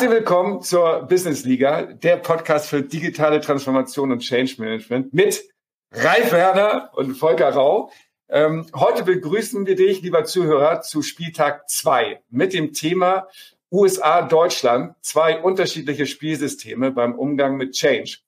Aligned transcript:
Herzlich 0.00 0.18
willkommen 0.18 0.62
zur 0.62 1.02
Business 1.02 1.44
Liga, 1.44 1.82
der 1.82 2.16
Podcast 2.16 2.70
für 2.70 2.80
digitale 2.80 3.38
Transformation 3.38 4.10
und 4.10 4.20
Change 4.20 4.54
Management 4.56 5.12
mit 5.12 5.44
Ralf 5.92 6.32
Werner 6.32 6.90
und 6.94 7.16
Volker 7.16 7.50
Rau. 7.50 7.92
Ähm, 8.30 8.64
heute 8.74 9.04
begrüßen 9.04 9.66
wir 9.66 9.76
dich, 9.76 10.00
lieber 10.00 10.24
Zuhörer, 10.24 10.80
zu 10.80 11.02
Spieltag 11.02 11.68
2 11.68 12.18
mit 12.30 12.54
dem 12.54 12.72
Thema 12.72 13.28
USA, 13.70 14.22
Deutschland, 14.22 14.94
zwei 15.02 15.38
unterschiedliche 15.38 16.06
Spielsysteme 16.06 16.92
beim 16.92 17.14
Umgang 17.14 17.58
mit 17.58 17.72
Change. 17.72 18.20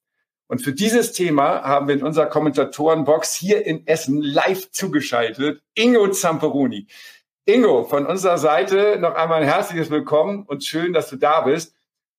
Und 0.48 0.58
für 0.58 0.74
dieses 0.74 1.12
Thema 1.12 1.62
haben 1.62 1.88
wir 1.88 1.94
in 1.94 2.02
unserer 2.02 2.26
Kommentatorenbox 2.26 3.32
hier 3.34 3.64
in 3.64 3.86
Essen 3.86 4.20
live 4.20 4.70
zugeschaltet 4.72 5.62
Ingo 5.74 6.06
Zamperoni. 6.08 6.86
Ingo, 7.44 7.82
von 7.82 8.06
unserer 8.06 8.38
Seite 8.38 8.98
noch 9.00 9.16
einmal 9.16 9.42
ein 9.42 9.48
herzliches 9.48 9.90
Willkommen 9.90 10.44
und 10.44 10.64
schön, 10.64 10.92
dass 10.92 11.10
du 11.10 11.16
da 11.16 11.40
bist 11.40 11.74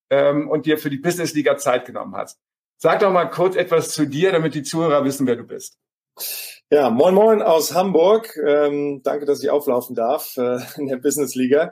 ähm, 0.09 0.49
und 0.49 0.65
dir 0.65 0.77
für 0.77 0.89
die 0.89 0.97
Business 0.97 1.33
Liga 1.33 1.55
Zeit 1.55 1.85
genommen 1.85 2.13
hast. 2.17 2.41
Sag 2.75 2.99
doch 2.99 3.11
mal 3.11 3.29
kurz 3.29 3.55
etwas 3.55 3.91
zu 3.91 4.05
dir, 4.05 4.33
damit 4.33 4.53
die 4.53 4.63
Zuhörer 4.63 5.05
wissen, 5.05 5.25
wer 5.25 5.37
du 5.37 5.43
bist. 5.43 5.77
Ja, 6.69 6.89
moin 6.89 7.13
moin 7.13 7.41
aus 7.41 7.73
Hamburg. 7.73 8.35
Ähm, 8.45 9.01
danke, 9.01 9.25
dass 9.25 9.41
ich 9.41 9.49
auflaufen 9.49 9.95
darf 9.95 10.35
äh, 10.35 10.59
in 10.75 10.87
der 10.87 10.97
Business 10.97 11.35
Liga. 11.35 11.71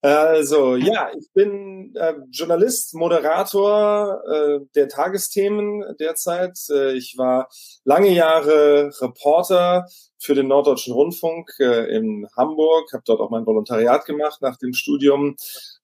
Also 0.00 0.76
ja, 0.76 1.10
ich 1.18 1.26
bin 1.34 1.92
äh, 1.96 2.14
Journalist, 2.30 2.94
Moderator 2.94 4.22
äh, 4.30 4.60
der 4.76 4.88
Tagesthemen 4.88 5.82
derzeit. 5.98 6.56
Äh, 6.70 6.92
ich 6.92 7.16
war 7.18 7.48
lange 7.84 8.10
Jahre 8.10 8.92
Reporter 9.00 9.86
für 10.20 10.36
den 10.36 10.46
Norddeutschen 10.46 10.94
Rundfunk 10.94 11.50
äh, 11.58 11.96
in 11.96 12.28
Hamburg, 12.36 12.92
habe 12.92 13.02
dort 13.06 13.20
auch 13.20 13.30
mein 13.30 13.44
Volontariat 13.44 14.04
gemacht 14.04 14.40
nach 14.40 14.56
dem 14.56 14.72
Studium, 14.72 15.34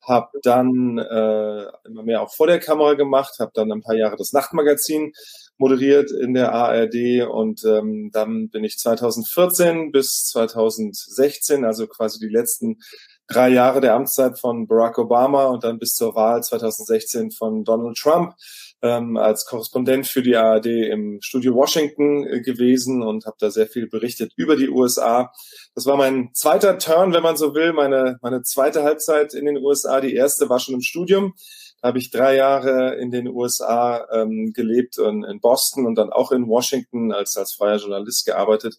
habe 0.00 0.28
dann 0.42 0.98
äh, 0.98 1.66
immer 1.84 2.04
mehr 2.04 2.22
auch 2.22 2.32
vor 2.32 2.46
der 2.46 2.60
Kamera 2.60 2.94
gemacht, 2.94 3.34
habe 3.40 3.52
dann 3.52 3.72
ein 3.72 3.82
paar 3.82 3.96
Jahre 3.96 4.16
das 4.16 4.32
Nachtmagazin 4.32 5.12
moderiert 5.56 6.10
in 6.10 6.34
der 6.34 6.52
ARD 6.52 7.28
und 7.28 7.64
ähm, 7.64 8.10
dann 8.12 8.48
bin 8.48 8.64
ich 8.64 8.78
2014 8.78 9.92
bis 9.92 10.26
2016, 10.26 11.64
also 11.64 11.86
quasi 11.86 12.18
die 12.18 12.32
letzten 12.32 12.78
drei 13.28 13.48
Jahre 13.48 13.80
der 13.80 13.94
Amtszeit 13.94 14.38
von 14.38 14.66
Barack 14.66 14.98
Obama 14.98 15.46
und 15.46 15.64
dann 15.64 15.78
bis 15.78 15.94
zur 15.94 16.14
Wahl 16.14 16.42
2016 16.42 17.30
von 17.30 17.64
Donald 17.64 17.96
Trump 17.96 18.34
ähm, 18.82 19.16
als 19.16 19.46
Korrespondent 19.46 20.06
für 20.06 20.22
die 20.22 20.36
ARD 20.36 20.66
im 20.66 21.18
Studio 21.22 21.54
Washington 21.54 22.26
äh, 22.26 22.40
gewesen 22.42 23.02
und 23.02 23.24
habe 23.24 23.36
da 23.40 23.50
sehr 23.50 23.66
viel 23.66 23.88
berichtet 23.88 24.32
über 24.36 24.56
die 24.56 24.68
USA. 24.68 25.32
Das 25.74 25.86
war 25.86 25.96
mein 25.96 26.30
zweiter 26.34 26.78
Turn, 26.78 27.14
wenn 27.14 27.22
man 27.22 27.36
so 27.36 27.54
will, 27.54 27.72
meine, 27.72 28.18
meine 28.20 28.42
zweite 28.42 28.82
Halbzeit 28.82 29.32
in 29.32 29.46
den 29.46 29.56
USA. 29.56 30.00
Die 30.00 30.14
erste 30.14 30.50
war 30.50 30.60
schon 30.60 30.74
im 30.74 30.82
Studium. 30.82 31.34
Da 31.80 31.88
habe 31.88 31.98
ich 31.98 32.10
drei 32.10 32.36
Jahre 32.36 32.96
in 32.96 33.10
den 33.10 33.28
USA 33.28 34.06
ähm, 34.12 34.52
gelebt 34.54 34.98
und 34.98 35.24
in 35.24 35.40
Boston 35.40 35.86
und 35.86 35.94
dann 35.96 36.12
auch 36.12 36.30
in 36.30 36.46
Washington 36.46 37.12
als, 37.12 37.36
als 37.36 37.54
freier 37.54 37.78
Journalist 37.78 38.26
gearbeitet. 38.26 38.76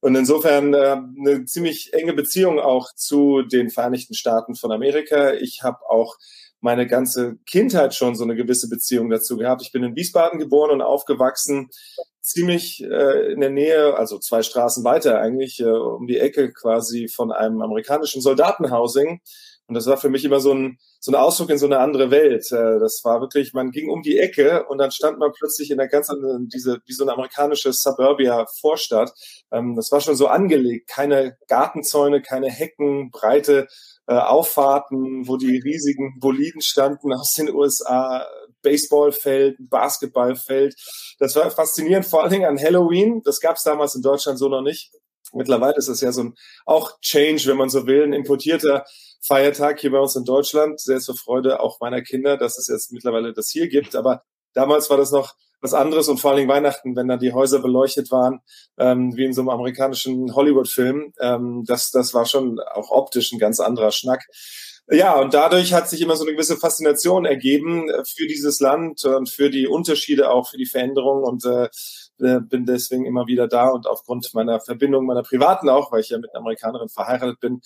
Und 0.00 0.14
insofern 0.14 0.72
äh, 0.74 0.96
eine 1.18 1.44
ziemlich 1.44 1.92
enge 1.92 2.14
Beziehung 2.14 2.58
auch 2.58 2.94
zu 2.94 3.42
den 3.42 3.70
Vereinigten 3.70 4.14
Staaten 4.14 4.54
von 4.54 4.72
Amerika. 4.72 5.34
Ich 5.34 5.62
habe 5.62 5.78
auch 5.88 6.16
meine 6.60 6.86
ganze 6.86 7.36
Kindheit 7.46 7.94
schon 7.94 8.14
so 8.14 8.24
eine 8.24 8.36
gewisse 8.36 8.68
Beziehung 8.68 9.10
dazu 9.10 9.36
gehabt. 9.36 9.62
Ich 9.62 9.72
bin 9.72 9.82
in 9.82 9.96
Wiesbaden 9.96 10.38
geboren 10.38 10.70
und 10.70 10.82
aufgewachsen, 10.82 11.70
ziemlich 12.20 12.82
äh, 12.82 13.32
in 13.32 13.40
der 13.40 13.50
Nähe, 13.50 13.96
also 13.96 14.18
zwei 14.18 14.42
Straßen 14.42 14.84
weiter 14.84 15.20
eigentlich, 15.20 15.60
äh, 15.60 15.64
um 15.64 16.06
die 16.06 16.18
Ecke 16.18 16.52
quasi 16.52 17.08
von 17.08 17.32
einem 17.32 17.62
amerikanischen 17.62 18.20
Soldatenhousing. 18.20 19.20
Und 19.70 19.74
das 19.74 19.86
war 19.86 19.96
für 19.98 20.10
mich 20.10 20.24
immer 20.24 20.40
so 20.40 20.52
ein, 20.52 20.78
so 20.98 21.12
ein 21.12 21.14
Ausflug 21.14 21.48
in 21.48 21.58
so 21.58 21.66
eine 21.66 21.78
andere 21.78 22.10
Welt. 22.10 22.50
Äh, 22.50 22.80
das 22.80 23.02
war 23.04 23.20
wirklich, 23.20 23.52
man 23.54 23.70
ging 23.70 23.88
um 23.88 24.02
die 24.02 24.18
Ecke 24.18 24.66
und 24.66 24.78
dann 24.78 24.90
stand 24.90 25.20
man 25.20 25.30
plötzlich 25.30 25.70
in 25.70 25.78
der 25.78 25.86
ganz 25.86 26.10
anderen, 26.10 26.48
diese, 26.48 26.80
wie 26.86 26.92
so 26.92 27.04
eine 27.04 27.12
amerikanische 27.12 27.72
Suburbia-Vorstadt. 27.72 29.12
Ähm, 29.52 29.76
das 29.76 29.92
war 29.92 30.00
schon 30.00 30.16
so 30.16 30.26
angelegt. 30.26 30.88
Keine 30.88 31.38
Gartenzäune, 31.46 32.20
keine 32.20 32.50
Hecken, 32.50 33.12
breite 33.12 33.68
äh, 34.08 34.14
Auffahrten, 34.14 35.28
wo 35.28 35.36
die 35.36 35.58
riesigen 35.58 36.18
Boliden 36.18 36.62
standen 36.62 37.12
aus 37.12 37.34
den 37.34 37.54
USA, 37.54 38.26
Baseballfeld, 38.62 39.56
Basketballfeld. 39.70 40.74
Das 41.20 41.36
war 41.36 41.48
faszinierend, 41.52 42.06
vor 42.06 42.22
allen 42.22 42.32
Dingen 42.32 42.46
an 42.46 42.58
Halloween. 42.58 43.22
Das 43.24 43.38
gab 43.38 43.54
es 43.54 43.62
damals 43.62 43.94
in 43.94 44.02
Deutschland 44.02 44.40
so 44.40 44.48
noch 44.48 44.62
nicht. 44.62 44.90
Mittlerweile 45.32 45.76
ist 45.76 45.88
das 45.88 46.00
ja 46.00 46.12
so 46.12 46.24
ein 46.24 46.34
auch 46.66 47.00
Change, 47.00 47.46
wenn 47.46 47.56
man 47.56 47.68
so 47.68 47.86
will, 47.86 48.02
ein 48.02 48.12
importierter 48.12 48.84
Feiertag 49.20 49.80
hier 49.80 49.92
bei 49.92 49.98
uns 49.98 50.16
in 50.16 50.24
Deutschland. 50.24 50.80
Sehr 50.80 51.00
zur 51.00 51.16
Freude 51.16 51.60
auch 51.60 51.80
meiner 51.80 52.02
Kinder, 52.02 52.36
dass 52.36 52.58
es 52.58 52.68
jetzt 52.68 52.92
mittlerweile 52.92 53.32
das 53.32 53.50
hier 53.50 53.68
gibt. 53.68 53.94
Aber 53.96 54.22
damals 54.54 54.90
war 54.90 54.96
das 54.96 55.12
noch 55.12 55.34
was 55.60 55.74
anderes 55.74 56.08
und 56.08 56.18
vor 56.18 56.30
allen 56.30 56.38
Dingen 56.38 56.48
Weihnachten, 56.48 56.96
wenn 56.96 57.08
dann 57.08 57.20
die 57.20 57.32
Häuser 57.32 57.60
beleuchtet 57.60 58.10
waren, 58.10 58.40
ähm, 58.78 59.14
wie 59.16 59.26
in 59.26 59.34
so 59.34 59.42
einem 59.42 59.50
amerikanischen 59.50 60.34
Hollywood-Film. 60.34 61.12
Ähm, 61.20 61.64
das, 61.66 61.90
das 61.90 62.14
war 62.14 62.24
schon 62.24 62.58
auch 62.60 62.90
optisch 62.90 63.32
ein 63.32 63.38
ganz 63.38 63.60
anderer 63.60 63.92
Schnack. 63.92 64.26
Ja, 64.92 65.20
und 65.20 65.34
dadurch 65.34 65.72
hat 65.72 65.88
sich 65.88 66.00
immer 66.00 66.16
so 66.16 66.24
eine 66.24 66.32
gewisse 66.32 66.56
Faszination 66.56 67.24
ergeben 67.24 67.88
für 68.04 68.26
dieses 68.26 68.58
Land 68.58 69.04
und 69.04 69.28
für 69.28 69.48
die 69.48 69.68
Unterschiede, 69.68 70.30
auch 70.30 70.48
für 70.48 70.56
die 70.56 70.66
Veränderungen. 70.66 71.22
Und 71.22 71.44
äh, 71.44 71.68
äh, 72.20 72.40
bin 72.40 72.66
deswegen 72.66 73.06
immer 73.06 73.26
wieder 73.26 73.48
da 73.48 73.68
und 73.68 73.86
aufgrund 73.86 74.32
meiner 74.34 74.60
Verbindung, 74.60 75.06
meiner 75.06 75.22
privaten 75.22 75.68
auch, 75.68 75.92
weil 75.92 76.00
ich 76.00 76.10
ja 76.10 76.18
mit 76.18 76.30
einer 76.30 76.40
Amerikanerin 76.40 76.88
verheiratet 76.88 77.40
bin, 77.40 77.60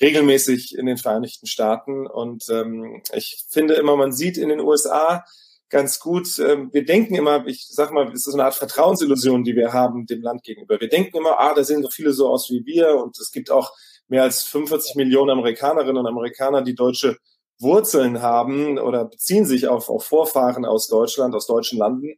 regelmäßig 0.00 0.76
in 0.76 0.86
den 0.86 0.96
Vereinigten 0.96 1.46
Staaten. 1.46 2.06
Und 2.06 2.48
ähm, 2.50 3.02
ich 3.12 3.44
finde 3.48 3.74
immer, 3.74 3.96
man 3.96 4.12
sieht 4.12 4.38
in 4.38 4.48
den 4.48 4.60
USA 4.60 5.24
ganz 5.68 5.98
gut, 5.98 6.38
ähm, 6.38 6.70
wir 6.72 6.84
denken 6.84 7.14
immer, 7.14 7.46
ich 7.46 7.66
sag 7.68 7.92
mal, 7.92 8.10
es 8.12 8.26
ist 8.26 8.34
eine 8.34 8.44
Art 8.44 8.54
Vertrauensillusion, 8.54 9.44
die 9.44 9.56
wir 9.56 9.72
haben 9.72 10.06
dem 10.06 10.22
Land 10.22 10.42
gegenüber. 10.44 10.80
Wir 10.80 10.88
denken 10.88 11.16
immer, 11.16 11.38
ah, 11.40 11.54
da 11.54 11.64
sehen 11.64 11.82
so 11.82 11.90
viele 11.90 12.12
so 12.12 12.28
aus 12.28 12.50
wie 12.50 12.64
wir 12.64 12.96
und 12.96 13.18
es 13.18 13.32
gibt 13.32 13.50
auch 13.50 13.72
mehr 14.08 14.22
als 14.22 14.44
45 14.44 14.94
Millionen 14.94 15.30
Amerikanerinnen 15.30 15.98
und 15.98 16.06
Amerikaner, 16.06 16.62
die 16.62 16.74
deutsche 16.74 17.16
Wurzeln 17.58 18.22
haben 18.22 18.78
oder 18.78 19.06
beziehen 19.06 19.46
sich 19.46 19.68
auf, 19.68 19.88
auf 19.88 20.04
Vorfahren 20.04 20.64
aus 20.64 20.88
Deutschland, 20.88 21.34
aus 21.34 21.46
deutschen 21.46 21.78
Landen. 21.78 22.16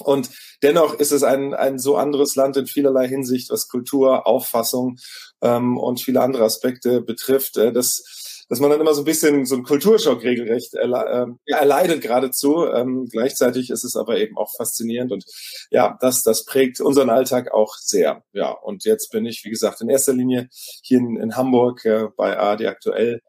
Und 0.00 0.30
dennoch 0.62 0.94
ist 0.94 1.12
es 1.12 1.22
ein, 1.22 1.54
ein 1.54 1.78
so 1.78 1.96
anderes 1.96 2.34
Land 2.36 2.56
in 2.56 2.66
vielerlei 2.66 3.08
Hinsicht, 3.08 3.50
was 3.50 3.68
Kultur, 3.68 4.26
Auffassung 4.26 4.98
ähm, 5.42 5.78
und 5.78 6.00
viele 6.00 6.20
andere 6.20 6.44
Aspekte 6.44 7.00
betrifft, 7.00 7.56
äh, 7.56 7.72
dass, 7.72 8.44
dass 8.48 8.60
man 8.60 8.70
dann 8.70 8.80
immer 8.80 8.94
so 8.94 9.02
ein 9.02 9.06
bisschen 9.06 9.46
so 9.46 9.54
einen 9.54 9.64
Kulturschock 9.64 10.22
regelrecht 10.22 10.74
erle 10.74 11.36
äh, 11.46 11.52
erleidet 11.52 12.00
geradezu. 12.00 12.66
Ähm, 12.66 13.06
gleichzeitig 13.10 13.70
ist 13.70 13.84
es 13.84 13.96
aber 13.96 14.18
eben 14.18 14.36
auch 14.36 14.54
faszinierend 14.56 15.12
und 15.12 15.24
ja, 15.70 15.96
das, 16.00 16.22
das 16.22 16.44
prägt 16.44 16.80
unseren 16.80 17.10
Alltag 17.10 17.52
auch 17.52 17.74
sehr. 17.76 18.22
Ja, 18.32 18.50
und 18.50 18.84
jetzt 18.84 19.10
bin 19.10 19.26
ich, 19.26 19.44
wie 19.44 19.50
gesagt, 19.50 19.80
in 19.80 19.88
erster 19.88 20.12
Linie 20.12 20.48
hier 20.82 20.98
in, 20.98 21.16
in 21.16 21.36
Hamburg 21.36 21.84
äh, 21.84 22.08
bei 22.16 22.38
AD 22.38 22.66
aktuell 22.66 23.20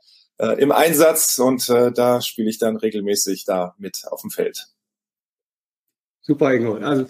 äh, 0.42 0.60
im 0.60 0.72
Einsatz 0.72 1.38
und 1.38 1.70
äh, 1.70 1.92
da 1.92 2.20
spiele 2.20 2.50
ich 2.50 2.58
dann 2.58 2.76
regelmäßig 2.76 3.46
da 3.46 3.76
mit 3.78 4.02
auf 4.10 4.22
dem 4.22 4.32
Feld. 4.32 4.71
Super, 6.32 6.54
Ingo. 6.54 6.76
Also 6.76 7.08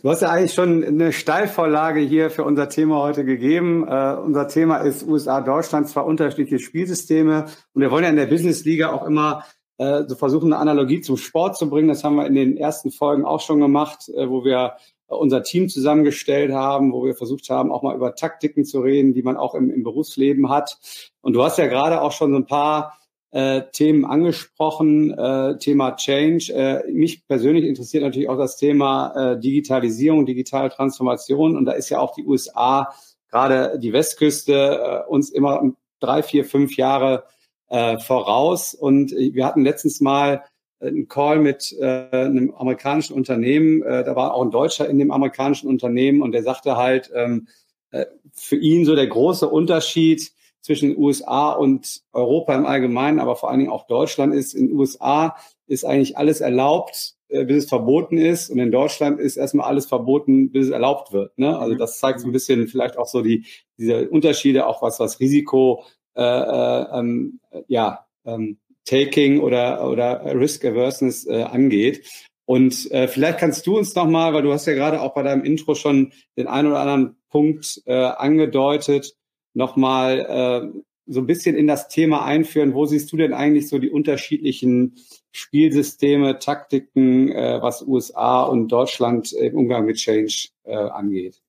Du 0.00 0.08
hast 0.08 0.22
ja 0.22 0.30
eigentlich 0.30 0.54
schon 0.54 0.84
eine 0.84 1.12
Steilvorlage 1.12 1.98
hier 1.98 2.30
für 2.30 2.44
unser 2.44 2.68
Thema 2.68 3.02
heute 3.02 3.24
gegeben. 3.24 3.82
Uh, 3.82 4.22
unser 4.24 4.46
Thema 4.46 4.76
ist 4.76 5.04
USA, 5.04 5.40
Deutschland, 5.40 5.88
zwar 5.88 6.06
unterschiedliche 6.06 6.60
Spielsysteme. 6.60 7.46
Und 7.74 7.82
wir 7.82 7.90
wollen 7.90 8.04
ja 8.04 8.10
in 8.10 8.16
der 8.16 8.26
Business 8.26 8.64
Liga 8.64 8.92
auch 8.92 9.04
immer 9.04 9.44
uh, 9.82 10.04
so 10.06 10.14
versuchen, 10.14 10.52
eine 10.52 10.62
Analogie 10.62 11.00
zum 11.00 11.16
Sport 11.16 11.58
zu 11.58 11.68
bringen. 11.68 11.88
Das 11.88 12.04
haben 12.04 12.14
wir 12.14 12.26
in 12.28 12.36
den 12.36 12.56
ersten 12.56 12.92
Folgen 12.92 13.24
auch 13.24 13.40
schon 13.40 13.58
gemacht, 13.58 14.08
uh, 14.14 14.30
wo 14.30 14.44
wir 14.44 14.74
unser 15.08 15.42
Team 15.42 15.68
zusammengestellt 15.68 16.52
haben, 16.52 16.92
wo 16.92 17.04
wir 17.04 17.16
versucht 17.16 17.50
haben, 17.50 17.72
auch 17.72 17.82
mal 17.82 17.96
über 17.96 18.14
Taktiken 18.14 18.64
zu 18.64 18.78
reden, 18.82 19.12
die 19.12 19.24
man 19.24 19.36
auch 19.36 19.56
im, 19.56 19.70
im 19.70 19.82
Berufsleben 19.82 20.50
hat. 20.50 20.78
Und 21.20 21.32
du 21.32 21.42
hast 21.42 21.58
ja 21.58 21.66
gerade 21.66 22.00
auch 22.00 22.12
schon 22.12 22.30
so 22.30 22.36
ein 22.36 22.46
paar 22.46 22.99
äh, 23.32 23.62
Themen 23.72 24.04
angesprochen, 24.04 25.16
äh, 25.16 25.58
Thema 25.58 25.96
Change. 25.96 26.52
Äh, 26.52 26.90
mich 26.90 27.26
persönlich 27.26 27.64
interessiert 27.64 28.02
natürlich 28.02 28.28
auch 28.28 28.38
das 28.38 28.56
Thema 28.56 29.34
äh, 29.34 29.40
Digitalisierung, 29.40 30.26
digitale 30.26 30.70
Transformation. 30.70 31.56
Und 31.56 31.64
da 31.64 31.72
ist 31.72 31.90
ja 31.90 32.00
auch 32.00 32.14
die 32.14 32.24
USA, 32.24 32.92
gerade 33.30 33.78
die 33.78 33.92
Westküste, 33.92 35.04
äh, 35.06 35.10
uns 35.10 35.30
immer 35.30 35.62
drei, 36.00 36.22
vier, 36.22 36.44
fünf 36.44 36.76
Jahre 36.76 37.24
äh, 37.68 37.98
voraus. 37.98 38.74
Und 38.74 39.12
wir 39.12 39.46
hatten 39.46 39.62
letztens 39.62 40.00
mal 40.00 40.42
einen 40.80 41.08
Call 41.08 41.38
mit 41.38 41.76
äh, 41.78 42.08
einem 42.10 42.54
amerikanischen 42.54 43.14
Unternehmen. 43.14 43.82
Äh, 43.82 44.04
da 44.04 44.16
war 44.16 44.34
auch 44.34 44.42
ein 44.42 44.50
Deutscher 44.50 44.88
in 44.88 44.98
dem 44.98 45.10
amerikanischen 45.10 45.68
Unternehmen 45.68 46.22
und 46.22 46.32
der 46.32 46.42
sagte 46.42 46.76
halt, 46.76 47.10
ähm, 47.14 47.48
äh, 47.90 48.06
für 48.32 48.56
ihn 48.56 48.84
so 48.84 48.94
der 48.94 49.06
große 49.06 49.48
Unterschied 49.48 50.32
zwischen 50.62 50.96
USA 50.96 51.52
und 51.52 52.02
Europa 52.12 52.54
im 52.54 52.66
Allgemeinen, 52.66 53.18
aber 53.18 53.36
vor 53.36 53.50
allen 53.50 53.60
Dingen 53.60 53.72
auch 53.72 53.86
Deutschland 53.86 54.34
ist. 54.34 54.54
In 54.54 54.72
USA 54.72 55.36
ist 55.66 55.84
eigentlich 55.84 56.16
alles 56.18 56.40
erlaubt, 56.40 57.14
äh, 57.28 57.44
bis 57.44 57.64
es 57.64 57.68
verboten 57.68 58.18
ist. 58.18 58.50
Und 58.50 58.58
in 58.58 58.70
Deutschland 58.70 59.20
ist 59.20 59.36
erstmal 59.36 59.66
alles 59.66 59.86
verboten, 59.86 60.50
bis 60.50 60.66
es 60.66 60.72
erlaubt 60.72 61.12
wird. 61.12 61.38
Ne? 61.38 61.58
Also 61.58 61.74
mhm. 61.74 61.78
das 61.78 61.98
zeigt 61.98 62.20
so 62.20 62.28
ein 62.28 62.32
bisschen 62.32 62.68
vielleicht 62.68 62.98
auch 62.98 63.06
so 63.06 63.22
die 63.22 63.46
diese 63.78 64.08
Unterschiede, 64.10 64.66
auch 64.66 64.82
was 64.82 65.00
was 65.00 65.20
Risiko 65.20 65.84
äh, 66.14 66.22
äh, 66.22 66.98
ähm, 66.98 67.40
ja 67.68 68.06
ähm, 68.24 68.58
Taking 68.84 69.40
oder, 69.40 69.88
oder 69.88 70.34
Risk 70.34 70.64
Averseness 70.64 71.26
äh, 71.26 71.42
angeht. 71.42 72.04
Und 72.44 72.90
äh, 72.90 73.06
vielleicht 73.06 73.38
kannst 73.38 73.66
du 73.66 73.78
uns 73.78 73.94
nochmal, 73.94 74.34
weil 74.34 74.42
du 74.42 74.52
hast 74.52 74.66
ja 74.66 74.74
gerade 74.74 75.00
auch 75.00 75.14
bei 75.14 75.22
deinem 75.22 75.44
Intro 75.44 75.76
schon 75.76 76.12
den 76.36 76.48
einen 76.48 76.68
oder 76.68 76.80
anderen 76.80 77.16
Punkt 77.28 77.80
äh, 77.86 77.94
angedeutet, 77.94 79.14
nochmal 79.54 80.72
äh, 80.74 80.80
so 81.06 81.20
ein 81.20 81.26
bisschen 81.26 81.56
in 81.56 81.66
das 81.66 81.88
Thema 81.88 82.24
einführen. 82.24 82.74
Wo 82.74 82.86
siehst 82.86 83.10
du 83.12 83.16
denn 83.16 83.32
eigentlich 83.32 83.68
so 83.68 83.78
die 83.78 83.90
unterschiedlichen 83.90 84.96
Spielsysteme, 85.32 86.38
Taktiken, 86.38 87.32
äh, 87.32 87.60
was 87.60 87.82
USA 87.82 88.42
und 88.42 88.68
Deutschland 88.68 89.32
im 89.32 89.56
Umgang 89.56 89.86
mit 89.86 89.96
Change 89.96 90.48
äh, 90.64 90.74
angeht? 90.74 91.42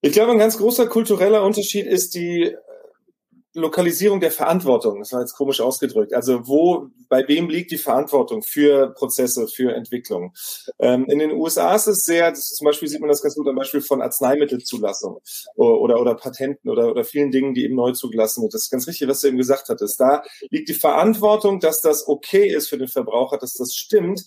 Ich 0.00 0.12
glaube, 0.12 0.30
ein 0.30 0.38
ganz 0.38 0.58
großer 0.58 0.86
kultureller 0.86 1.42
Unterschied 1.42 1.86
ist 1.86 2.14
die 2.14 2.54
Lokalisierung 3.54 4.20
der 4.20 4.30
Verantwortung, 4.30 4.98
das 4.98 5.12
war 5.12 5.20
jetzt 5.20 5.34
komisch 5.34 5.60
ausgedrückt. 5.60 6.12
Also 6.12 6.46
wo, 6.46 6.88
bei 7.08 7.26
wem 7.28 7.48
liegt 7.48 7.70
die 7.70 7.78
Verantwortung 7.78 8.42
für 8.42 8.88
Prozesse, 8.94 9.48
für 9.48 9.74
Entwicklung? 9.74 10.34
Ähm, 10.78 11.06
in 11.08 11.18
den 11.18 11.32
USA 11.32 11.74
ist 11.74 11.86
es 11.86 12.04
sehr, 12.04 12.34
zum 12.34 12.66
Beispiel 12.66 12.88
sieht 12.88 13.00
man 13.00 13.08
das 13.08 13.22
ganz 13.22 13.34
gut 13.34 13.48
am 13.48 13.56
Beispiel 13.56 13.80
von 13.80 14.02
Arzneimittelzulassung 14.02 15.20
oder, 15.56 16.00
oder 16.00 16.14
Patenten 16.14 16.70
oder, 16.70 16.90
oder 16.90 17.04
vielen 17.04 17.30
Dingen, 17.30 17.54
die 17.54 17.64
eben 17.64 17.74
neu 17.74 17.92
zugelassen 17.92 18.42
wird. 18.42 18.54
Das 18.54 18.62
ist 18.62 18.70
ganz 18.70 18.86
richtig, 18.86 19.08
was 19.08 19.20
du 19.20 19.28
eben 19.28 19.38
gesagt 19.38 19.68
hattest. 19.68 19.98
Da 19.98 20.22
liegt 20.50 20.68
die 20.68 20.74
Verantwortung, 20.74 21.60
dass 21.60 21.80
das 21.80 22.06
okay 22.06 22.48
ist 22.48 22.68
für 22.68 22.78
den 22.78 22.88
Verbraucher, 22.88 23.38
dass 23.38 23.54
das 23.54 23.74
stimmt, 23.74 24.24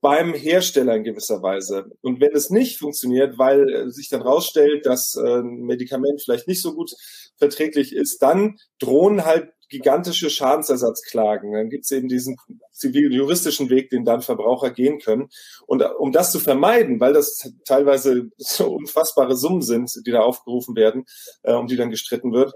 beim 0.00 0.32
Hersteller 0.32 0.96
in 0.96 1.04
gewisser 1.04 1.42
Weise. 1.42 1.90
Und 2.00 2.20
wenn 2.20 2.32
es 2.32 2.50
nicht 2.50 2.78
funktioniert, 2.78 3.38
weil 3.38 3.68
äh, 3.68 3.90
sich 3.90 4.08
dann 4.08 4.22
rausstellt, 4.22 4.86
dass 4.86 5.14
äh, 5.14 5.40
ein 5.40 5.62
Medikament 5.62 6.22
vielleicht 6.22 6.48
nicht 6.48 6.62
so 6.62 6.74
gut 6.74 6.92
verträglich 7.36 7.94
ist, 7.94 8.22
dann 8.22 8.56
drohen 8.78 9.24
halt 9.24 9.50
gigantische 9.68 10.30
Schadensersatzklagen. 10.30 11.52
Dann 11.52 11.70
gibt 11.70 11.84
es 11.84 11.90
eben 11.90 12.08
diesen 12.08 12.36
zivil-juristischen 12.72 13.70
Weg, 13.70 13.90
den 13.90 14.04
dann 14.04 14.22
Verbraucher 14.22 14.70
gehen 14.70 14.98
können. 14.98 15.28
Und 15.66 15.82
äh, 15.82 15.86
um 15.86 16.12
das 16.12 16.32
zu 16.32 16.40
vermeiden, 16.40 16.98
weil 16.98 17.12
das 17.12 17.52
teilweise 17.66 18.30
so 18.38 18.72
unfassbare 18.72 19.36
Summen 19.36 19.62
sind, 19.62 19.92
die 20.06 20.10
da 20.10 20.20
aufgerufen 20.20 20.76
werden, 20.76 21.04
um 21.42 21.66
die 21.66 21.76
dann 21.76 21.90
gestritten 21.90 22.32
wird, 22.32 22.54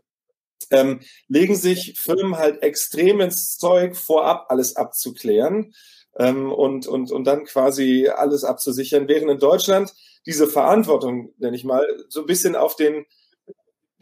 ähm, 0.70 1.00
legen 1.28 1.56
sich 1.56 1.98
Firmen 1.98 2.36
halt 2.36 2.62
extrem 2.62 3.20
ins 3.20 3.58
Zeug, 3.58 3.96
vorab 3.96 4.46
alles 4.48 4.76
abzuklären 4.76 5.72
ähm, 6.18 6.52
und, 6.52 6.86
und, 6.86 7.10
und 7.10 7.24
dann 7.24 7.44
quasi 7.44 8.08
alles 8.08 8.44
abzusichern, 8.44 9.08
während 9.08 9.30
in 9.30 9.38
Deutschland 9.38 9.92
diese 10.26 10.46
Verantwortung, 10.46 11.32
nenne 11.38 11.56
ich 11.56 11.64
mal, 11.64 11.86
so 12.08 12.20
ein 12.20 12.26
bisschen 12.26 12.56
auf 12.56 12.76
den, 12.76 13.04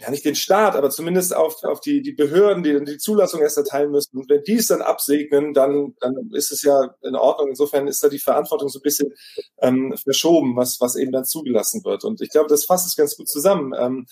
ja 0.03 0.11
nicht 0.11 0.25
den 0.25 0.35
Staat, 0.35 0.75
aber 0.75 0.91
zumindest 0.91 1.35
auf, 1.35 1.62
auf 1.64 1.81
die, 1.81 2.03
die 2.03 2.12
Behörden, 2.12 2.62
die 2.62 2.73
dann 2.73 2.85
die 2.85 2.99
Zulassung 2.99 3.41
erst 3.41 3.56
erteilen 3.56 3.91
müssen. 3.91 4.19
Und 4.19 4.29
wenn 4.29 4.43
die 4.43 4.56
es 4.56 4.67
dann 4.67 4.82
absegnen, 4.82 5.55
dann, 5.55 5.94
dann 6.00 6.31
ist 6.32 6.50
es 6.50 6.62
ja 6.62 6.94
in 7.03 7.14
Ordnung. 7.14 7.50
Insofern 7.50 7.87
ist 7.87 8.03
da 8.03 8.09
die 8.09 8.19
Verantwortung 8.19 8.69
so 8.69 8.79
ein 8.79 8.82
bisschen 8.82 9.12
ähm, 9.61 9.94
verschoben, 9.97 10.56
was, 10.56 10.81
was 10.81 10.97
eben 10.97 11.12
dann 11.12 11.25
zugelassen 11.25 11.85
wird. 11.85 12.05
Und 12.05 12.20
ich 12.20 12.31
glaube, 12.31 12.49
das 12.49 12.64
fasst 12.64 12.87
es 12.87 12.97
ganz 12.97 13.17
gut 13.17 13.29
zusammen. 13.29 13.73
Ähm, 13.79 14.06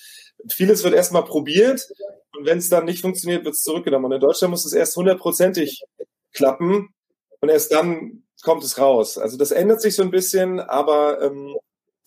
vieles 0.49 0.85
wird 0.85 0.95
erstmal 0.95 1.25
probiert 1.25 1.89
und 2.37 2.47
wenn 2.47 2.59
es 2.59 2.69
dann 2.69 2.85
nicht 2.85 3.03
funktioniert, 3.03 3.45
wird 3.45 3.55
es 3.55 3.63
zurückgenommen. 3.63 4.07
Und 4.07 4.13
in 4.13 4.21
Deutschland 4.21 4.51
muss 4.53 4.65
es 4.65 4.73
erst 4.73 4.97
hundertprozentig 4.97 5.83
klappen, 6.33 6.95
und 7.41 7.49
erst 7.49 7.73
dann 7.73 8.23
kommt 8.43 8.65
es 8.65 8.79
raus. 8.79 9.19
Also 9.19 9.37
das 9.37 9.51
ändert 9.51 9.81
sich 9.81 9.97
so 9.97 10.03
ein 10.03 10.11
bisschen, 10.11 10.61
aber 10.61 11.21
ähm, 11.23 11.57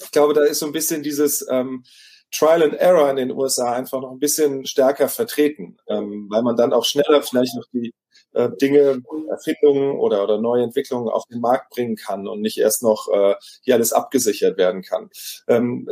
ich 0.02 0.12
glaube, 0.12 0.34
da 0.34 0.44
ist 0.44 0.60
so 0.60 0.66
ein 0.66 0.72
bisschen 0.72 1.04
dieses 1.04 1.46
ähm, 1.50 1.84
Trial 2.32 2.64
and 2.64 2.74
Error 2.74 3.10
in 3.10 3.18
den 3.18 3.32
USA 3.32 3.74
einfach 3.74 4.02
noch 4.02 4.12
ein 4.12 4.20
bisschen 4.20 4.66
stärker 4.66 5.08
vertreten, 5.08 5.78
ähm, 5.88 6.28
weil 6.30 6.42
man 6.42 6.58
dann 6.58 6.74
auch 6.74 6.86
schneller 6.86 7.22
vielleicht 7.22 7.56
noch 7.56 7.66
die 7.72 7.94
äh, 8.34 8.50
Dinge, 8.60 9.02
Erfindungen 9.30 10.00
oder, 10.00 10.24
oder 10.24 10.40
neue 10.40 10.64
Entwicklungen 10.64 11.10
auf 11.10 11.26
den 11.28 11.40
Markt 11.40 11.70
bringen 11.70 11.96
kann 11.96 12.28
und 12.28 12.42
nicht 12.42 12.58
erst 12.58 12.82
noch 12.82 13.08
äh, 13.10 13.36
hier 13.62 13.76
alles 13.76 13.94
abgesichert 13.94 14.58
werden 14.58 14.82
kann. 14.82 15.10
Ähm, 15.48 15.88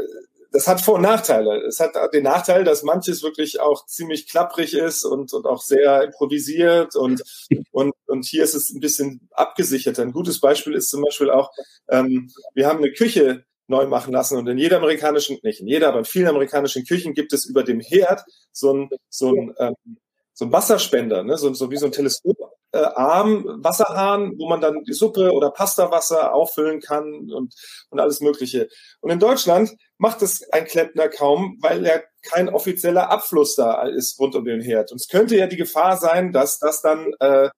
das 0.51 0.67
hat 0.67 0.81
Vor- 0.81 0.95
und 0.95 1.01
Nachteile. 1.01 1.61
Es 1.65 1.79
hat 1.79 1.95
den 2.13 2.23
Nachteil, 2.23 2.63
dass 2.63 2.83
manches 2.83 3.23
wirklich 3.23 3.59
auch 3.59 3.85
ziemlich 3.85 4.27
klapprig 4.27 4.73
ist 4.73 5.05
und, 5.05 5.33
und 5.33 5.45
auch 5.45 5.61
sehr 5.61 6.03
improvisiert 6.03 6.95
und, 6.95 7.23
und, 7.71 7.93
und 8.05 8.25
hier 8.25 8.43
ist 8.43 8.53
es 8.53 8.69
ein 8.69 8.81
bisschen 8.81 9.29
abgesichert. 9.31 9.97
Ein 9.99 10.11
gutes 10.11 10.39
Beispiel 10.39 10.73
ist 10.73 10.89
zum 10.89 11.03
Beispiel 11.03 11.29
auch, 11.29 11.51
ähm, 11.89 12.31
wir 12.53 12.67
haben 12.67 12.79
eine 12.79 12.91
Küche 12.91 13.45
neu 13.67 13.87
machen 13.87 14.11
lassen 14.11 14.37
und 14.37 14.47
in 14.47 14.57
jeder 14.57 14.77
amerikanischen, 14.77 15.37
nicht 15.43 15.61
in 15.61 15.67
jeder, 15.67 15.87
aber 15.87 15.99
in 15.99 16.05
vielen 16.05 16.27
amerikanischen 16.27 16.85
Küchen 16.85 17.13
gibt 17.13 17.31
es 17.31 17.45
über 17.45 17.63
dem 17.63 17.79
Herd 17.79 18.21
so 18.51 18.73
ein, 18.73 18.89
so 19.09 19.33
ein, 19.33 19.55
ähm, 19.59 19.75
so 20.33 20.45
ein 20.45 20.51
Wasserspender, 20.51 21.23
ne? 21.23 21.37
so, 21.37 21.53
so 21.53 21.71
wie 21.71 21.77
so 21.77 21.85
ein 21.85 21.93
Teleskop 21.93 22.37
äh, 22.71 22.79
Arm, 22.79 23.45
Wasserhahn, 23.59 24.33
wo 24.37 24.47
man 24.47 24.61
dann 24.61 24.83
die 24.83 24.93
Suppe 24.93 25.31
oder 25.31 25.51
Pastawasser 25.51 26.33
auffüllen 26.33 26.79
kann 26.79 27.29
und, 27.31 27.53
und 27.89 27.99
alles 27.99 28.21
Mögliche. 28.21 28.67
Und 29.01 29.11
in 29.11 29.19
Deutschland 29.19 29.71
macht 29.97 30.21
es 30.21 30.47
ein 30.51 30.65
Klempner 30.65 31.09
kaum, 31.09 31.57
weil 31.61 31.85
er 31.85 32.03
kein 32.23 32.49
offizieller 32.49 33.09
Abfluss 33.09 33.55
da 33.55 33.83
ist 33.87 34.19
rund 34.19 34.35
um 34.35 34.45
den 34.45 34.61
Herd. 34.61 34.91
Und 34.91 35.01
es 35.01 35.07
könnte 35.07 35.35
ja 35.37 35.47
die 35.47 35.57
Gefahr 35.57 35.97
sein, 35.97 36.31
dass 36.31 36.59
das 36.59 36.81
dann 36.81 37.13
äh, 37.19 37.49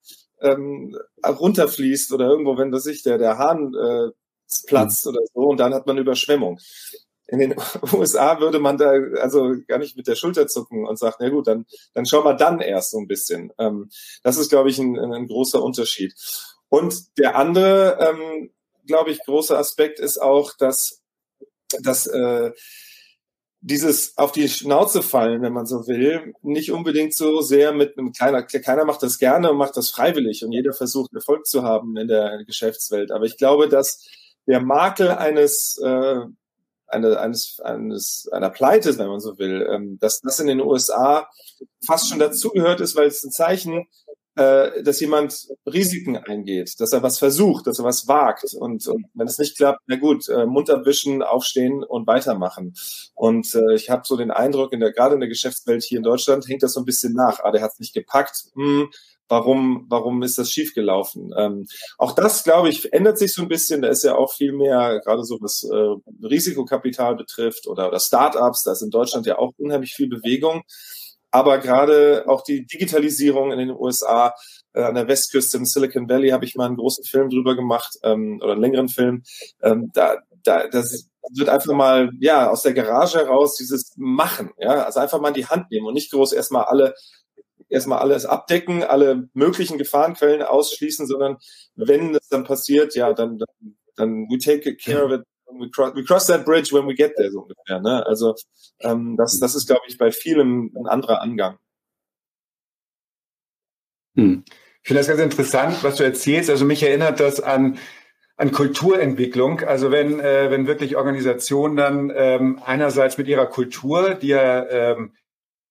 ähm, 0.42 0.98
runterfließt 1.25 2.12
oder 2.13 2.27
irgendwo, 2.27 2.57
wenn 2.57 2.71
das 2.71 2.83
sich 2.83 3.04
der, 3.04 3.18
der 3.18 3.38
Hahn 3.38 3.74
äh, 3.74 4.09
platzt 4.68 5.06
mhm. 5.06 5.12
oder 5.12 5.21
so 5.33 5.42
und 5.42 5.59
dann 5.59 5.74
hat 5.74 5.88
man 5.88 5.98
Überschwemmung 5.98 6.59
in 7.33 7.39
den 7.39 7.56
USA 7.94 8.39
würde 8.39 8.59
man 8.59 8.77
da 8.77 8.91
also 9.19 9.56
gar 9.68 9.80
nicht 9.80 9.97
mit 9.97 10.07
der 10.07 10.15
Schulter 10.15 10.47
zucken 10.47 10.85
und 10.85 11.00
sagt, 11.00 11.18
na 11.19 11.30
gut, 11.30 11.47
dann, 11.47 11.65
dann 11.94 12.06
schauen 12.06 12.25
wir 12.25 12.35
dann 12.35 12.59
erst 12.59 12.91
so 12.91 13.00
ein 13.00 13.07
bisschen. 13.07 13.51
Ähm, 13.57 13.89
das 14.21 14.38
ist, 14.38 14.50
glaube 14.50 14.69
ich, 14.69 14.77
ein, 14.77 14.97
ein 15.00 15.27
großer 15.27 15.62
Unterschied. 15.62 16.13
Und 16.69 17.18
der 17.18 17.35
andere, 17.35 17.97
ähm, 18.00 18.51
glaube 18.85 19.09
ich, 19.09 19.24
große 19.25 19.57
Aspekt 19.57 20.00
ist 20.00 20.21
auch, 20.21 20.53
dass, 20.57 21.01
dass 21.81 22.06
äh, 22.06 22.51
dieses 23.62 24.15
auf 24.18 24.31
die 24.31 24.47
Schnauze 24.47 25.01
fallen, 25.01 25.41
wenn 25.41 25.53
man 25.53 25.65
so 25.65 25.88
will, 25.88 26.33
nicht 26.44 26.71
unbedingt 26.71 27.15
so 27.15 27.41
sehr 27.41 27.71
mit 27.71 27.97
einem 27.97 28.12
keiner, 28.12 28.44
keiner 28.44 28.85
macht 28.85 29.02
das 29.02 29.18
gerne 29.18 29.49
und 29.49 29.57
macht 29.57 29.75
das 29.75 29.90
freiwillig 29.90 30.44
und 30.44 30.52
jeder 30.52 30.73
versucht 30.73 31.13
Erfolg 31.13 31.47
zu 31.47 31.63
haben 31.63 31.97
in 31.97 32.07
der 32.07 32.44
Geschäftswelt. 32.45 33.11
Aber 33.11 33.25
ich 33.25 33.37
glaube, 33.37 33.69
dass 33.69 34.06
der 34.45 34.59
Makel 34.59 35.09
eines 35.09 35.80
äh, 35.83 36.25
eine, 36.94 37.19
eines, 37.19 37.59
eines, 37.59 38.30
einer 38.31 38.50
Pleite, 38.50 38.97
wenn 38.97 39.07
man 39.07 39.19
so 39.19 39.38
will, 39.38 39.68
ähm, 39.69 39.97
dass 40.00 40.21
das 40.21 40.40
in 40.40 40.47
den 40.47 40.62
USA 40.62 41.28
fast 41.85 42.09
schon 42.09 42.19
dazugehört 42.19 42.81
ist, 42.81 42.95
weil 42.95 43.07
es 43.07 43.23
ein 43.23 43.31
Zeichen, 43.31 43.88
äh, 44.35 44.81
dass 44.81 45.00
jemand 45.00 45.47
Risiken 45.66 46.18
eingeht, 46.18 46.80
dass 46.80 46.92
er 46.92 47.04
was 47.04 47.19
versucht, 47.19 47.68
dass 47.68 47.80
er 47.80 47.85
was 47.85 48.07
wagt 48.07 48.54
und, 48.56 48.88
und 48.88 49.06
wenn 49.14 49.28
es 49.28 49.38
nicht 49.38 49.57
klappt, 49.57 49.81
na 49.85 49.95
gut, 49.95 50.28
äh, 50.28 50.45
munter 50.45 50.85
wischen, 50.85 51.21
aufstehen 51.21 51.83
und 51.83 52.07
weitermachen. 52.07 52.73
Und 53.14 53.54
äh, 53.54 53.76
ich 53.76 53.90
habe 53.92 54.02
so 54.06 54.18
den 54.18 54.31
Eindruck, 54.31 54.73
in 54.73 54.80
der 54.80 54.92
gerade 54.92 55.14
in 55.14 55.19
der 55.19 55.30
Geschäftswelt 55.30 55.83
hier 55.83 55.97
in 55.97 56.04
Deutschland 56.04 56.47
hängt 56.47 56.64
das 56.64 56.73
so 56.73 56.81
ein 56.81 56.85
bisschen 56.85 57.14
nach. 57.14 57.42
Ah, 57.44 57.52
der 57.52 57.62
hat 57.62 57.73
es 57.73 57.80
nicht 57.80 57.94
gepackt. 57.94 58.45
Hm, 58.56 58.90
warum, 59.27 59.85
warum 59.89 60.21
ist 60.23 60.37
das 60.37 60.51
schiefgelaufen? 60.51 61.31
Ähm, 61.37 61.65
auch 61.97 62.13
das, 62.13 62.44
glaube 62.44 62.69
ich, 62.69 62.92
ändert 62.94 63.18
sich 63.18 63.33
so 63.33 63.42
ein 63.42 63.47
bisschen. 63.47 63.81
Da 63.81 63.89
ist 63.89 64.03
ja 64.03 64.15
auch 64.15 64.33
viel 64.33 64.53
mehr, 64.53 64.99
gerade 65.03 65.23
so 65.23 65.37
was 65.42 65.63
äh, 65.63 66.25
Risikokapital 66.25 67.15
betrifft 67.15 67.68
oder, 67.68 67.87
oder 67.87 67.99
Startups, 67.99 68.63
da 68.63 68.71
ist 68.71 68.81
in 68.81 68.92
Deutschland 68.92 69.25
ja 69.25 69.37
auch 69.37 69.51
unheimlich 69.57 69.94
viel 69.94 70.07
Bewegung. 70.07 70.63
Aber 71.31 71.57
gerade 71.57 72.25
auch 72.27 72.44
die 72.44 72.68
Digitalisierung 72.68 73.51
in 73.51 73.57
den 73.57 73.71
USA, 73.71 74.35
äh, 74.73 74.83
an 74.83 74.94
der 74.94 75.07
Westküste 75.07 75.57
im 75.57 75.65
Silicon 75.65 76.07
Valley 76.07 76.30
habe 76.30 76.45
ich 76.45 76.53
mal 76.53 76.68
einen 76.68 76.77
großen 76.77 77.03
Film 77.06 77.30
drüber 77.30 77.56
gemacht 77.56 77.97
ähm, 78.03 78.39
oder 78.44 78.51
einen 78.51 78.61
längeren 78.61 78.87
Film. 78.87 79.23
Ähm, 79.63 79.89
da, 79.95 80.18
da, 80.44 80.68
das 80.68 81.09
wird 81.31 81.49
einfach 81.49 81.73
mal 81.73 82.11
ja 82.19 82.51
aus 82.51 82.61
der 82.61 82.73
Garage 82.73 83.18
heraus 83.18 83.56
dieses 83.56 83.94
Machen, 83.97 84.51
ja, 84.59 84.83
also 84.83 84.99
einfach 84.99 85.19
mal 85.19 85.30
in 85.30 85.33
die 85.33 85.47
Hand 85.47 85.71
nehmen 85.71 85.87
und 85.87 85.94
nicht 85.94 86.11
groß 86.11 86.33
erstmal 86.33 86.65
alle 86.65 86.94
erstmal 87.73 87.99
alles 87.99 88.25
abdecken, 88.25 88.83
alle 88.83 89.30
möglichen 89.33 89.77
Gefahrenquellen 89.77 90.42
ausschließen, 90.42 91.07
sondern 91.07 91.37
wenn 91.75 92.15
es 92.15 92.27
dann 92.30 92.44
passiert, 92.44 92.95
ja, 92.95 93.13
dann, 93.13 93.39
dann, 93.39 93.75
dann 93.95 94.11
we 94.30 94.37
take 94.37 94.75
care 94.77 95.06
of 95.06 95.11
it. 95.11 95.21
We 95.56 95.69
cross, 95.69 95.94
we 95.94 96.03
cross 96.03 96.25
that 96.27 96.45
bridge 96.45 96.73
when 96.73 96.87
we 96.87 96.95
get 96.95 97.15
there, 97.15 97.30
so 97.30 97.42
ungefähr. 97.42 97.80
Ne? 97.80 98.03
Also 98.07 98.33
ähm, 98.80 99.15
das, 99.18 99.39
das 99.39 99.53
ist, 99.53 99.68
glaube 99.68 99.83
ich, 99.87 99.99
bei 99.99 100.11
vielem 100.11 100.71
ein 100.75 100.87
anderer 100.87 101.21
Angang. 101.21 101.59
Hm. 104.15 104.44
Ich 104.47 104.87
finde 104.87 104.99
das 104.99 105.07
ganz 105.07 105.21
interessant, 105.21 105.83
was 105.83 105.97
du 105.97 106.03
erzählst. 106.03 106.49
Also 106.49 106.65
mich 106.65 106.81
erinnert 106.81 107.19
das 107.19 107.39
an 107.39 107.77
an 108.35 108.51
Kulturentwicklung. 108.51 109.61
Also 109.61 109.92
wenn 109.92 110.19
äh, 110.19 110.49
wenn 110.49 110.68
wirklich 110.68 110.95
Organisationen 110.95 111.75
dann 111.75 112.11
ähm, 112.15 112.59
einerseits 112.65 113.18
mit 113.18 113.27
ihrer 113.27 113.45
Kultur, 113.45 114.15
die 114.15 114.30
ja 114.30 114.68
ähm, 114.68 115.13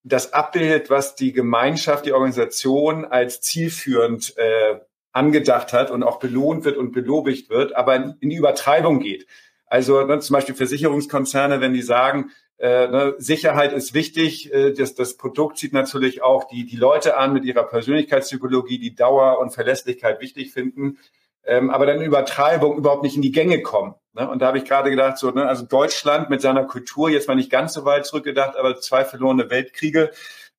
das 0.04 0.32
abbildet, 0.32 0.90
was 0.90 1.14
die 1.14 1.32
Gemeinschaft, 1.32 2.06
die 2.06 2.12
Organisation 2.12 3.04
als 3.04 3.40
zielführend 3.40 4.34
äh, 4.36 4.80
angedacht 5.12 5.72
hat 5.72 5.90
und 5.90 6.02
auch 6.02 6.18
belohnt 6.18 6.64
wird 6.64 6.76
und 6.76 6.92
belobigt 6.92 7.50
wird, 7.50 7.76
aber 7.76 8.16
in 8.20 8.30
die 8.30 8.36
Übertreibung 8.36 9.00
geht. 9.00 9.26
Also 9.66 10.04
ne, 10.04 10.18
zum 10.20 10.34
Beispiel 10.34 10.54
Versicherungskonzerne, 10.54 11.60
wenn 11.60 11.74
die 11.74 11.82
sagen, 11.82 12.30
Äh, 12.58 12.86
ne, 12.88 13.14
Sicherheit 13.18 13.72
ist 13.72 13.92
wichtig. 13.92 14.52
Äh, 14.52 14.72
das, 14.72 14.94
das 14.94 15.16
Produkt 15.16 15.58
zieht 15.58 15.72
natürlich 15.72 16.22
auch 16.22 16.44
die, 16.44 16.64
die 16.64 16.76
Leute 16.76 17.16
an 17.16 17.32
mit 17.32 17.44
ihrer 17.44 17.64
Persönlichkeitspsychologie, 17.64 18.78
die 18.78 18.94
Dauer 18.94 19.40
und 19.40 19.50
Verlässlichkeit 19.52 20.20
wichtig 20.20 20.52
finden. 20.52 20.98
Ähm, 21.44 21.70
aber 21.70 21.86
dann 21.86 22.00
Übertreibung 22.02 22.76
überhaupt 22.76 23.02
nicht 23.02 23.16
in 23.16 23.22
die 23.22 23.32
Gänge 23.32 23.62
kommen. 23.62 23.94
Ne? 24.14 24.28
Und 24.28 24.40
da 24.40 24.48
habe 24.48 24.58
ich 24.58 24.64
gerade 24.64 24.90
gedacht, 24.90 25.18
so, 25.18 25.30
ne, 25.30 25.48
also 25.48 25.64
Deutschland 25.64 26.30
mit 26.30 26.40
seiner 26.40 26.64
Kultur, 26.64 27.10
jetzt 27.10 27.28
mal 27.28 27.34
nicht 27.34 27.50
ganz 27.50 27.72
so 27.72 27.84
weit 27.84 28.06
zurückgedacht, 28.06 28.56
aber 28.56 28.80
zwei 28.80 29.04
verlorene 29.04 29.50
Weltkriege, 29.50 30.10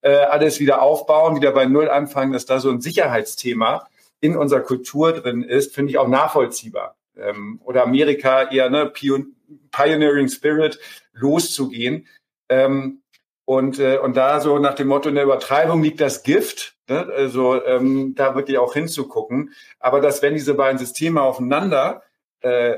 äh, 0.01 0.15
alles 0.15 0.59
wieder 0.59 0.81
aufbauen, 0.81 1.35
wieder 1.35 1.51
bei 1.51 1.65
Null 1.65 1.89
anfangen, 1.89 2.33
dass 2.33 2.45
da 2.45 2.59
so 2.59 2.69
ein 2.69 2.81
Sicherheitsthema 2.81 3.87
in 4.19 4.35
unserer 4.35 4.61
Kultur 4.61 5.13
drin 5.13 5.43
ist, 5.43 5.75
finde 5.75 5.91
ich 5.91 5.97
auch 5.97 6.07
nachvollziehbar. 6.07 6.95
Ähm, 7.15 7.61
oder 7.63 7.83
Amerika 7.83 8.49
eher 8.49 8.69
ne, 8.69 8.91
Pioneering 9.71 10.29
Spirit, 10.29 10.79
loszugehen. 11.13 12.07
Ähm, 12.49 13.01
und, 13.45 13.79
äh, 13.79 13.97
und 13.97 14.15
da 14.15 14.39
so 14.39 14.57
nach 14.59 14.73
dem 14.73 14.87
Motto, 14.87 15.09
in 15.09 15.15
der 15.15 15.25
Übertreibung 15.25 15.83
liegt 15.83 15.99
das 15.99 16.23
Gift, 16.23 16.75
ne? 16.87 17.07
also 17.13 17.63
ähm, 17.65 18.15
da 18.15 18.35
wirklich 18.35 18.57
auch 18.57 18.73
hinzugucken. 18.73 19.53
Aber 19.79 19.99
dass 19.99 20.21
wenn 20.21 20.33
diese 20.33 20.53
beiden 20.53 20.79
Systeme 20.79 21.21
aufeinander 21.21 22.03
äh, 22.39 22.77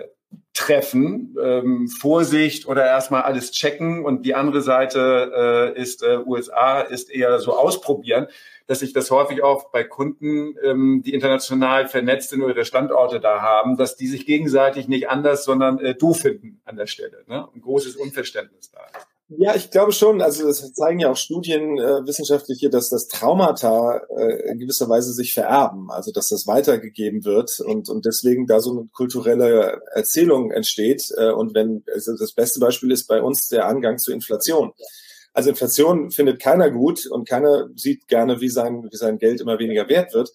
treffen, 0.53 1.35
ähm, 1.41 1.87
Vorsicht 1.87 2.67
oder 2.67 2.85
erstmal 2.85 3.23
alles 3.23 3.51
checken 3.51 4.03
und 4.05 4.25
die 4.25 4.35
andere 4.35 4.61
Seite 4.61 5.73
äh, 5.75 5.79
ist 5.79 6.03
äh, 6.03 6.19
USA, 6.25 6.81
ist 6.81 7.09
eher 7.09 7.39
so 7.39 7.53
ausprobieren, 7.55 8.27
dass 8.67 8.81
ich 8.81 8.93
das 8.93 9.11
häufig 9.11 9.43
auch 9.43 9.69
bei 9.71 9.83
Kunden, 9.83 10.55
ähm, 10.63 11.03
die 11.05 11.13
international 11.13 11.87
vernetzt 11.87 12.29
sind 12.29 12.41
oder 12.41 12.55
ihre 12.55 12.65
Standorte 12.65 13.19
da 13.19 13.41
haben, 13.41 13.77
dass 13.77 13.95
die 13.95 14.07
sich 14.07 14.25
gegenseitig 14.25 14.87
nicht 14.87 15.09
anders, 15.09 15.45
sondern 15.45 15.79
äh, 15.79 15.95
du 15.95 16.13
finden 16.13 16.61
an 16.65 16.75
der 16.75 16.87
Stelle. 16.87 17.23
Ne? 17.27 17.47
Ein 17.53 17.61
großes 17.61 17.95
Unverständnis 17.95 18.71
da 18.71 18.79
ist. 18.97 19.07
Ja, 19.29 19.55
ich 19.55 19.71
glaube 19.71 19.91
schon. 19.91 20.21
Also 20.21 20.45
das 20.45 20.71
zeigen 20.73 20.99
ja 20.99 21.09
auch 21.09 21.17
Studien 21.17 21.79
äh, 21.79 22.05
wissenschaftliche, 22.05 22.69
dass 22.69 22.89
das 22.89 23.07
Traumata 23.07 24.01
äh, 24.15 24.51
in 24.51 24.59
gewisser 24.59 24.87
Weise 24.87 25.13
sich 25.13 25.33
vererben, 25.33 25.89
also 25.89 26.11
dass 26.11 26.27
das 26.27 26.45
weitergegeben 26.45 27.25
wird 27.25 27.59
und 27.59 27.89
und 27.89 28.05
deswegen 28.05 28.45
da 28.45 28.59
so 28.59 28.71
eine 28.71 28.87
kulturelle 28.93 29.81
Erzählung 29.95 30.51
entsteht. 30.51 31.11
Äh, 31.17 31.31
und 31.31 31.55
wenn 31.55 31.83
also 31.91 32.15
das 32.15 32.33
beste 32.33 32.59
Beispiel 32.59 32.91
ist 32.91 33.07
bei 33.07 33.19
uns 33.21 33.47
der 33.47 33.65
Angang 33.67 33.97
zur 33.97 34.13
Inflation. 34.13 34.73
Also 35.33 35.49
Inflation 35.49 36.11
findet 36.11 36.39
keiner 36.41 36.69
gut 36.71 37.07
und 37.07 37.27
keiner 37.27 37.67
sieht 37.75 38.07
gerne, 38.07 38.39
wie 38.41 38.49
sein, 38.49 38.87
wie 38.89 38.95
sein 38.95 39.17
Geld 39.17 39.41
immer 39.41 39.59
weniger 39.59 39.89
wert 39.89 40.13
wird. 40.13 40.31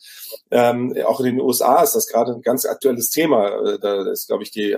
Ähm, 0.50 0.94
auch 1.06 1.20
in 1.20 1.26
den 1.26 1.40
USA 1.40 1.82
ist 1.82 1.94
das 1.94 2.06
gerade 2.06 2.32
ein 2.32 2.42
ganz 2.42 2.66
aktuelles 2.66 3.09
Thema. 3.09 3.49
Äh, 3.66 3.78
da 3.78 4.11
ist, 4.11 4.26
glaube 4.26 4.42
ich, 4.42 4.50
die 4.50 4.76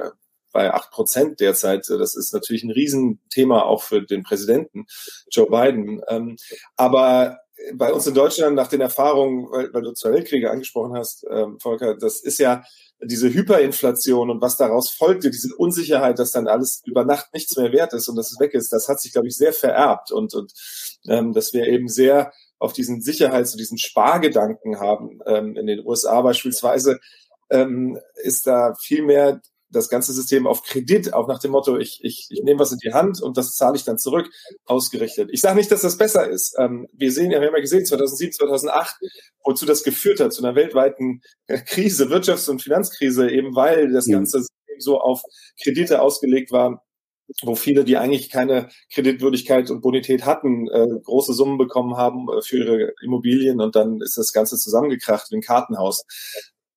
bei 0.52 0.72
acht 0.72 0.90
Prozent 0.90 1.40
derzeit. 1.40 1.88
Das 1.88 2.14
ist 2.16 2.32
natürlich 2.32 2.62
ein 2.62 2.70
Riesenthema 2.70 3.62
auch 3.62 3.82
für 3.82 4.02
den 4.02 4.22
Präsidenten 4.22 4.86
Joe 5.30 5.48
Biden. 5.50 6.02
Ähm, 6.08 6.36
aber 6.76 7.38
bei 7.74 7.92
uns 7.92 8.06
in 8.06 8.14
Deutschland 8.14 8.56
nach 8.56 8.68
den 8.68 8.80
Erfahrungen, 8.80 9.46
weil, 9.50 9.72
weil 9.72 9.82
du 9.82 9.92
zwei 9.92 10.12
Weltkriege 10.12 10.50
angesprochen 10.50 10.96
hast, 10.96 11.24
ähm, 11.30 11.58
Volker, 11.60 11.96
das 11.96 12.20
ist 12.20 12.38
ja 12.38 12.64
diese 13.04 13.32
Hyperinflation 13.32 14.30
und 14.30 14.40
was 14.40 14.56
daraus 14.56 14.90
folgte, 14.90 15.30
diese 15.30 15.54
Unsicherheit, 15.56 16.18
dass 16.18 16.32
dann 16.32 16.46
alles 16.46 16.82
über 16.84 17.04
Nacht 17.04 17.32
nichts 17.34 17.56
mehr 17.56 17.72
wert 17.72 17.92
ist 17.94 18.08
und 18.08 18.16
dass 18.16 18.30
es 18.30 18.40
weg 18.40 18.54
ist, 18.54 18.72
das 18.72 18.88
hat 18.88 19.00
sich, 19.00 19.12
glaube 19.12 19.28
ich, 19.28 19.36
sehr 19.36 19.52
vererbt 19.52 20.12
und, 20.12 20.34
und 20.34 20.52
ähm, 21.08 21.32
dass 21.32 21.52
wir 21.52 21.66
eben 21.66 21.88
sehr 21.88 22.32
auf 22.58 22.72
diesen 22.72 23.00
Sicherheits- 23.00 23.52
und 23.52 23.58
diesen 23.58 23.78
Spargedanken 23.78 24.78
haben. 24.78 25.20
Ähm, 25.26 25.56
in 25.56 25.66
den 25.66 25.84
USA 25.84 26.20
beispielsweise 26.22 27.00
ähm, 27.50 27.98
ist 28.22 28.46
da 28.46 28.74
viel 28.80 29.02
mehr 29.02 29.40
das 29.72 29.88
ganze 29.88 30.12
System 30.12 30.46
auf 30.46 30.62
Kredit, 30.62 31.14
auch 31.14 31.28
nach 31.28 31.38
dem 31.38 31.52
Motto, 31.52 31.78
ich, 31.78 32.00
ich, 32.02 32.28
ich 32.30 32.42
nehme 32.42 32.60
was 32.60 32.72
in 32.72 32.78
die 32.78 32.92
Hand 32.92 33.20
und 33.22 33.36
das 33.36 33.56
zahle 33.56 33.76
ich 33.76 33.84
dann 33.84 33.98
zurück, 33.98 34.30
ausgerichtet. 34.64 35.30
Ich 35.32 35.40
sage 35.40 35.56
nicht, 35.56 35.70
dass 35.70 35.82
das 35.82 35.96
besser 35.96 36.28
ist. 36.28 36.54
Ähm, 36.58 36.86
wir 36.92 37.10
sehen 37.10 37.30
ja, 37.30 37.40
wir 37.40 37.48
haben 37.48 37.54
ja 37.54 37.60
gesehen, 37.60 37.84
2007, 37.84 38.32
2008, 38.32 38.96
wozu 39.44 39.66
das 39.66 39.82
geführt 39.82 40.20
hat, 40.20 40.32
zu 40.32 40.44
einer 40.44 40.54
weltweiten 40.54 41.22
Krise, 41.66 42.06
Wirtschafts- 42.06 42.50
und 42.50 42.62
Finanzkrise, 42.62 43.30
eben 43.30 43.56
weil 43.56 43.92
das 43.92 44.06
mhm. 44.06 44.12
ganze 44.12 44.38
System 44.40 44.76
so 44.78 45.00
auf 45.00 45.22
Kredite 45.62 46.02
ausgelegt 46.02 46.52
war, 46.52 46.84
wo 47.42 47.54
viele, 47.54 47.84
die 47.84 47.96
eigentlich 47.96 48.30
keine 48.30 48.68
Kreditwürdigkeit 48.92 49.70
und 49.70 49.80
Bonität 49.80 50.26
hatten, 50.26 50.68
äh, 50.68 50.86
große 51.04 51.32
Summen 51.32 51.56
bekommen 51.56 51.96
haben 51.96 52.28
äh, 52.28 52.42
für 52.42 52.58
ihre 52.58 52.92
Immobilien 53.02 53.60
und 53.60 53.74
dann 53.74 54.00
ist 54.00 54.18
das 54.18 54.32
Ganze 54.32 54.56
zusammengekracht 54.56 55.30
wie 55.30 55.36
ein 55.36 55.42
Kartenhaus. 55.42 56.04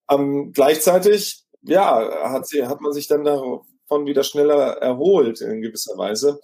Ähm, 0.10 0.52
gleichzeitig 0.54 1.45
ja, 1.66 2.32
hat, 2.32 2.48
sie, 2.48 2.66
hat 2.66 2.82
man 2.82 2.94
sich 2.94 3.08
dann 3.08 3.24
davon 3.24 4.06
wieder 4.06 4.24
schneller 4.24 4.78
erholt 4.78 5.42
in 5.42 5.62
gewisser 5.62 5.98
Weise. 5.98 6.40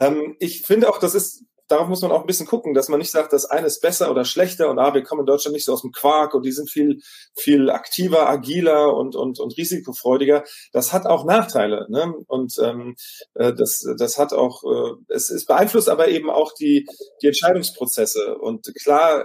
Ähm, 0.00 0.36
ich 0.38 0.62
finde 0.62 0.88
auch, 0.88 0.98
das 0.98 1.14
ist, 1.14 1.44
darauf 1.68 1.88
muss 1.88 2.02
man 2.02 2.10
auch 2.10 2.22
ein 2.22 2.26
bisschen 2.26 2.46
gucken, 2.46 2.74
dass 2.74 2.88
man 2.88 2.98
nicht 2.98 3.10
sagt, 3.10 3.32
das 3.32 3.44
eine 3.44 3.66
ist 3.66 3.80
besser 3.80 4.10
oder 4.10 4.24
schlechter 4.24 4.70
und 4.70 4.78
ah, 4.78 4.94
wir 4.94 5.02
kommen 5.02 5.20
in 5.20 5.26
Deutschland 5.26 5.52
nicht 5.54 5.64
so 5.64 5.72
aus 5.72 5.82
dem 5.82 5.92
Quark 5.92 6.34
und 6.34 6.44
die 6.44 6.52
sind 6.52 6.70
viel, 6.70 7.00
viel 7.36 7.70
aktiver, 7.70 8.28
agiler 8.28 8.96
und, 8.96 9.14
und, 9.14 9.38
und 9.38 9.56
risikofreudiger. 9.56 10.44
Das 10.72 10.92
hat 10.92 11.06
auch 11.06 11.24
Nachteile. 11.24 11.86
Ne? 11.90 12.14
Und 12.26 12.54
ähm, 12.62 12.96
äh, 13.34 13.52
das, 13.52 13.86
das 13.98 14.18
hat 14.18 14.32
auch, 14.32 14.64
äh, 14.64 14.94
es, 15.08 15.30
es 15.30 15.44
beeinflusst 15.44 15.88
aber 15.88 16.08
eben 16.08 16.30
auch 16.30 16.52
die, 16.54 16.86
die 17.22 17.26
Entscheidungsprozesse. 17.26 18.38
Und 18.38 18.72
klar, 18.82 19.24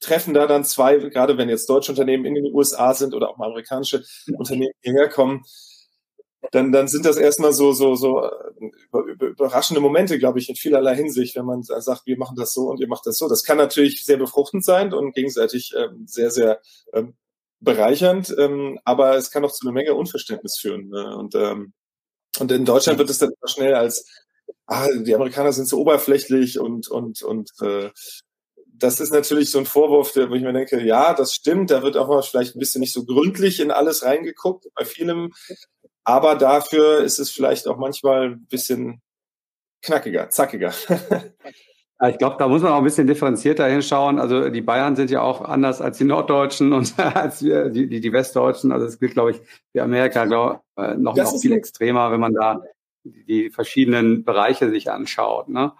treffen 0.00 0.34
da 0.34 0.46
dann 0.46 0.64
zwei, 0.64 0.96
gerade 0.96 1.38
wenn 1.38 1.48
jetzt 1.48 1.68
deutsche 1.68 1.92
Unternehmen 1.92 2.24
in 2.24 2.34
den 2.34 2.52
USA 2.52 2.94
sind 2.94 3.14
oder 3.14 3.30
auch 3.30 3.36
mal 3.36 3.46
amerikanische 3.46 4.04
Unternehmen 4.36 4.74
hierher 4.82 5.08
kommen, 5.08 5.44
dann, 6.52 6.72
dann 6.72 6.88
sind 6.88 7.06
das 7.06 7.16
erstmal 7.16 7.52
so, 7.52 7.72
so, 7.72 7.94
so 7.94 8.22
äh, 8.22 9.24
überraschende 9.24 9.80
Momente, 9.80 10.18
glaube 10.18 10.38
ich, 10.38 10.48
in 10.48 10.56
vielerlei 10.56 10.94
Hinsicht, 10.94 11.36
wenn 11.36 11.46
man 11.46 11.62
sagt, 11.62 12.06
wir 12.06 12.18
machen 12.18 12.36
das 12.36 12.52
so 12.52 12.68
und 12.68 12.80
ihr 12.80 12.88
macht 12.88 13.06
das 13.06 13.16
so. 13.16 13.28
Das 13.28 13.44
kann 13.44 13.56
natürlich 13.56 14.04
sehr 14.04 14.18
befruchtend 14.18 14.64
sein 14.64 14.92
und 14.92 15.14
gegenseitig 15.14 15.72
ähm, 15.76 16.04
sehr, 16.06 16.30
sehr 16.30 16.60
ähm, 16.92 17.14
bereichernd, 17.60 18.34
ähm, 18.38 18.78
aber 18.84 19.16
es 19.16 19.30
kann 19.30 19.44
auch 19.44 19.52
zu 19.52 19.66
einer 19.66 19.72
Menge 19.72 19.94
Unverständnis 19.94 20.58
führen. 20.60 20.88
Ne? 20.90 21.16
Und, 21.16 21.34
ähm, 21.34 21.72
und 22.38 22.52
in 22.52 22.66
Deutschland 22.66 22.98
wird 22.98 23.08
es 23.10 23.18
dann 23.18 23.32
schnell 23.46 23.74
als 23.74 24.06
ah, 24.66 24.88
die 24.92 25.14
Amerikaner 25.14 25.52
sind 25.52 25.66
so 25.66 25.78
oberflächlich 25.78 26.58
und 26.58 26.88
und 26.88 27.22
und 27.22 27.50
äh, 27.62 27.90
das 28.76 29.00
ist 29.00 29.12
natürlich 29.12 29.50
so 29.50 29.58
ein 29.58 29.66
Vorwurf, 29.66 30.12
der, 30.12 30.30
wo 30.30 30.34
ich 30.34 30.42
mir 30.42 30.52
denke, 30.52 30.82
ja, 30.82 31.14
das 31.14 31.34
stimmt, 31.34 31.70
da 31.70 31.82
wird 31.82 31.96
auch 31.96 32.08
mal 32.08 32.22
vielleicht 32.22 32.56
ein 32.56 32.58
bisschen 32.58 32.80
nicht 32.80 32.92
so 32.92 33.04
gründlich 33.04 33.60
in 33.60 33.70
alles 33.70 34.04
reingeguckt, 34.04 34.66
bei 34.74 34.84
vielem, 34.84 35.32
aber 36.04 36.34
dafür 36.34 36.98
ist 36.98 37.18
es 37.18 37.30
vielleicht 37.30 37.66
auch 37.66 37.78
manchmal 37.78 38.32
ein 38.32 38.46
bisschen 38.46 39.00
knackiger, 39.82 40.30
zackiger. 40.30 40.72
Ich 42.08 42.18
glaube, 42.18 42.36
da 42.38 42.48
muss 42.48 42.60
man 42.60 42.72
auch 42.72 42.78
ein 42.78 42.84
bisschen 42.84 43.06
differenzierter 43.06 43.66
hinschauen. 43.66 44.18
Also 44.18 44.50
die 44.50 44.60
Bayern 44.60 44.96
sind 44.96 45.10
ja 45.10 45.22
auch 45.22 45.40
anders 45.40 45.80
als 45.80 45.96
die 45.96 46.04
Norddeutschen 46.04 46.72
und 46.72 46.98
als 46.98 47.38
die, 47.38 47.70
die, 47.70 48.00
die 48.00 48.12
Westdeutschen. 48.12 48.72
Also 48.72 48.86
es 48.86 48.98
gilt, 48.98 49.12
glaube 49.12 49.30
ich, 49.30 49.40
für 49.72 49.82
Amerika 49.82 50.24
glaub, 50.24 50.64
äh, 50.76 50.96
noch, 50.96 51.16
noch 51.16 51.40
viel 51.40 51.52
extremer, 51.52 52.10
wenn 52.10 52.20
man 52.20 52.34
da 52.34 52.62
die 53.04 53.48
verschiedenen 53.48 54.24
Bereiche 54.24 54.70
sich 54.70 54.90
anschaut. 54.90 55.48
Ne? 55.48 55.72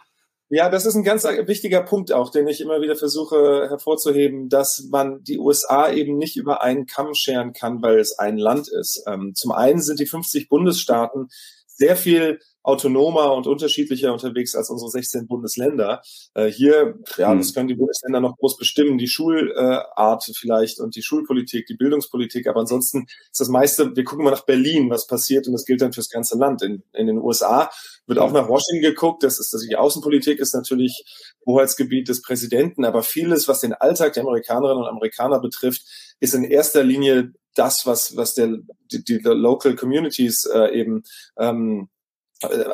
Ja, 0.55 0.69
das 0.69 0.87
ist 0.87 0.95
ein 0.95 1.03
ganz 1.03 1.25
wichtiger 1.25 1.83
Punkt 1.83 2.13
auch, 2.13 2.31
den 2.31 2.47
ich 2.47 2.61
immer 2.61 2.81
wieder 2.81 2.95
versuche 2.95 3.67
hervorzuheben, 3.69 4.49
dass 4.49 4.87
man 4.89 5.21
die 5.25 5.41
USA 5.41 5.91
eben 5.91 6.17
nicht 6.17 6.37
über 6.37 6.63
einen 6.63 6.87
Kamm 6.87 7.15
scheren 7.15 7.53
kann, 7.53 7.83
weil 7.83 7.99
es 7.99 8.21
ein 8.21 8.39
Land 8.39 8.69
ist. 8.69 9.03
Ähm, 9.09 9.33
zum 9.35 9.51
einen 9.51 9.83
sind 9.83 9.99
die 9.99 10.07
50 10.07 10.49
Bundesstaaten 10.49 11.27
sehr 11.77 11.97
viel 11.97 12.39
autonomer 12.63 13.35
und 13.35 13.47
unterschiedlicher 13.47 14.13
unterwegs 14.13 14.55
als 14.55 14.71
unsere 14.71 14.91
16 14.91 15.27
Bundesländer. 15.27 16.01
Äh, 16.33 16.47
hier, 16.47 16.99
ja, 17.19 17.31
hm. 17.31 17.39
das 17.39 17.53
können 17.53 17.69
die 17.69 17.75
Bundesländer 17.75 18.21
noch 18.21 18.37
groß 18.39 18.57
bestimmen, 18.57 18.97
die 18.97 19.07
Schulart 19.07 20.31
vielleicht 20.35 20.81
und 20.81 20.97
die 20.97 21.03
Schulpolitik, 21.03 21.67
die 21.67 21.77
Bildungspolitik, 21.77 22.47
aber 22.47 22.61
ansonsten 22.61 23.07
ist 23.31 23.41
das 23.41 23.49
meiste, 23.49 23.95
wir 23.95 24.05
gucken 24.05 24.25
mal 24.25 24.31
nach 24.31 24.47
Berlin, 24.47 24.89
was 24.89 25.07
passiert 25.07 25.47
und 25.47 25.53
das 25.53 25.67
gilt 25.67 25.83
dann 25.83 25.93
fürs 25.93 26.09
ganze 26.09 26.39
Land. 26.39 26.63
In, 26.63 26.83
in 26.95 27.07
den 27.07 27.19
USA 27.19 27.71
wird 28.07 28.19
auch 28.19 28.33
nach 28.33 28.49
Washington 28.49 28.83
geguckt, 28.83 29.23
das 29.23 29.39
ist, 29.39 29.53
also 29.53 29.67
die 29.67 29.77
Außenpolitik 29.77 30.39
ist 30.39 30.55
natürlich 30.55 31.05
Hoheitsgebiet 31.47 32.09
des 32.09 32.23
Präsidenten, 32.23 32.87
aber 32.87 33.03
vieles, 33.03 33.47
was 33.47 33.61
den 33.61 33.75
Alltag 33.75 34.15
der 34.15 34.23
Amerikanerinnen 34.23 34.83
und 34.83 34.89
Amerikaner 34.89 35.39
betrifft, 35.39 35.83
ist 36.21 36.35
in 36.35 36.45
erster 36.45 36.83
Linie 36.83 37.33
das, 37.55 37.87
was, 37.87 38.17
was 38.17 38.35
der, 38.35 38.59
die, 38.93 39.05
die 39.05 39.19
Local 39.19 39.75
Communities 39.77 40.45
äh, 40.45 40.79
eben 40.79 41.05
ähm, 41.39 41.89
äh, 41.89 41.94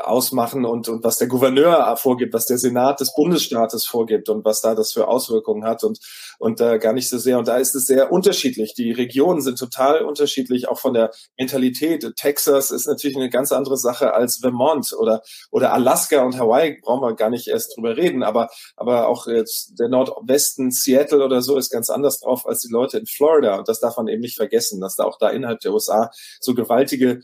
ausmachen 0.03 0.65
und, 0.65 0.89
und 0.89 1.05
was 1.05 1.19
der 1.19 1.29
Gouverneur 1.29 1.97
vorgibt, 1.97 2.35
was 2.35 2.47
der 2.47 2.59
Senat 2.59 3.00
des 3.00 3.15
Bundesstaates 3.15 3.87
vorgibt 3.87 4.29
und 4.29 4.45
was 4.45 4.61
da 4.61 4.75
das 4.75 4.93
für 4.93 5.09
Auswirkungen 5.09 5.65
hat 5.65 5.85
und, 5.85 5.99
und 6.39 6.61
äh, 6.61 6.79
gar 6.79 6.93
nicht 6.93 7.09
so 7.09 7.19
sehr. 7.19 7.39
Und 7.39 7.49
da 7.49 7.57
ist 7.57 7.75
es 7.75 7.87
sehr 7.87 8.12
unterschiedlich. 8.12 8.75
Die 8.75 8.93
Regionen 8.93 9.41
sind 9.41 9.59
total 9.59 10.03
unterschiedlich, 10.03 10.69
auch 10.69 10.79
von 10.79 10.95
der 10.95 11.11
Mentalität. 11.39 12.07
Texas 12.17 12.71
ist 12.71 12.87
natürlich 12.87 13.17
eine 13.17 13.31
ganz 13.31 13.53
andere 13.53 13.77
Sache 13.77 14.15
als 14.15 14.39
Vermont 14.39 14.93
oder, 14.99 15.23
oder 15.50 15.73
Alaska 15.73 16.23
und 16.23 16.39
Hawaii 16.39 16.79
brauchen 16.83 17.03
wir 17.03 17.15
gar 17.15 17.31
nicht 17.31 17.49
erst 17.49 17.77
drüber 17.77 17.97
reden. 17.97 18.23
Aber, 18.23 18.49
aber 18.77 19.09
auch 19.09 19.27
jetzt 19.27 19.79
der 19.79 19.89
Nordwesten, 19.89 20.71
Seattle 20.71 21.25
oder 21.25 21.43
so 21.43 21.57
ist 21.57 21.71
ganz 21.71 21.91
anders 21.91 22.21
drauf 22.21 22.47
als 22.47 22.61
die 22.61 22.73
Leute 22.73 22.99
in 22.99 23.07
Florida. 23.07 23.57
Und 23.59 23.69
das 23.69 23.81
darf 23.81 23.97
man 23.97 24.09
eben 24.09 24.21
nicht 24.21 24.37
vergessen, 24.37 24.81
dass 24.81 24.97
da 24.97 25.05
auch 25.05 25.19
da 25.19 25.31
innerhalb 25.31 25.61
der 25.61 25.73
USA 25.73 26.11
so 26.41 26.55
gewaltige 26.55 27.21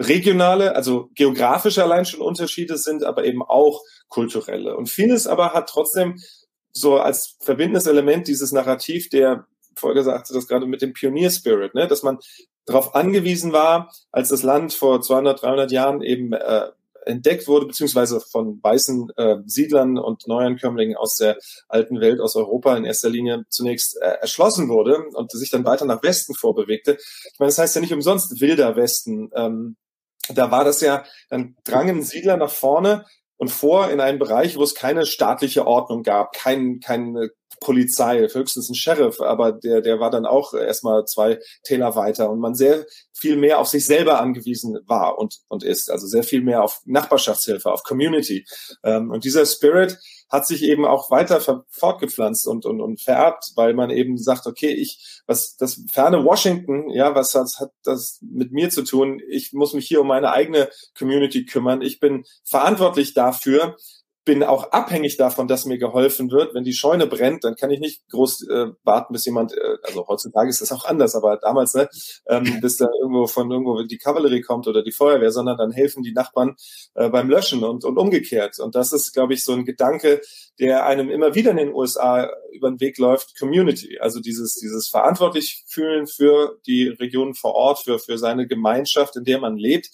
regionale, 0.00 0.74
also 0.74 1.10
geografische 1.14 1.82
allein 1.82 2.04
schon 2.04 2.20
Unterschiede 2.20 2.76
sind, 2.76 3.04
aber 3.04 3.24
eben 3.24 3.42
auch 3.42 3.82
kulturelle. 4.08 4.76
Und 4.76 4.88
vieles 4.88 5.26
aber 5.26 5.52
hat 5.52 5.68
trotzdem 5.68 6.18
so 6.72 6.98
als 6.98 7.36
verbindendes 7.40 7.86
Element 7.86 8.28
dieses 8.28 8.52
Narrativ 8.52 9.10
der 9.10 9.46
Folge 9.76 10.02
sagte 10.02 10.34
das 10.34 10.48
gerade 10.48 10.66
mit 10.66 10.82
dem 10.82 10.92
Pionier-Spirit, 10.92 11.74
ne? 11.74 11.86
dass 11.86 12.02
man 12.02 12.18
darauf 12.66 12.94
angewiesen 12.94 13.52
war, 13.52 13.92
als 14.10 14.28
das 14.28 14.42
Land 14.42 14.72
vor 14.72 15.00
200, 15.00 15.42
300 15.42 15.72
Jahren 15.72 16.02
eben 16.02 16.32
äh, 16.32 16.68
entdeckt 17.06 17.48
wurde, 17.48 17.66
beziehungsweise 17.66 18.20
von 18.20 18.60
weißen 18.62 19.10
äh, 19.16 19.36
Siedlern 19.46 19.98
und 19.98 20.26
Neuankömmlingen 20.26 20.96
aus 20.96 21.16
der 21.16 21.38
alten 21.68 22.00
Welt, 22.00 22.20
aus 22.20 22.36
Europa 22.36 22.76
in 22.76 22.84
erster 22.84 23.10
Linie 23.10 23.44
zunächst 23.48 23.96
äh, 24.00 24.18
erschlossen 24.20 24.68
wurde 24.68 25.04
und 25.14 25.30
sich 25.32 25.50
dann 25.50 25.64
weiter 25.64 25.84
nach 25.84 26.02
Westen 26.02 26.34
vorbewegte. 26.34 26.98
Ich 27.32 27.38
meine, 27.38 27.48
das 27.48 27.58
heißt 27.58 27.74
ja 27.74 27.80
nicht 27.80 27.92
umsonst 27.92 28.40
wilder 28.40 28.76
Westen. 28.76 29.30
Ähm, 29.34 29.76
da 30.34 30.50
war 30.50 30.64
das 30.64 30.80
ja, 30.80 31.04
dann 31.30 31.56
drangen 31.64 32.02
Siedler 32.02 32.36
nach 32.36 32.50
vorne 32.50 33.04
und 33.36 33.50
vor 33.50 33.90
in 33.90 34.00
einen 34.00 34.18
Bereich, 34.18 34.56
wo 34.56 34.62
es 34.62 34.74
keine 34.74 35.04
staatliche 35.04 35.66
Ordnung 35.66 36.02
gab, 36.02 36.32
kein, 36.32 36.78
keine 36.80 37.30
Polizei, 37.62 38.28
höchstens 38.28 38.68
ein 38.68 38.74
Sheriff, 38.74 39.20
aber 39.20 39.52
der, 39.52 39.80
der 39.80 40.00
war 40.00 40.10
dann 40.10 40.26
auch 40.26 40.54
erstmal 40.54 41.04
zwei 41.04 41.38
Täler 41.62 41.96
weiter 41.96 42.30
und 42.30 42.40
man 42.40 42.54
sehr 42.54 42.86
viel 43.12 43.36
mehr 43.36 43.60
auf 43.60 43.68
sich 43.68 43.86
selber 43.86 44.20
angewiesen 44.20 44.78
war 44.86 45.18
und, 45.18 45.38
und 45.48 45.62
ist. 45.62 45.90
Also 45.90 46.06
sehr 46.06 46.24
viel 46.24 46.42
mehr 46.42 46.62
auf 46.62 46.80
Nachbarschaftshilfe, 46.84 47.70
auf 47.70 47.84
Community. 47.84 48.44
Ähm, 48.82 49.10
und 49.10 49.24
dieser 49.24 49.46
Spirit 49.46 49.98
hat 50.28 50.46
sich 50.46 50.62
eben 50.62 50.86
auch 50.86 51.10
weiter 51.10 51.40
fortgepflanzt 51.68 52.46
und, 52.46 52.64
und, 52.64 52.80
und 52.80 53.00
vererbt, 53.02 53.52
weil 53.54 53.74
man 53.74 53.90
eben 53.90 54.16
sagt, 54.16 54.46
okay, 54.46 54.72
ich, 54.72 55.22
was 55.26 55.56
das 55.56 55.84
ferne 55.92 56.24
Washington, 56.24 56.88
ja, 56.88 57.14
was 57.14 57.34
hat, 57.34 57.48
hat 57.60 57.70
das 57.84 58.18
mit 58.22 58.50
mir 58.50 58.70
zu 58.70 58.82
tun? 58.82 59.20
Ich 59.28 59.52
muss 59.52 59.74
mich 59.74 59.86
hier 59.86 60.00
um 60.00 60.08
meine 60.08 60.32
eigene 60.32 60.70
Community 60.98 61.44
kümmern. 61.44 61.82
Ich 61.82 62.00
bin 62.00 62.24
verantwortlich 62.44 63.12
dafür, 63.12 63.76
bin 64.24 64.44
auch 64.44 64.70
abhängig 64.70 65.16
davon, 65.16 65.48
dass 65.48 65.64
mir 65.64 65.78
geholfen 65.78 66.30
wird. 66.30 66.54
Wenn 66.54 66.62
die 66.62 66.74
Scheune 66.74 67.06
brennt, 67.06 67.42
dann 67.42 67.56
kann 67.56 67.70
ich 67.70 67.80
nicht 67.80 68.08
groß 68.10 68.48
äh, 68.48 68.66
warten, 68.84 69.12
bis 69.12 69.24
jemand, 69.24 69.52
äh, 69.52 69.76
also 69.82 70.06
heutzutage 70.06 70.48
ist 70.48 70.60
das 70.60 70.70
auch 70.70 70.84
anders, 70.84 71.16
aber 71.16 71.38
damals, 71.38 71.74
ne, 71.74 71.88
ähm, 72.28 72.44
bis 72.60 72.76
da 72.76 72.88
irgendwo 73.00 73.26
von 73.26 73.50
irgendwo 73.50 73.82
die 73.82 73.98
Kavallerie 73.98 74.42
kommt 74.42 74.68
oder 74.68 74.82
die 74.82 74.92
Feuerwehr, 74.92 75.32
sondern 75.32 75.56
dann 75.56 75.72
helfen 75.72 76.04
die 76.04 76.12
Nachbarn 76.12 76.54
äh, 76.94 77.08
beim 77.08 77.28
Löschen 77.28 77.64
und, 77.64 77.84
und 77.84 77.98
umgekehrt. 77.98 78.60
Und 78.60 78.76
das 78.76 78.92
ist, 78.92 79.12
glaube 79.12 79.34
ich, 79.34 79.44
so 79.44 79.52
ein 79.52 79.64
Gedanke, 79.64 80.20
der 80.60 80.86
einem 80.86 81.10
immer 81.10 81.34
wieder 81.34 81.50
in 81.50 81.56
den 81.56 81.74
USA 81.74 82.30
über 82.52 82.70
den 82.70 82.80
Weg 82.80 82.98
läuft, 82.98 83.36
Community. 83.38 83.98
Also 83.98 84.20
dieses, 84.20 84.54
dieses 84.54 84.88
verantwortlich 84.88 85.64
fühlen 85.66 86.06
für 86.06 86.58
die 86.66 86.88
Region 86.88 87.34
vor 87.34 87.54
Ort, 87.54 87.80
für, 87.80 87.98
für 87.98 88.18
seine 88.18 88.46
Gemeinschaft, 88.46 89.16
in 89.16 89.24
der 89.24 89.40
man 89.40 89.56
lebt. 89.56 89.90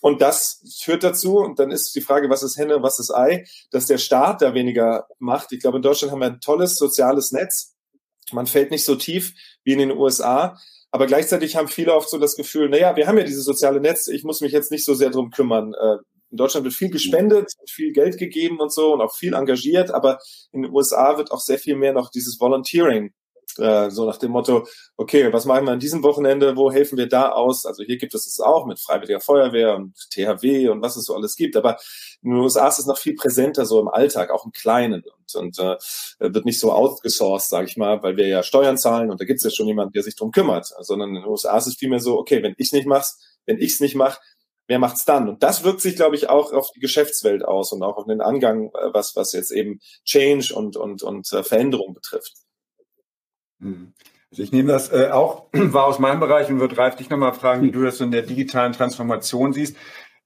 Und 0.00 0.20
das 0.20 0.62
führt 0.80 1.02
dazu, 1.02 1.38
und 1.38 1.58
dann 1.58 1.70
ist 1.70 1.94
die 1.94 2.00
Frage, 2.00 2.30
was 2.30 2.42
ist 2.42 2.56
Henne, 2.56 2.82
was 2.82 2.98
ist 2.98 3.10
Ei, 3.10 3.44
dass 3.70 3.86
der 3.86 3.98
Staat 3.98 4.42
da 4.42 4.54
weniger 4.54 5.06
macht. 5.18 5.52
Ich 5.52 5.60
glaube, 5.60 5.78
in 5.78 5.82
Deutschland 5.82 6.12
haben 6.12 6.20
wir 6.20 6.26
ein 6.26 6.40
tolles 6.40 6.76
soziales 6.76 7.32
Netz. 7.32 7.74
Man 8.32 8.46
fällt 8.46 8.70
nicht 8.70 8.84
so 8.84 8.94
tief 8.94 9.32
wie 9.64 9.72
in 9.72 9.78
den 9.78 9.90
USA. 9.90 10.56
Aber 10.90 11.06
gleichzeitig 11.06 11.56
haben 11.56 11.68
viele 11.68 11.94
oft 11.94 12.08
so 12.08 12.18
das 12.18 12.36
Gefühl, 12.36 12.68
naja, 12.68 12.96
wir 12.96 13.06
haben 13.06 13.18
ja 13.18 13.24
dieses 13.24 13.44
soziale 13.44 13.80
Netz, 13.80 14.08
ich 14.08 14.24
muss 14.24 14.40
mich 14.40 14.52
jetzt 14.52 14.70
nicht 14.70 14.84
so 14.84 14.94
sehr 14.94 15.10
drum 15.10 15.30
kümmern. 15.30 15.74
Äh, 15.74 15.96
in 16.30 16.36
Deutschland 16.36 16.64
wird 16.64 16.74
viel 16.74 16.90
gespendet, 16.90 17.52
viel 17.68 17.92
Geld 17.92 18.18
gegeben 18.18 18.58
und 18.58 18.72
so 18.72 18.92
und 18.92 19.00
auch 19.00 19.14
viel 19.14 19.34
engagiert, 19.34 19.90
aber 19.90 20.18
in 20.52 20.62
den 20.62 20.72
USA 20.72 21.16
wird 21.16 21.30
auch 21.30 21.40
sehr 21.40 21.58
viel 21.58 21.76
mehr 21.76 21.92
noch 21.92 22.10
dieses 22.10 22.38
Volunteering 22.38 23.12
äh, 23.56 23.90
so 23.90 24.06
nach 24.06 24.18
dem 24.18 24.32
Motto, 24.32 24.66
okay, 24.96 25.32
was 25.32 25.44
machen 25.44 25.64
wir 25.66 25.72
an 25.72 25.80
diesem 25.80 26.02
Wochenende, 26.02 26.56
wo 26.56 26.70
helfen 26.70 26.98
wir 26.98 27.08
da 27.08 27.30
aus? 27.30 27.66
Also 27.66 27.82
hier 27.82 27.96
gibt 27.96 28.14
es 28.14 28.26
es 28.26 28.40
auch 28.40 28.66
mit 28.66 28.80
Freiwilliger 28.80 29.20
Feuerwehr 29.20 29.76
und 29.76 29.94
THW 30.10 30.68
und 30.68 30.82
was 30.82 30.96
es 30.96 31.04
so 31.04 31.14
alles 31.14 31.36
gibt, 31.36 31.56
aber 31.56 31.78
in 32.22 32.30
den 32.30 32.40
USA 32.40 32.68
ist 32.68 32.78
es 32.78 32.86
noch 32.86 32.98
viel 32.98 33.14
präsenter 33.14 33.64
so 33.64 33.80
im 33.80 33.88
Alltag, 33.88 34.30
auch 34.30 34.44
im 34.44 34.52
Kleinen 34.52 35.02
und, 35.02 35.34
und 35.34 35.58
äh, 35.58 35.76
wird 36.18 36.44
nicht 36.44 36.60
so 36.60 36.72
outgesourced, 36.72 37.48
sage 37.48 37.66
ich 37.66 37.76
mal, 37.76 38.02
weil 38.02 38.16
wir 38.16 38.26
ja 38.26 38.42
Steuern 38.42 38.78
zahlen 38.78 39.10
und 39.10 39.20
da 39.20 39.24
gibt 39.24 39.38
es 39.38 39.44
ja 39.44 39.50
schon 39.50 39.66
jemanden, 39.66 39.92
der 39.92 40.02
sich 40.02 40.16
drum 40.16 40.30
kümmert, 40.30 40.72
sondern 40.80 41.10
in 41.10 41.14
den 41.16 41.24
USA 41.24 41.56
ist 41.56 41.66
es 41.66 41.76
vielmehr 41.76 42.00
so, 42.00 42.18
okay, 42.18 42.42
wenn 42.42 42.54
ich 42.58 42.72
nicht 42.72 42.86
mach's, 42.86 43.18
wenn 43.46 43.58
ich's 43.58 43.80
nicht 43.80 43.94
mache, 43.94 44.20
wer 44.68 44.78
macht's 44.78 45.04
dann? 45.04 45.28
Und 45.28 45.42
das 45.42 45.64
wirkt 45.64 45.80
sich, 45.80 45.96
glaube 45.96 46.14
ich, 46.14 46.28
auch 46.28 46.52
auf 46.52 46.70
die 46.70 46.80
Geschäftswelt 46.80 47.44
aus 47.44 47.72
und 47.72 47.82
auch 47.82 47.96
auf 47.96 48.06
den 48.06 48.20
Angang, 48.20 48.66
äh, 48.68 48.92
was, 48.92 49.16
was 49.16 49.32
jetzt 49.32 49.50
eben 49.50 49.80
Change 50.04 50.54
und, 50.54 50.76
und, 50.76 51.02
und 51.02 51.32
äh, 51.32 51.42
Veränderung 51.42 51.94
betrifft. 51.94 52.34
Hm. 53.60 53.92
Also 54.30 54.42
ich 54.42 54.52
nehme 54.52 54.68
das 54.68 54.92
äh, 54.92 55.08
auch, 55.10 55.46
war 55.52 55.86
aus 55.86 55.98
meinem 55.98 56.20
Bereich 56.20 56.48
und 56.50 56.60
würde 56.60 56.76
Ralf 56.76 56.96
dich 56.96 57.10
nochmal 57.10 57.34
fragen, 57.34 57.62
wie 57.62 57.70
du 57.70 57.82
das 57.82 57.98
so 57.98 58.04
in 58.04 58.10
der 58.10 58.22
digitalen 58.22 58.72
Transformation 58.72 59.52
siehst. 59.52 59.76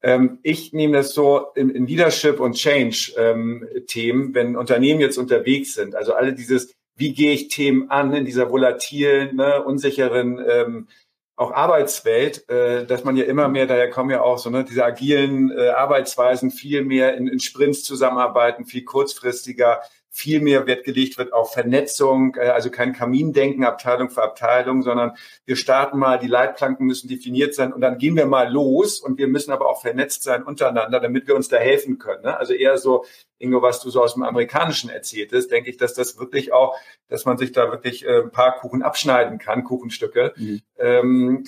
Ähm, 0.01 0.39
ich 0.43 0.73
nehme 0.73 0.97
das 0.97 1.13
so 1.13 1.47
in, 1.55 1.69
in 1.69 1.87
Leadership 1.87 2.39
und 2.39 2.53
Change-Themen, 2.53 4.25
ähm, 4.25 4.35
wenn 4.35 4.55
Unternehmen 4.57 4.99
jetzt 4.99 5.17
unterwegs 5.17 5.73
sind. 5.73 5.95
Also 5.95 6.13
alle 6.13 6.33
dieses, 6.33 6.73
wie 6.95 7.13
gehe 7.13 7.31
ich 7.31 7.47
Themen 7.47 7.89
an 7.89 8.13
in 8.13 8.25
dieser 8.25 8.51
volatilen, 8.51 9.37
ne, 9.37 9.63
unsicheren 9.63 10.43
ähm, 10.47 10.87
auch 11.35 11.51
Arbeitswelt, 11.51 12.47
äh, 12.49 12.85
dass 12.85 13.05
man 13.05 13.15
ja 13.15 13.23
immer 13.23 13.47
mehr, 13.47 13.65
daher 13.65 13.89
kommen 13.89 14.11
ja 14.11 14.21
auch 14.21 14.37
so 14.37 14.49
ne, 14.49 14.65
diese 14.65 14.85
agilen 14.85 15.51
äh, 15.51 15.69
Arbeitsweisen, 15.69 16.51
viel 16.51 16.83
mehr 16.83 17.15
in, 17.15 17.27
in 17.27 17.39
Sprints 17.39 17.83
zusammenarbeiten, 17.83 18.65
viel 18.65 18.83
kurzfristiger, 18.83 19.81
viel 20.15 20.41
mehr 20.41 20.67
Wert 20.67 20.83
gelegt 20.85 21.17
wird 21.17 21.33
auf 21.33 21.53
Vernetzung, 21.53 22.35
äh, 22.35 22.49
also 22.49 22.69
kein 22.69 22.93
Kamindenken 22.93 23.63
Abteilung 23.63 24.11
für 24.11 24.21
Abteilung, 24.21 24.83
sondern 24.83 25.17
wir 25.45 25.55
starten 25.55 25.97
mal, 25.97 26.19
die 26.19 26.27
Leitplanken 26.27 26.85
müssen 26.85 27.07
definiert 27.07 27.55
sein 27.55 27.73
und 27.73 27.81
dann 27.81 27.97
gehen 27.97 28.15
wir 28.15 28.27
mal 28.27 28.51
los 28.51 28.99
und 28.99 29.17
wir 29.17 29.27
müssen 29.27 29.51
aber 29.51 29.67
auch 29.67 29.81
vernetzt 29.81 30.21
sein 30.21 30.43
untereinander, 30.43 30.99
damit 30.99 31.27
wir 31.27 31.35
uns 31.35 31.47
da 31.47 31.57
helfen 31.57 31.97
können. 31.97 32.21
Ne? 32.21 32.37
Also 32.37 32.53
eher 32.53 32.77
so, 32.77 33.05
Ingo, 33.39 33.63
was 33.63 33.81
du 33.81 33.89
so 33.89 34.03
aus 34.03 34.13
dem 34.13 34.21
Amerikanischen 34.21 34.91
erzähltest, 34.91 35.49
denke 35.51 35.71
ich, 35.71 35.77
dass 35.77 35.95
das 35.95 36.19
wirklich 36.19 36.53
auch, 36.53 36.77
dass 37.09 37.25
man 37.25 37.39
sich 37.39 37.51
da 37.51 37.71
wirklich 37.71 38.05
äh, 38.05 38.21
ein 38.21 38.31
paar 38.31 38.55
Kuchen 38.59 38.83
abschneiden 38.83 39.39
kann, 39.39 39.63
Kuchenstücke, 39.63 40.33
mhm. 40.37 41.43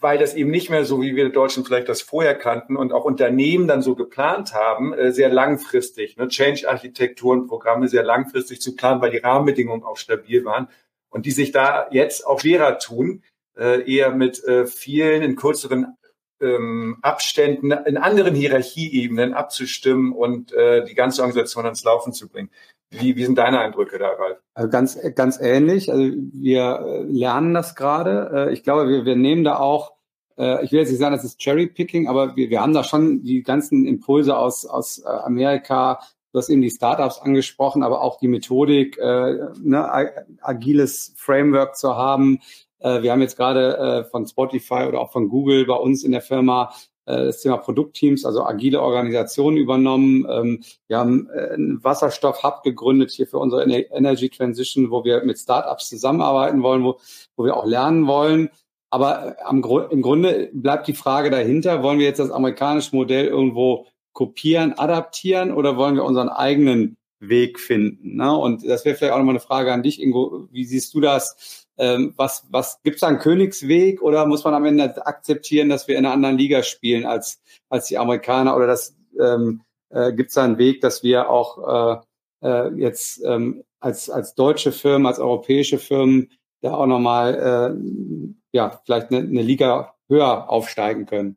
Weil 0.00 0.18
das 0.18 0.34
eben 0.34 0.50
nicht 0.50 0.70
mehr 0.70 0.84
so, 0.84 1.02
wie 1.02 1.16
wir 1.16 1.28
Deutschen 1.30 1.64
vielleicht 1.64 1.88
das 1.88 2.02
vorher 2.02 2.34
kannten 2.34 2.76
und 2.76 2.92
auch 2.92 3.04
Unternehmen 3.04 3.66
dann 3.66 3.82
so 3.82 3.94
geplant 3.94 4.54
haben, 4.54 4.92
äh, 4.92 5.12
sehr 5.12 5.28
langfristig, 5.28 6.16
ne, 6.16 6.28
Change-Architekturen, 6.28 7.46
Programme 7.46 7.88
sehr 7.88 8.04
langfristig 8.04 8.60
zu 8.60 8.76
planen, 8.76 9.00
weil 9.00 9.10
die 9.10 9.18
Rahmenbedingungen 9.18 9.84
auch 9.84 9.96
stabil 9.96 10.44
waren 10.44 10.68
und 11.10 11.26
die 11.26 11.30
sich 11.30 11.52
da 11.52 11.88
jetzt 11.90 12.26
auch 12.26 12.40
schwerer 12.40 12.78
tun, 12.78 13.22
äh, 13.56 13.90
eher 13.92 14.10
mit 14.10 14.42
äh, 14.44 14.66
vielen 14.66 15.22
in 15.22 15.36
kürzeren 15.36 15.96
ähm, 16.40 16.98
Abständen 17.02 17.72
in 17.72 17.96
anderen 17.96 18.34
Hierarchieebenen 18.34 19.34
abzustimmen 19.34 20.12
und 20.12 20.52
äh, 20.52 20.84
die 20.84 20.94
ganze 20.94 21.22
Organisation 21.22 21.64
ans 21.64 21.82
Laufen 21.84 22.12
zu 22.12 22.28
bringen. 22.28 22.50
Wie, 22.90 23.16
wie 23.16 23.24
sind 23.24 23.36
deine 23.36 23.60
Eindrücke 23.60 23.98
da, 23.98 24.08
Ralf? 24.08 24.38
Also 24.54 24.70
ganz, 24.70 24.98
ganz 25.14 25.38
ähnlich. 25.40 25.90
Also 25.92 26.10
wir 26.32 26.80
äh, 26.86 27.02
lernen 27.02 27.52
das 27.52 27.74
gerade. 27.74 28.48
Äh, 28.48 28.52
ich 28.52 28.62
glaube, 28.62 28.88
wir, 28.88 29.04
wir 29.04 29.16
nehmen 29.16 29.44
da 29.44 29.58
auch, 29.58 29.92
äh, 30.38 30.64
ich 30.64 30.72
will 30.72 30.80
jetzt 30.80 30.90
nicht 30.90 30.98
sagen, 30.98 31.14
das 31.14 31.24
ist 31.24 31.38
Cherry-Picking, 31.38 32.08
aber 32.08 32.34
wir, 32.36 32.48
wir 32.48 32.62
haben 32.62 32.72
da 32.72 32.84
schon 32.84 33.22
die 33.22 33.42
ganzen 33.42 33.86
Impulse 33.86 34.36
aus, 34.36 34.64
aus 34.64 35.04
Amerika, 35.04 36.00
du 36.32 36.38
hast 36.38 36.48
eben 36.48 36.62
die 36.62 36.70
Startups 36.70 37.20
angesprochen, 37.20 37.82
aber 37.82 38.00
auch 38.00 38.18
die 38.18 38.28
Methodik, 38.28 38.98
ne, 38.98 40.12
agiles 40.42 41.14
Framework 41.16 41.74
zu 41.76 41.96
haben. 41.96 42.40
Wir 42.80 43.10
haben 43.10 43.22
jetzt 43.22 43.38
gerade 43.38 44.06
von 44.10 44.26
Spotify 44.26 44.84
oder 44.86 45.00
auch 45.00 45.10
von 45.10 45.30
Google 45.30 45.64
bei 45.64 45.74
uns 45.74 46.04
in 46.04 46.12
der 46.12 46.20
Firma 46.20 46.70
äh, 46.70 46.97
das 47.08 47.40
Thema 47.40 47.56
Produktteams, 47.56 48.24
also 48.24 48.44
agile 48.44 48.80
Organisationen 48.80 49.56
übernommen. 49.56 50.26
Ähm, 50.30 50.62
wir 50.86 50.98
haben 50.98 51.28
äh, 51.30 51.54
einen 51.54 51.82
Wasserstoff-Hub 51.82 52.62
gegründet 52.62 53.10
hier 53.10 53.26
für 53.26 53.38
unsere 53.38 53.64
Energy 53.64 54.28
Transition, 54.28 54.90
wo 54.90 55.04
wir 55.04 55.24
mit 55.24 55.38
Startups 55.38 55.88
zusammenarbeiten 55.88 56.62
wollen, 56.62 56.84
wo, 56.84 56.98
wo 57.36 57.44
wir 57.44 57.56
auch 57.56 57.66
lernen 57.66 58.06
wollen. 58.06 58.50
Aber 58.90 59.36
äh, 59.38 59.42
am, 59.44 59.62
im 59.90 60.02
Grunde 60.02 60.50
bleibt 60.52 60.88
die 60.88 60.94
Frage 60.94 61.30
dahinter, 61.30 61.82
wollen 61.82 61.98
wir 61.98 62.06
jetzt 62.06 62.20
das 62.20 62.30
amerikanische 62.30 62.94
Modell 62.94 63.26
irgendwo 63.26 63.86
kopieren, 64.12 64.72
adaptieren 64.72 65.52
oder 65.52 65.76
wollen 65.76 65.94
wir 65.94 66.04
unseren 66.04 66.28
eigenen 66.28 66.96
Weg 67.20 67.58
finden? 67.58 68.16
Ne? 68.16 68.36
Und 68.36 68.68
das 68.68 68.84
wäre 68.84 68.96
vielleicht 68.96 69.12
auch 69.12 69.18
nochmal 69.18 69.34
eine 69.34 69.40
Frage 69.40 69.72
an 69.72 69.82
dich, 69.82 70.02
Ingo. 70.02 70.48
Wie 70.50 70.64
siehst 70.64 70.94
du 70.94 71.00
das? 71.00 71.57
Ähm, 71.78 72.12
was 72.16 72.46
was 72.50 72.80
gibt 72.82 72.96
es 72.96 73.00
da 73.00 73.08
einen 73.08 73.18
Königsweg 73.20 74.02
oder 74.02 74.26
muss 74.26 74.44
man 74.44 74.54
am 74.54 74.64
Ende 74.64 75.06
akzeptieren, 75.06 75.68
dass 75.68 75.86
wir 75.86 75.96
in 75.96 76.04
einer 76.04 76.14
anderen 76.14 76.36
Liga 76.36 76.62
spielen 76.62 77.06
als, 77.06 77.40
als 77.68 77.86
die 77.86 77.98
Amerikaner 77.98 78.56
oder 78.56 78.66
das 78.66 78.96
ähm, 79.20 79.62
äh, 79.90 80.12
gibt 80.12 80.28
es 80.30 80.34
da 80.34 80.44
einen 80.44 80.58
Weg, 80.58 80.80
dass 80.80 81.02
wir 81.02 81.30
auch 81.30 82.02
äh, 82.42 82.48
äh, 82.48 82.74
jetzt 82.74 83.22
ähm, 83.24 83.64
als, 83.80 84.10
als 84.10 84.34
deutsche 84.34 84.72
Firmen, 84.72 85.06
als 85.06 85.18
europäische 85.18 85.78
Firmen 85.78 86.30
da 86.60 86.74
auch 86.74 86.86
nochmal 86.86 87.34
äh, 87.34 88.36
ja, 88.52 88.80
vielleicht 88.84 89.10
eine, 89.10 89.20
eine 89.20 89.42
Liga 89.42 89.94
höher 90.08 90.50
aufsteigen 90.50 91.06
können? 91.06 91.36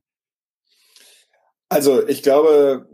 Also 1.72 2.06
ich 2.06 2.22
glaube, 2.22 2.86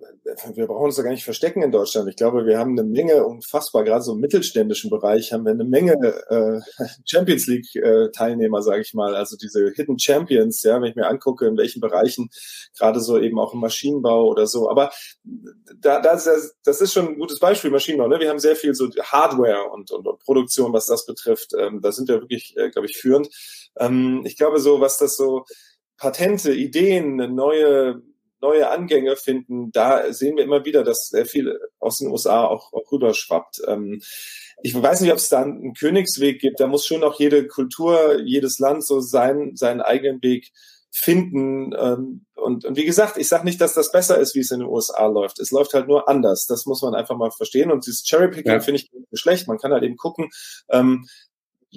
wir 0.53 0.67
brauchen 0.67 0.85
uns 0.85 0.97
da 0.97 1.01
gar 1.01 1.09
nicht 1.09 1.23
verstecken 1.23 1.63
in 1.63 1.71
Deutschland. 1.71 2.07
Ich 2.09 2.15
glaube, 2.15 2.45
wir 2.45 2.59
haben 2.59 2.77
eine 2.77 2.87
Menge, 2.87 3.25
unfassbar, 3.25 3.83
gerade 3.83 4.03
so 4.03 4.13
im 4.13 4.19
mittelständischen 4.19 4.91
Bereich 4.91 5.33
haben 5.33 5.45
wir 5.45 5.51
eine 5.51 5.63
Menge 5.63 5.93
äh, 6.29 6.59
Champions 7.03 7.47
League 7.47 7.75
äh, 7.75 8.09
sage 8.13 8.81
ich 8.81 8.93
mal. 8.93 9.15
Also 9.15 9.35
diese 9.35 9.71
Hidden 9.75 9.97
Champions, 9.97 10.61
ja, 10.61 10.79
wenn 10.79 10.91
ich 10.91 10.95
mir 10.95 11.07
angucke, 11.07 11.47
in 11.47 11.57
welchen 11.57 11.81
Bereichen, 11.81 12.29
gerade 12.77 12.99
so 12.99 13.17
eben 13.17 13.39
auch 13.39 13.55
im 13.55 13.61
Maschinenbau 13.61 14.27
oder 14.27 14.45
so. 14.45 14.69
Aber 14.69 14.91
da, 15.23 15.99
das, 15.99 16.55
das 16.63 16.79
ist 16.79 16.93
schon 16.93 17.07
ein 17.07 17.17
gutes 17.17 17.39
Beispiel, 17.39 17.71
Maschinenbau. 17.71 18.07
Ne? 18.07 18.19
Wir 18.19 18.29
haben 18.29 18.37
sehr 18.37 18.55
viel 18.55 18.75
so 18.75 18.89
Hardware 19.01 19.71
und, 19.71 19.89
und, 19.89 20.05
und 20.05 20.19
Produktion, 20.19 20.71
was 20.71 20.85
das 20.85 21.07
betrifft. 21.07 21.53
Ähm, 21.57 21.81
da 21.81 21.91
sind 21.91 22.09
wir 22.09 22.21
wirklich, 22.21 22.55
äh, 22.57 22.69
glaube 22.69 22.85
ich, 22.85 22.97
führend. 22.97 23.27
Ähm, 23.79 24.21
ich 24.23 24.37
glaube 24.37 24.59
so, 24.59 24.81
was 24.81 24.99
das 24.99 25.17
so 25.17 25.45
Patente, 25.97 26.53
Ideen, 26.53 27.15
neue 27.33 28.03
neue 28.41 28.69
Angänge 28.69 29.15
finden, 29.15 29.71
da 29.71 30.11
sehen 30.13 30.37
wir 30.37 30.43
immer 30.43 30.65
wieder, 30.65 30.83
dass 30.83 31.09
sehr 31.09 31.25
viel 31.25 31.59
aus 31.79 31.97
den 31.97 32.09
USA 32.09 32.45
auch, 32.45 32.73
auch 32.73 32.91
rüberschwappt. 32.91 33.61
Ähm, 33.67 34.01
ich 34.63 34.73
weiß 34.81 35.01
nicht, 35.01 35.11
ob 35.11 35.17
es 35.17 35.29
da 35.29 35.41
einen 35.41 35.73
Königsweg 35.73 36.39
gibt. 36.39 36.59
Da 36.59 36.67
muss 36.67 36.85
schon 36.85 37.03
auch 37.03 37.19
jede 37.19 37.47
Kultur, 37.47 38.19
jedes 38.23 38.59
Land 38.59 38.85
so 38.85 38.99
sein, 38.99 39.55
seinen 39.55 39.81
eigenen 39.81 40.21
Weg 40.21 40.51
finden. 40.91 41.73
Ähm, 41.77 42.25
und, 42.35 42.65
und 42.65 42.77
wie 42.77 42.85
gesagt, 42.85 43.17
ich 43.17 43.27
sage 43.27 43.45
nicht, 43.45 43.61
dass 43.61 43.73
das 43.73 43.91
besser 43.91 44.17
ist, 44.17 44.35
wie 44.35 44.39
es 44.39 44.51
in 44.51 44.59
den 44.59 44.69
USA 44.69 45.05
läuft. 45.07 45.39
Es 45.39 45.51
läuft 45.51 45.73
halt 45.73 45.87
nur 45.87 46.07
anders. 46.09 46.45
Das 46.47 46.65
muss 46.65 46.81
man 46.81 46.95
einfach 46.95 47.17
mal 47.17 47.31
verstehen. 47.31 47.71
Und 47.71 47.85
dieses 47.85 48.03
Cherrypicking 48.03 48.51
ja. 48.51 48.59
finde 48.59 48.81
ich 48.81 48.91
nicht 48.91 49.19
schlecht. 49.19 49.47
Man 49.47 49.57
kann 49.57 49.73
halt 49.73 49.83
eben 49.83 49.97
gucken, 49.97 50.29
ähm, 50.69 51.05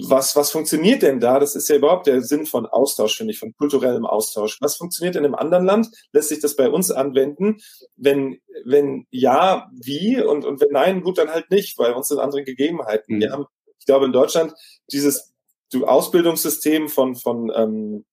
was, 0.08 0.36
was 0.36 0.50
funktioniert 0.50 1.02
denn 1.02 1.20
da? 1.20 1.38
Das 1.38 1.54
ist 1.54 1.68
ja 1.68 1.76
überhaupt 1.76 2.06
der 2.06 2.22
Sinn 2.22 2.46
von 2.46 2.66
Austausch, 2.66 3.16
finde 3.16 3.32
ich, 3.32 3.38
von 3.38 3.54
kulturellem 3.56 4.06
Austausch. 4.06 4.58
Was 4.60 4.76
funktioniert 4.76 5.16
in 5.16 5.24
einem 5.24 5.34
anderen 5.34 5.64
Land? 5.64 5.88
Lässt 6.12 6.28
sich 6.28 6.40
das 6.40 6.56
bei 6.56 6.68
uns 6.68 6.90
anwenden? 6.90 7.58
Wenn, 7.96 8.38
wenn 8.64 9.06
ja, 9.10 9.70
wie? 9.72 10.22
Und, 10.22 10.44
und 10.44 10.60
wenn 10.60 10.70
nein, 10.70 11.02
gut, 11.02 11.18
dann 11.18 11.30
halt 11.30 11.50
nicht, 11.50 11.78
weil 11.78 11.92
uns 11.92 12.08
sind 12.08 12.18
andere 12.18 12.44
Gegebenheiten. 12.44 13.16
Mhm. 13.16 13.20
Wir 13.20 13.32
haben, 13.32 13.46
ich 13.78 13.86
glaube, 13.86 14.06
in 14.06 14.12
Deutschland 14.12 14.54
dieses 14.92 15.32
Ausbildungssystem 15.74 16.88
von, 16.88 17.16
von, 17.16 17.52
ähm, 17.54 18.04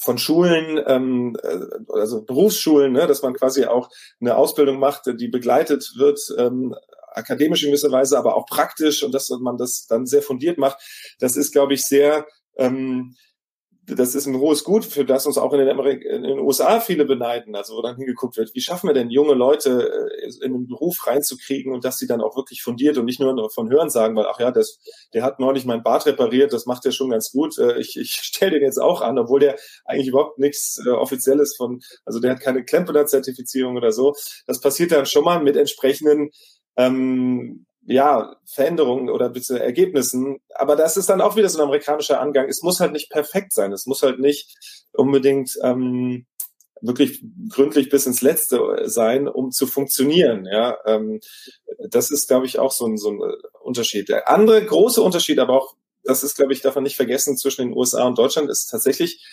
von 0.00 0.18
Schulen, 0.18 0.82
ähm, 0.86 1.36
äh, 1.42 1.60
also 1.92 2.24
Berufsschulen, 2.24 2.92
ne, 2.92 3.06
dass 3.06 3.22
man 3.22 3.34
quasi 3.34 3.64
auch 3.64 3.88
eine 4.20 4.36
Ausbildung 4.36 4.78
macht, 4.78 5.02
die 5.06 5.28
begleitet 5.28 5.94
wird 5.96 6.20
ähm, 6.36 6.74
akademisch 7.12 7.62
in 7.62 7.70
gewisser 7.70 7.92
Weise, 7.92 8.18
aber 8.18 8.36
auch 8.36 8.46
praktisch 8.46 9.02
und 9.02 9.12
dass 9.12 9.28
man 9.30 9.56
das 9.56 9.86
dann 9.86 10.06
sehr 10.06 10.22
fundiert 10.22 10.58
macht, 10.58 10.78
das 11.18 11.36
ist, 11.36 11.52
glaube 11.52 11.74
ich, 11.74 11.82
sehr, 11.82 12.26
ähm, 12.56 13.14
das 13.96 14.14
ist 14.14 14.26
ein 14.26 14.38
hohes 14.38 14.64
Gut, 14.64 14.84
für 14.84 15.04
das 15.04 15.26
uns 15.26 15.38
auch 15.38 15.52
in 15.52 15.60
den, 15.60 15.68
Amerik 15.68 16.04
in 16.04 16.22
den 16.22 16.38
USA 16.38 16.80
viele 16.80 17.04
beneiden, 17.04 17.54
also 17.54 17.76
wo 17.76 17.82
dann 17.82 17.96
hingeguckt 17.96 18.36
wird, 18.36 18.54
wie 18.54 18.60
schaffen 18.60 18.88
wir 18.88 18.94
denn 18.94 19.10
junge 19.10 19.34
Leute 19.34 20.10
äh, 20.20 20.44
in 20.44 20.52
den 20.52 20.66
Beruf 20.66 21.06
reinzukriegen 21.06 21.72
und 21.72 21.84
dass 21.84 21.98
sie 21.98 22.06
dann 22.06 22.20
auch 22.20 22.36
wirklich 22.36 22.62
fundiert 22.62 22.98
und 22.98 23.06
nicht 23.06 23.20
nur 23.20 23.50
von 23.50 23.70
Hören 23.70 23.88
sagen, 23.88 24.14
weil, 24.16 24.26
ach 24.26 24.40
ja, 24.40 24.50
das, 24.50 24.78
der 25.14 25.22
hat 25.22 25.40
neulich 25.40 25.64
mein 25.64 25.82
Bad 25.82 26.06
repariert, 26.06 26.52
das 26.52 26.66
macht 26.66 26.84
er 26.84 26.92
schon 26.92 27.10
ganz 27.10 27.32
gut, 27.32 27.58
äh, 27.58 27.78
ich, 27.78 27.96
ich 27.96 28.12
stelle 28.22 28.52
den 28.52 28.62
jetzt 28.62 28.80
auch 28.80 29.00
an, 29.00 29.18
obwohl 29.18 29.40
der 29.40 29.56
eigentlich 29.84 30.08
überhaupt 30.08 30.38
nichts 30.38 30.80
äh, 30.84 30.90
Offizielles 30.90 31.56
von, 31.56 31.80
also 32.04 32.20
der 32.20 32.32
hat 32.32 32.40
keine 32.40 32.64
Klempener-Zertifizierung 32.64 33.76
oder 33.76 33.92
so. 33.92 34.14
Das 34.46 34.60
passiert 34.60 34.92
dann 34.92 35.06
schon 35.06 35.24
mal 35.24 35.42
mit 35.42 35.56
entsprechenden 35.56 36.30
ähm, 36.78 37.66
ja, 37.84 38.36
Veränderungen 38.46 39.10
oder 39.10 39.28
bitte 39.28 39.60
Ergebnissen. 39.60 40.38
Aber 40.54 40.76
das 40.76 40.96
ist 40.96 41.08
dann 41.08 41.20
auch 41.20 41.36
wieder 41.36 41.48
so 41.48 41.58
ein 41.58 41.64
amerikanischer 41.64 42.20
Angang. 42.20 42.48
Es 42.48 42.62
muss 42.62 42.80
halt 42.80 42.92
nicht 42.92 43.10
perfekt 43.10 43.52
sein. 43.52 43.72
Es 43.72 43.86
muss 43.86 44.02
halt 44.02 44.20
nicht 44.20 44.56
unbedingt 44.92 45.58
ähm, 45.62 46.26
wirklich 46.80 47.24
gründlich 47.48 47.88
bis 47.88 48.06
ins 48.06 48.22
Letzte 48.22 48.82
sein, 48.84 49.26
um 49.26 49.50
zu 49.50 49.66
funktionieren. 49.66 50.46
Ja, 50.46 50.76
ähm, 50.86 51.20
das 51.88 52.10
ist, 52.10 52.28
glaube 52.28 52.46
ich, 52.46 52.58
auch 52.58 52.72
so 52.72 52.86
ein, 52.86 52.96
so 52.96 53.10
ein 53.10 53.20
Unterschied. 53.60 54.08
Der 54.08 54.28
andere 54.28 54.64
große 54.64 55.02
Unterschied, 55.02 55.38
aber 55.38 55.54
auch, 55.54 55.74
das 56.04 56.22
ist, 56.22 56.36
glaube 56.36 56.52
ich, 56.52 56.60
davon 56.60 56.84
nicht 56.84 56.96
vergessen, 56.96 57.36
zwischen 57.36 57.68
den 57.68 57.76
USA 57.76 58.06
und 58.06 58.18
Deutschland, 58.18 58.48
ist 58.48 58.66
tatsächlich, 58.66 59.24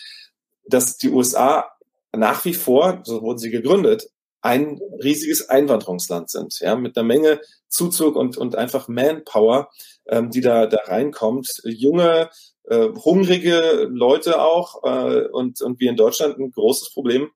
dass 0.65 0.97
die 0.97 1.09
USA 1.09 1.71
nach 2.13 2.45
wie 2.45 2.53
vor, 2.53 3.01
so 3.03 3.21
wurden 3.21 3.37
sie 3.37 3.51
gegründet, 3.51 4.09
ein 4.45 4.79
riesiges 5.03 5.49
Einwanderungsland 5.49 6.29
sind, 6.29 6.59
ja, 6.59 6.75
mit 6.75 6.95
einer 6.95 7.07
Menge 7.07 7.41
Zuzug 7.67 8.15
und, 8.15 8.37
und 8.37 8.55
einfach 8.55 8.87
Manpower, 8.87 9.71
ähm, 10.07 10.29
die 10.29 10.41
da, 10.41 10.67
da 10.67 10.77
reinkommt. 10.85 11.61
Junge, 11.63 12.29
äh, 12.65 12.89
hungrige 12.89 13.89
Leute 13.89 14.39
auch 14.39 14.83
äh, 14.83 15.27
und, 15.29 15.63
und 15.63 15.79
wir 15.79 15.89
in 15.89 15.97
Deutschland 15.97 16.37
ein 16.37 16.51
großes 16.51 16.93
Problem, 16.93 17.31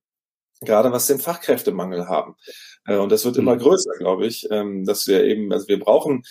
gerade 0.61 0.91
was 0.91 1.07
den 1.07 1.17
Fachkräftemangel 1.17 2.07
haben. 2.07 2.35
Äh, 2.85 2.97
und 2.97 3.11
das 3.11 3.25
wird 3.25 3.37
immer 3.37 3.55
mhm. 3.55 3.61
größer, 3.61 3.93
glaube 3.97 4.27
ich, 4.27 4.47
ähm, 4.51 4.85
dass 4.85 5.07
wir 5.07 5.23
eben, 5.23 5.51
also 5.51 5.67
wir 5.67 5.79
brauchen 5.79 6.21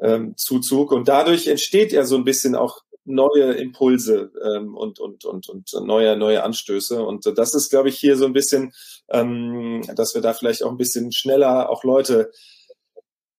ähm, 0.00 0.36
Zuzug 0.36 0.92
und 0.92 1.08
dadurch 1.08 1.46
entsteht 1.46 1.92
ja 1.92 2.04
so 2.04 2.16
ein 2.16 2.24
bisschen 2.24 2.54
auch 2.54 2.82
neue 3.06 3.52
Impulse 3.54 4.30
ähm, 4.44 4.76
und, 4.76 4.98
und, 5.00 5.24
und, 5.24 5.48
und 5.48 5.72
neue, 5.84 6.16
neue 6.16 6.42
Anstöße. 6.42 7.02
Und 7.02 7.26
das 7.38 7.54
ist, 7.54 7.70
glaube 7.70 7.88
ich, 7.88 7.98
hier 7.98 8.16
so 8.16 8.26
ein 8.26 8.32
bisschen, 8.32 8.72
ähm, 9.10 9.82
dass 9.94 10.14
wir 10.14 10.22
da 10.22 10.32
vielleicht 10.34 10.62
auch 10.62 10.70
ein 10.70 10.76
bisschen 10.76 11.12
schneller 11.12 11.70
auch 11.70 11.84
Leute 11.84 12.30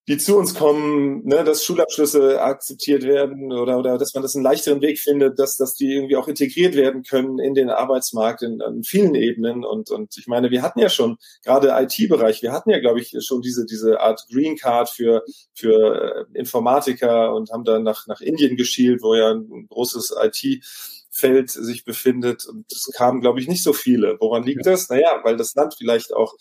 die 0.08 0.18
zu 0.18 0.38
uns 0.38 0.56
kommen, 0.56 1.26
ne, 1.26 1.44
dass 1.44 1.66
Schulabschlüsse 1.66 2.42
akzeptiert 2.42 3.04
werden 3.04 3.52
oder, 3.52 3.78
oder 3.78 3.98
dass 3.98 4.14
man 4.14 4.24
das 4.24 4.36
einen 4.36 4.44
leichteren 4.44 4.82
Weg 4.82 5.00
findet, 5.00 5.38
dass, 5.38 5.58
dass 5.58 5.74
die 5.74 5.94
irgendwie 5.94 6.16
auch 6.16 6.30
integriert 6.30 6.76
werden 6.76 7.04
können 7.04 7.40
in 7.40 7.54
den 7.54 7.70
Arbeitsmarkt 7.70 8.42
in, 8.42 8.62
in 8.62 8.84
vielen 8.84 9.16
Ebenen. 9.16 9.66
Und, 9.66 9.92
und 9.92 10.18
ich 10.18 10.28
meine, 10.28 10.50
wir 10.50 10.62
hatten 10.62 10.80
ja 10.80 10.88
schon 10.88 11.18
gerade 11.44 11.76
IT-Bereich, 11.78 12.42
wir 12.42 12.54
hatten 12.54 12.70
ja, 12.70 12.80
glaube 12.80 13.02
ich, 13.02 13.14
schon 13.20 13.42
diese, 13.42 13.66
diese 13.66 14.00
Art 14.00 14.26
Green 14.32 14.56
Card 14.56 14.90
für, 14.90 15.24
für 15.54 16.28
äh, 16.34 16.40
Informatiker 16.40 17.34
und 17.34 17.52
haben 17.52 17.66
dann 17.66 17.84
nach, 17.84 18.08
nach 18.08 18.22
Indien 18.22 18.56
geschielt, 18.56 19.02
wo 19.02 19.14
ja 19.14 19.32
ein 19.32 19.68
großes 19.68 20.16
IT 20.22 20.64
Feld 21.12 21.50
sich 21.50 21.84
befindet 21.84 22.46
und 22.46 22.72
es 22.72 22.92
kamen, 22.94 23.22
glaube 23.22 23.40
ich, 23.40 23.48
nicht 23.48 23.64
so 23.64 23.74
viele. 23.74 24.18
Woran 24.20 24.44
liegt 24.44 24.66
das? 24.68 24.88
Naja, 24.88 25.20
weil 25.24 25.36
das 25.36 25.56
Land 25.56 25.74
vielleicht 25.76 26.14
auch 26.14 26.36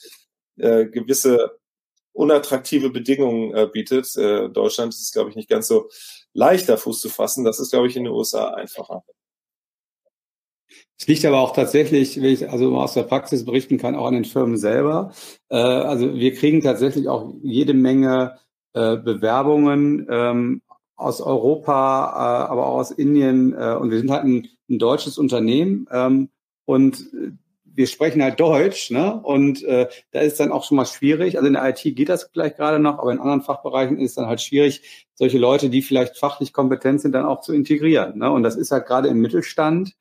äh, 0.58 0.84
gewisse 0.84 1.58
unattraktive 2.16 2.90
Bedingungen 2.90 3.54
äh, 3.54 3.68
bietet. 3.70 4.16
Äh, 4.16 4.48
Deutschland 4.48 4.94
ist 4.94 5.02
es, 5.02 5.12
glaube 5.12 5.30
ich, 5.30 5.36
nicht 5.36 5.48
ganz 5.48 5.68
so 5.68 5.88
leicht, 6.32 6.68
da 6.68 6.76
Fuß 6.76 7.00
zu 7.00 7.08
fassen. 7.08 7.44
Das 7.44 7.60
ist, 7.60 7.70
glaube 7.70 7.86
ich, 7.88 7.96
in 7.96 8.04
den 8.04 8.12
USA 8.12 8.54
einfacher. 8.54 9.04
Es 10.98 11.06
liegt 11.06 11.24
aber 11.26 11.40
auch 11.40 11.52
tatsächlich, 11.52 12.20
wie 12.20 12.28
ich 12.28 12.48
also 12.50 12.76
aus 12.76 12.94
der 12.94 13.02
Praxis 13.02 13.44
berichten 13.44 13.76
kann, 13.76 13.94
auch 13.94 14.06
an 14.06 14.14
den 14.14 14.24
Firmen 14.24 14.56
selber. 14.56 15.12
Äh, 15.50 15.56
also 15.56 16.14
wir 16.14 16.34
kriegen 16.34 16.62
tatsächlich 16.62 17.08
auch 17.08 17.34
jede 17.42 17.74
Menge 17.74 18.38
äh, 18.72 18.96
Bewerbungen 18.96 20.06
ähm, 20.10 20.62
aus 20.96 21.20
Europa, 21.20 22.46
äh, 22.46 22.50
aber 22.50 22.66
auch 22.66 22.78
aus 22.78 22.90
Indien. 22.90 23.52
Äh, 23.52 23.74
und 23.74 23.90
wir 23.90 23.98
sind 23.98 24.10
halt 24.10 24.24
ein, 24.24 24.48
ein 24.70 24.78
deutsches 24.78 25.18
Unternehmen. 25.18 25.86
Ähm, 25.92 26.30
und 26.64 27.10
wir 27.76 27.86
sprechen 27.86 28.22
halt 28.22 28.40
Deutsch, 28.40 28.90
ne? 28.90 29.20
Und 29.22 29.62
äh, 29.62 29.88
da 30.10 30.20
ist 30.20 30.40
dann 30.40 30.50
auch 30.50 30.64
schon 30.64 30.76
mal 30.76 30.86
schwierig. 30.86 31.36
Also 31.36 31.46
in 31.46 31.52
der 31.52 31.68
IT 31.68 31.82
geht 31.94 32.08
das 32.08 32.28
vielleicht 32.32 32.56
gerade 32.56 32.78
noch, 32.78 32.98
aber 32.98 33.12
in 33.12 33.20
anderen 33.20 33.42
Fachbereichen 33.42 33.98
ist 33.98 34.10
es 34.10 34.14
dann 34.16 34.26
halt 34.26 34.40
schwierig, 34.40 35.06
solche 35.14 35.38
Leute, 35.38 35.68
die 35.68 35.82
vielleicht 35.82 36.16
fachlich 36.18 36.52
kompetent 36.52 37.02
sind, 37.02 37.12
dann 37.12 37.26
auch 37.26 37.42
zu 37.42 37.52
integrieren. 37.52 38.18
Ne? 38.18 38.30
Und 38.30 38.42
das 38.42 38.56
ist 38.56 38.72
halt 38.72 38.86
gerade 38.86 39.08
im 39.08 39.20
Mittelstand, 39.20 39.92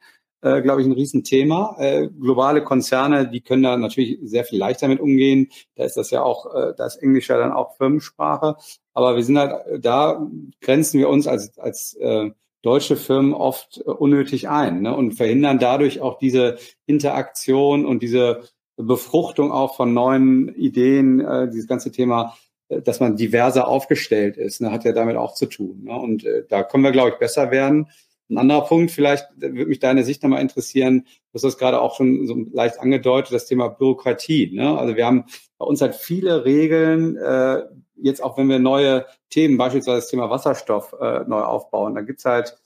äh, 0.41 0.61
glaube 0.61 0.81
ich, 0.81 0.87
ein 0.87 0.93
Riesenthema. 0.93 1.75
Äh, 1.79 2.07
globale 2.07 2.63
Konzerne, 2.63 3.29
die 3.29 3.41
können 3.41 3.63
da 3.63 3.75
natürlich 3.75 4.19
sehr 4.23 4.45
viel 4.45 4.59
leichter 4.59 4.87
mit 4.87 5.01
umgehen. 5.01 5.49
Da 5.75 5.83
ist 5.83 5.97
das 5.97 6.11
ja 6.11 6.23
auch, 6.23 6.53
äh, 6.55 6.73
da 6.77 6.85
ist 6.85 6.97
Englisch 6.97 7.27
ja 7.27 7.37
dann 7.37 7.51
auch 7.51 7.75
Firmensprache. 7.75 8.55
Aber 8.93 9.17
wir 9.17 9.23
sind 9.23 9.37
halt, 9.37 9.83
da 9.83 10.25
grenzen 10.61 10.99
wir 10.99 11.09
uns 11.09 11.27
als, 11.27 11.57
als 11.57 11.93
äh, 11.95 12.31
deutsche 12.65 12.95
Firmen 12.95 13.33
oft 13.33 13.77
äh, 13.85 13.91
unnötig 13.91 14.49
ein 14.49 14.81
ne? 14.81 14.95
und 14.95 15.13
verhindern 15.13 15.59
dadurch 15.59 16.01
auch 16.01 16.17
diese 16.17 16.57
Interaktion 16.87 17.85
und 17.85 18.01
diese 18.01 18.43
Befruchtung 18.75 19.51
auch 19.51 19.75
von 19.75 19.93
neuen 19.93 20.53
Ideen, 20.55 21.19
äh, 21.19 21.47
dieses 21.47 21.67
ganze 21.67 21.91
Thema, 21.91 22.35
äh, 22.69 22.81
dass 22.81 22.99
man 22.99 23.15
diverser 23.15 23.67
aufgestellt 23.67 24.37
ist, 24.37 24.61
ne? 24.61 24.71
hat 24.71 24.83
ja 24.83 24.93
damit 24.93 25.15
auch 25.15 25.35
zu 25.35 25.45
tun. 25.45 25.83
Ne? 25.83 25.95
Und 25.95 26.25
äh, 26.25 26.43
da 26.49 26.63
können 26.63 26.83
wir, 26.83 26.91
glaube 26.91 27.11
ich, 27.11 27.17
besser 27.17 27.51
werden. 27.51 27.87
Ein 28.27 28.39
anderer 28.39 28.65
Punkt, 28.65 28.89
vielleicht 28.89 29.27
würde 29.37 29.67
mich 29.67 29.77
deine 29.77 30.03
Sicht 30.03 30.23
nochmal 30.23 30.41
interessieren, 30.41 31.01
du 31.05 31.35
hast 31.35 31.43
das 31.43 31.59
gerade 31.59 31.79
auch 31.79 31.95
schon 31.95 32.25
so 32.25 32.35
leicht 32.51 32.79
angedeutet, 32.79 33.31
das 33.31 33.45
Thema 33.45 33.67
Bürokratie. 33.67 34.51
Ne? 34.51 34.75
Also 34.75 34.95
wir 34.95 35.05
haben 35.05 35.25
bei 35.59 35.65
uns 35.65 35.79
halt 35.81 35.93
viele 35.93 36.43
Regeln, 36.43 37.17
äh, 37.17 37.61
jetzt 38.01 38.23
auch 38.23 38.37
wenn 38.37 38.49
wir 38.49 38.59
neue 38.59 39.05
Themen, 39.29 39.57
beispielsweise 39.57 39.97
das 39.97 40.09
Thema 40.09 40.29
Wasserstoff 40.29 40.93
äh, 40.99 41.23
neu 41.27 41.41
aufbauen, 41.41 41.95
da 41.95 42.01
gibt's 42.01 42.25
halt 42.25 42.57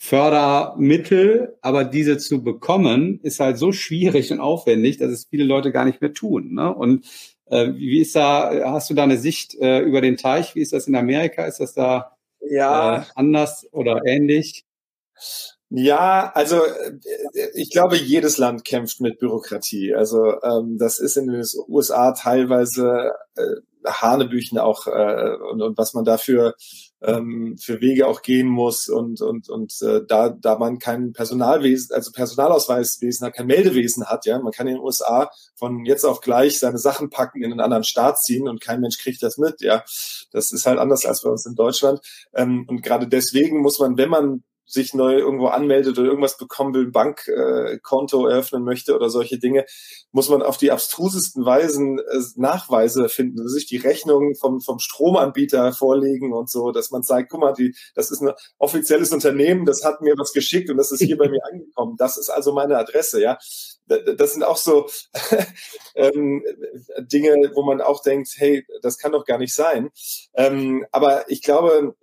Fördermittel, 0.00 1.58
aber 1.60 1.84
diese 1.84 2.18
zu 2.18 2.42
bekommen, 2.42 3.18
ist 3.22 3.40
halt 3.40 3.58
so 3.58 3.72
schwierig 3.72 4.30
und 4.30 4.38
aufwendig, 4.38 4.98
dass 4.98 5.10
es 5.10 5.26
viele 5.28 5.44
Leute 5.44 5.72
gar 5.72 5.84
nicht 5.84 6.00
mehr 6.00 6.12
tun. 6.12 6.54
Ne? 6.54 6.72
Und 6.72 7.04
äh, 7.46 7.72
wie 7.74 8.00
ist 8.00 8.14
da, 8.14 8.72
hast 8.72 8.90
du 8.90 8.94
da 8.94 9.02
eine 9.02 9.18
Sicht 9.18 9.56
äh, 9.56 9.80
über 9.80 10.00
den 10.00 10.16
Teich? 10.16 10.54
Wie 10.54 10.60
ist 10.60 10.72
das 10.72 10.86
in 10.86 10.94
Amerika? 10.94 11.46
Ist 11.46 11.58
das 11.58 11.74
da 11.74 12.16
ja. 12.40 12.98
äh, 12.98 13.04
anders 13.16 13.66
oder 13.72 14.02
ähnlich? 14.06 14.64
Ja, 15.70 16.30
also 16.34 16.64
äh, 16.64 16.92
ich 17.54 17.70
glaube, 17.70 17.96
jedes 17.96 18.38
Land 18.38 18.64
kämpft 18.64 19.00
mit 19.00 19.18
Bürokratie. 19.18 19.94
Also 19.94 20.40
ähm, 20.42 20.78
das 20.78 20.98
ist 20.98 21.16
in 21.16 21.26
den 21.26 21.44
USA 21.66 22.12
teilweise 22.12 23.12
äh, 23.36 23.42
Hanebüchen 23.86 24.58
auch 24.58 24.86
äh, 24.86 25.36
und, 25.50 25.62
und 25.62 25.78
was 25.78 25.94
man 25.94 26.04
dafür 26.04 26.54
ähm, 27.00 27.56
für 27.58 27.80
Wege 27.80 28.06
auch 28.06 28.22
gehen 28.22 28.48
muss 28.48 28.88
und 28.88 29.20
und 29.20 29.48
und 29.48 29.80
äh, 29.82 30.00
da 30.06 30.30
da 30.30 30.58
man 30.58 30.78
kein 30.78 31.12
Personalwesen, 31.12 31.94
also 31.94 32.10
Personalausweiswesen 32.12 33.26
hat, 33.26 33.34
kein 33.34 33.46
Meldewesen 33.46 34.06
hat, 34.06 34.26
ja, 34.26 34.38
man 34.38 34.52
kann 34.52 34.66
in 34.66 34.74
den 34.74 34.82
USA 34.82 35.30
von 35.54 35.84
jetzt 35.84 36.04
auf 36.04 36.20
gleich 36.20 36.58
seine 36.58 36.78
Sachen 36.78 37.10
packen 37.10 37.42
in 37.42 37.52
einen 37.52 37.60
anderen 37.60 37.84
Staat 37.84 38.20
ziehen 38.20 38.48
und 38.48 38.60
kein 38.60 38.80
Mensch 38.80 38.98
kriegt 38.98 39.22
das 39.22 39.38
mit, 39.38 39.60
ja, 39.60 39.84
das 40.32 40.52
ist 40.52 40.66
halt 40.66 40.78
anders 40.78 41.06
als 41.06 41.22
bei 41.22 41.30
uns 41.30 41.46
in 41.46 41.54
Deutschland. 41.54 42.00
Ähm, 42.34 42.64
und 42.68 42.82
gerade 42.82 43.06
deswegen 43.06 43.60
muss 43.60 43.78
man, 43.78 43.96
wenn 43.96 44.10
man 44.10 44.42
sich 44.68 44.92
neu 44.92 45.16
irgendwo 45.16 45.46
anmeldet 45.46 45.98
oder 45.98 46.08
irgendwas 46.08 46.36
bekommen 46.36 46.74
will, 46.74 46.86
ein 46.86 46.92
Bankkonto 46.92 48.26
äh, 48.26 48.32
eröffnen 48.32 48.64
möchte 48.64 48.94
oder 48.94 49.08
solche 49.08 49.38
Dinge, 49.38 49.64
muss 50.12 50.28
man 50.28 50.42
auf 50.42 50.58
die 50.58 50.70
abstrusesten 50.70 51.44
Weisen 51.44 51.98
äh, 51.98 52.20
Nachweise 52.36 53.08
finden, 53.08 53.40
also 53.40 53.54
sich 53.54 53.66
die 53.66 53.78
Rechnungen 53.78 54.36
vom, 54.36 54.60
vom 54.60 54.78
Stromanbieter 54.78 55.72
vorlegen 55.72 56.34
und 56.34 56.50
so, 56.50 56.70
dass 56.70 56.90
man 56.90 57.02
sagt, 57.02 57.30
guck 57.30 57.40
mal, 57.40 57.54
die, 57.54 57.74
das 57.94 58.10
ist 58.10 58.20
ein 58.20 58.32
offizielles 58.58 59.10
Unternehmen, 59.12 59.64
das 59.64 59.84
hat 59.84 60.02
mir 60.02 60.14
was 60.18 60.34
geschickt 60.34 60.68
und 60.70 60.76
das 60.76 60.92
ist 60.92 61.02
hier 61.02 61.16
bei 61.16 61.30
mir 61.30 61.40
angekommen. 61.50 61.96
Das 61.96 62.18
ist 62.18 62.28
also 62.28 62.52
meine 62.52 62.76
Adresse, 62.76 63.22
ja. 63.22 63.38
Das 63.86 64.34
sind 64.34 64.42
auch 64.42 64.58
so 64.58 64.86
ähm, 65.94 66.44
Dinge, 66.98 67.52
wo 67.54 67.62
man 67.62 67.80
auch 67.80 68.02
denkt, 68.02 68.28
hey, 68.36 68.66
das 68.82 68.98
kann 68.98 69.12
doch 69.12 69.24
gar 69.24 69.38
nicht 69.38 69.54
sein. 69.54 69.88
Ähm, 70.34 70.84
aber 70.92 71.30
ich 71.30 71.40
glaube, 71.40 71.96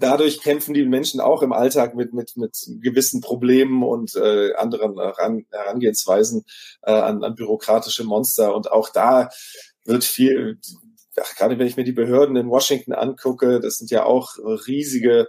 dadurch 0.00 0.40
kämpfen 0.40 0.74
die 0.74 0.84
Menschen 0.84 1.20
auch 1.20 1.42
im 1.42 1.52
Alltag 1.52 1.94
mit, 1.94 2.12
mit, 2.12 2.36
mit 2.36 2.56
gewissen 2.80 3.20
Problemen 3.20 3.82
und 3.82 4.14
äh, 4.16 4.54
anderen 4.54 4.98
Heran 4.98 5.46
Herangehensweisen 5.50 6.44
äh, 6.82 6.92
an, 6.92 7.24
an 7.24 7.34
bürokratische 7.34 8.04
Monster. 8.04 8.54
Und 8.54 8.70
auch 8.70 8.88
da 8.88 9.30
wird 9.84 10.04
viel, 10.04 10.58
ach, 11.20 11.34
gerade 11.36 11.58
wenn 11.58 11.66
ich 11.66 11.76
mir 11.76 11.84
die 11.84 11.92
Behörden 11.92 12.36
in 12.36 12.48
Washington 12.48 12.92
angucke, 12.92 13.60
das 13.60 13.78
sind 13.78 13.90
ja 13.90 14.04
auch 14.04 14.36
riesige 14.66 15.28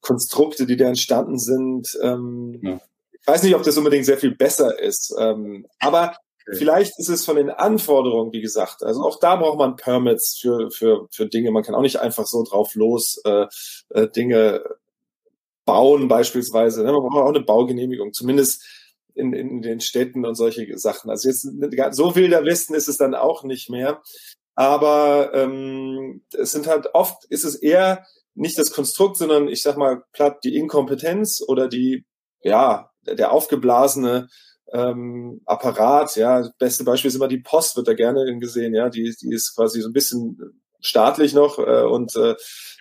Konstrukte, 0.00 0.66
die 0.66 0.76
da 0.76 0.86
entstanden 0.86 1.38
sind. 1.38 1.98
Ähm, 2.02 2.60
ja. 2.62 2.80
Ich 3.12 3.26
weiß 3.26 3.42
nicht, 3.44 3.54
ob 3.54 3.62
das 3.62 3.78
unbedingt 3.78 4.04
sehr 4.04 4.18
viel 4.18 4.34
besser 4.34 4.80
ist. 4.80 5.14
Ähm, 5.18 5.66
aber 5.78 6.16
Okay. 6.46 6.56
Vielleicht 6.58 6.98
ist 6.98 7.08
es 7.08 7.24
von 7.24 7.36
den 7.36 7.50
Anforderungen, 7.50 8.32
wie 8.32 8.40
gesagt, 8.40 8.82
also 8.82 9.02
auch 9.02 9.18
da 9.20 9.36
braucht 9.36 9.58
man 9.58 9.76
Permits 9.76 10.38
für, 10.40 10.70
für, 10.70 11.08
für 11.10 11.26
Dinge. 11.26 11.50
Man 11.50 11.62
kann 11.62 11.74
auch 11.74 11.82
nicht 11.82 12.00
einfach 12.00 12.26
so 12.26 12.42
drauf 12.42 12.74
los 12.74 13.20
äh, 13.24 13.46
äh, 13.90 14.08
Dinge 14.08 14.64
bauen 15.64 16.08
beispielsweise. 16.08 16.82
Ne? 16.82 16.92
Man 16.92 17.02
braucht 17.02 17.24
auch 17.24 17.28
eine 17.28 17.44
Baugenehmigung, 17.44 18.12
zumindest 18.12 18.64
in, 19.14 19.32
in 19.32 19.62
den 19.62 19.80
Städten 19.80 20.24
und 20.24 20.34
solche 20.34 20.78
Sachen. 20.78 21.10
Also 21.10 21.28
jetzt 21.28 21.42
so 21.92 22.16
wilder 22.16 22.44
Westen 22.44 22.74
ist 22.74 22.88
es 22.88 22.96
dann 22.96 23.14
auch 23.14 23.44
nicht 23.44 23.70
mehr. 23.70 24.02
Aber 24.54 25.32
ähm, 25.34 26.22
es 26.32 26.52
sind 26.52 26.66
halt 26.66 26.94
oft 26.94 27.24
ist 27.26 27.44
es 27.44 27.54
eher 27.54 28.04
nicht 28.34 28.58
das 28.58 28.72
Konstrukt, 28.72 29.16
sondern 29.16 29.48
ich 29.48 29.62
sag 29.62 29.76
mal 29.76 30.02
platt 30.12 30.38
die 30.44 30.56
Inkompetenz 30.56 31.42
oder 31.46 31.68
die 31.68 32.04
ja 32.42 32.90
der 33.02 33.32
aufgeblasene 33.32 34.28
ähm, 34.72 35.40
Apparat. 35.46 36.16
Ja, 36.16 36.40
das 36.40 36.52
beste 36.56 36.84
Beispiel 36.84 37.08
ist 37.08 37.14
immer 37.14 37.28
die 37.28 37.38
Post, 37.38 37.76
wird 37.76 37.88
da 37.88 37.94
gerne 37.94 38.38
gesehen. 38.38 38.74
Ja, 38.74 38.88
die, 38.88 39.14
die 39.20 39.32
ist 39.32 39.54
quasi 39.54 39.80
so 39.80 39.88
ein 39.88 39.92
bisschen 39.92 40.62
staatlich 40.80 41.32
noch 41.32 41.58
äh, 41.58 41.84
und 41.84 42.16
äh, 42.16 42.34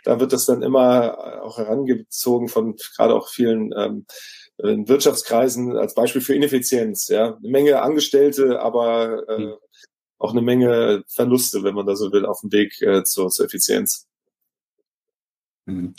da 0.03 0.19
wird 0.19 0.33
das 0.33 0.45
dann 0.45 0.63
immer 0.63 1.43
auch 1.43 1.57
herangezogen 1.57 2.47
von 2.47 2.75
gerade 2.95 3.13
auch 3.13 3.29
vielen 3.29 3.71
ähm, 3.77 4.05
in 4.57 4.87
Wirtschaftskreisen 4.87 5.77
als 5.77 5.93
Beispiel 5.93 6.21
für 6.21 6.35
Ineffizienz. 6.35 7.07
Ja, 7.07 7.35
eine 7.35 7.49
Menge 7.49 7.81
Angestellte, 7.81 8.59
aber 8.59 9.27
äh, 9.27 9.39
mhm. 9.39 9.53
auch 10.17 10.31
eine 10.31 10.41
Menge 10.41 11.03
Verluste, 11.07 11.63
wenn 11.63 11.75
man 11.75 11.85
da 11.85 11.95
so 11.95 12.11
will, 12.11 12.25
auf 12.25 12.41
dem 12.41 12.51
Weg 12.51 12.81
äh, 12.81 13.03
zur, 13.03 13.29
zur 13.29 13.45
Effizienz. 13.45 14.07
Mhm. 15.65 15.95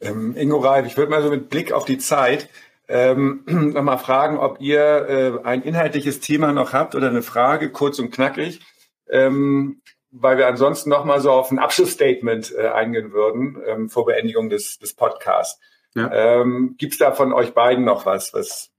Ähm, 0.00 0.36
Ingo 0.36 0.58
Reif, 0.58 0.86
ich 0.86 0.96
würde 0.96 1.10
mal 1.10 1.22
so 1.22 1.30
mit 1.30 1.50
Blick 1.50 1.72
auf 1.72 1.84
die 1.84 1.98
Zeit 1.98 2.48
ähm, 2.90 3.44
nochmal 3.46 3.98
fragen, 3.98 4.36
ob 4.36 4.60
ihr 4.60 5.08
äh, 5.08 5.44
ein 5.44 5.62
inhaltliches 5.62 6.20
Thema 6.20 6.52
noch 6.52 6.72
habt 6.72 6.94
oder 6.94 7.08
eine 7.08 7.22
Frage, 7.22 7.70
kurz 7.70 7.98
und 7.98 8.10
knackig, 8.10 8.60
ähm, 9.08 9.80
weil 10.10 10.38
wir 10.38 10.48
ansonsten 10.48 10.90
nochmal 10.90 11.20
so 11.20 11.30
auf 11.30 11.50
ein 11.52 11.60
Abschlussstatement 11.60 12.52
äh, 12.56 12.68
eingehen 12.68 13.12
würden 13.12 13.62
ähm, 13.64 13.88
vor 13.88 14.06
Beendigung 14.06 14.50
des, 14.50 14.78
des 14.78 14.94
Podcasts. 14.94 15.60
Ja. 15.94 16.10
Ähm, 16.12 16.74
Gibt 16.78 16.92
es 16.94 16.98
da 16.98 17.12
von 17.12 17.32
euch 17.32 17.54
beiden 17.54 17.84
noch 17.84 18.06
was, 18.06 18.34
was, 18.34 18.70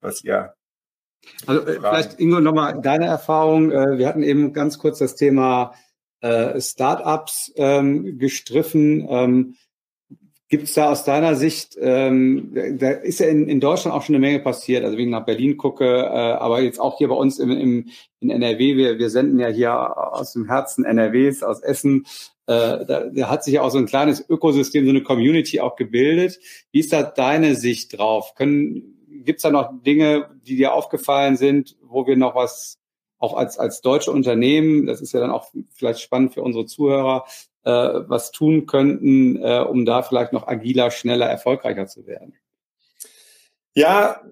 was 0.00 0.22
ihr 0.24 0.54
also 1.46 1.66
äh, 1.66 1.80
vielleicht 1.80 2.20
Ingo 2.20 2.40
nochmal 2.40 2.80
deine 2.80 3.06
Erfahrung. 3.06 3.72
Äh, 3.72 3.98
wir 3.98 4.06
hatten 4.08 4.22
eben 4.22 4.52
ganz 4.52 4.78
kurz 4.78 4.98
das 4.98 5.14
Thema 5.14 5.74
äh, 6.20 6.60
Startups 6.60 7.52
ähm, 7.56 8.18
gestriffen. 8.18 9.06
Gibt 10.50 10.64
es 10.64 10.72
da 10.72 10.90
aus 10.90 11.04
deiner 11.04 11.34
Sicht, 11.34 11.76
ähm, 11.78 12.54
da 12.78 12.90
ist 12.90 13.20
ja 13.20 13.26
in, 13.26 13.48
in 13.50 13.60
Deutschland 13.60 13.94
auch 13.94 14.02
schon 14.02 14.14
eine 14.14 14.26
Menge 14.26 14.40
passiert, 14.40 14.82
also 14.82 14.96
wenn 14.96 15.04
ich 15.04 15.10
nach 15.10 15.26
Berlin 15.26 15.58
gucke, 15.58 15.84
äh, 15.84 16.08
aber 16.08 16.62
jetzt 16.62 16.80
auch 16.80 16.96
hier 16.96 17.08
bei 17.08 17.14
uns 17.14 17.38
im, 17.38 17.50
im, 17.50 17.88
in 18.20 18.30
NRW, 18.30 18.76
wir, 18.76 18.98
wir 18.98 19.10
senden 19.10 19.38
ja 19.38 19.48
hier 19.48 19.74
aus 20.14 20.32
dem 20.32 20.46
Herzen 20.46 20.86
NRWs, 20.86 21.42
aus 21.42 21.60
Essen, 21.60 22.06
äh, 22.46 22.86
da, 22.86 23.10
da 23.12 23.28
hat 23.28 23.44
sich 23.44 23.54
ja 23.54 23.62
auch 23.62 23.70
so 23.70 23.76
ein 23.76 23.84
kleines 23.84 24.24
Ökosystem, 24.26 24.86
so 24.86 24.90
eine 24.90 25.02
Community 25.02 25.60
auch 25.60 25.76
gebildet. 25.76 26.38
Wie 26.72 26.80
ist 26.80 26.94
da 26.94 27.02
deine 27.02 27.54
Sicht 27.54 27.98
drauf? 27.98 28.32
Gibt 28.34 29.36
es 29.36 29.42
da 29.42 29.50
noch 29.50 29.70
Dinge, 29.82 30.30
die 30.46 30.56
dir 30.56 30.72
aufgefallen 30.72 31.36
sind, 31.36 31.76
wo 31.82 32.06
wir 32.06 32.16
noch 32.16 32.34
was 32.34 32.77
auch 33.18 33.36
als, 33.36 33.58
als 33.58 33.80
deutsche 33.80 34.12
Unternehmen, 34.12 34.86
das 34.86 35.00
ist 35.00 35.12
ja 35.12 35.20
dann 35.20 35.30
auch 35.30 35.50
vielleicht 35.74 36.00
spannend 36.00 36.34
für 36.34 36.42
unsere 36.42 36.66
Zuhörer, 36.66 37.24
äh, 37.64 37.70
was 37.70 38.30
tun 38.30 38.66
könnten, 38.66 39.36
äh, 39.36 39.60
um 39.60 39.84
da 39.84 40.02
vielleicht 40.02 40.32
noch 40.32 40.46
agiler, 40.46 40.90
schneller, 40.90 41.26
erfolgreicher 41.26 41.86
zu 41.86 42.06
werden? 42.06 42.34
Ja, 43.74 44.22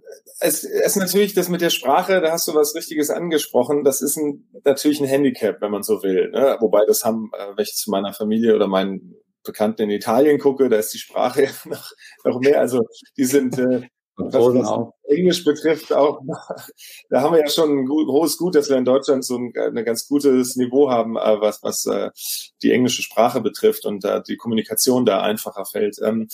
es 0.40 0.64
ist 0.64 0.96
natürlich 0.96 1.35
das 1.35 1.49
mit 1.49 1.61
der 1.61 1.70
Sprache, 1.70 2.20
da 2.20 2.33
hast 2.33 2.49
du 2.49 2.55
was 2.55 2.75
Richtiges 2.75 3.11
angesprochen. 3.11 3.85
Das 3.85 4.03
ist 4.03 4.16
ein, 4.16 4.49
natürlich 4.64 5.01
ein 5.01 5.07
Handicap, 5.07 5.61
wenn 5.61 5.70
man 5.70 5.83
so 5.83 6.03
will. 6.03 6.31
Ne? 6.31 6.57
Wobei 6.61 6.85
das 6.87 7.05
haben, 7.05 7.31
äh, 7.33 7.57
wenn 7.57 7.62
ich 7.62 7.75
zu 7.75 7.90
meiner 7.90 8.12
Familie 8.12 8.55
oder 8.55 8.66
meinen 8.66 9.14
Bekannten 9.44 9.83
in 9.83 9.90
Italien 9.90 10.38
gucke, 10.38 10.68
da 10.68 10.77
ist 10.77 10.92
die 10.94 10.99
Sprache 10.99 11.49
noch, 11.64 11.92
noch 12.25 12.40
mehr. 12.40 12.61
Also 12.61 12.83
die 13.16 13.25
sind 13.25 13.59
äh, 13.59 13.83
was, 14.16 14.35
was 14.35 14.70
Englisch 15.08 15.44
betrifft, 15.44 15.92
auch, 15.92 16.20
da 17.10 17.20
haben 17.22 17.34
wir 17.34 17.40
ja 17.40 17.48
schon 17.48 17.78
ein 17.78 17.86
großes 17.86 18.36
Gut, 18.38 18.54
dass 18.54 18.68
wir 18.68 18.76
in 18.76 18.84
Deutschland 18.84 19.24
so 19.24 19.36
ein, 19.36 19.52
ein 19.56 19.84
ganz 19.84 20.06
gutes 20.08 20.56
Niveau 20.56 20.90
haben, 20.90 21.16
äh, 21.16 21.40
was, 21.40 21.62
was 21.62 21.86
äh, 21.86 22.10
die 22.62 22.72
englische 22.72 23.02
Sprache 23.02 23.40
betrifft 23.40 23.86
und 23.86 24.04
äh, 24.04 24.22
die 24.26 24.36
Kommunikation 24.36 25.04
da 25.06 25.20
einfacher 25.20 25.64
fällt. 25.64 25.98
Ähm, 26.02 26.28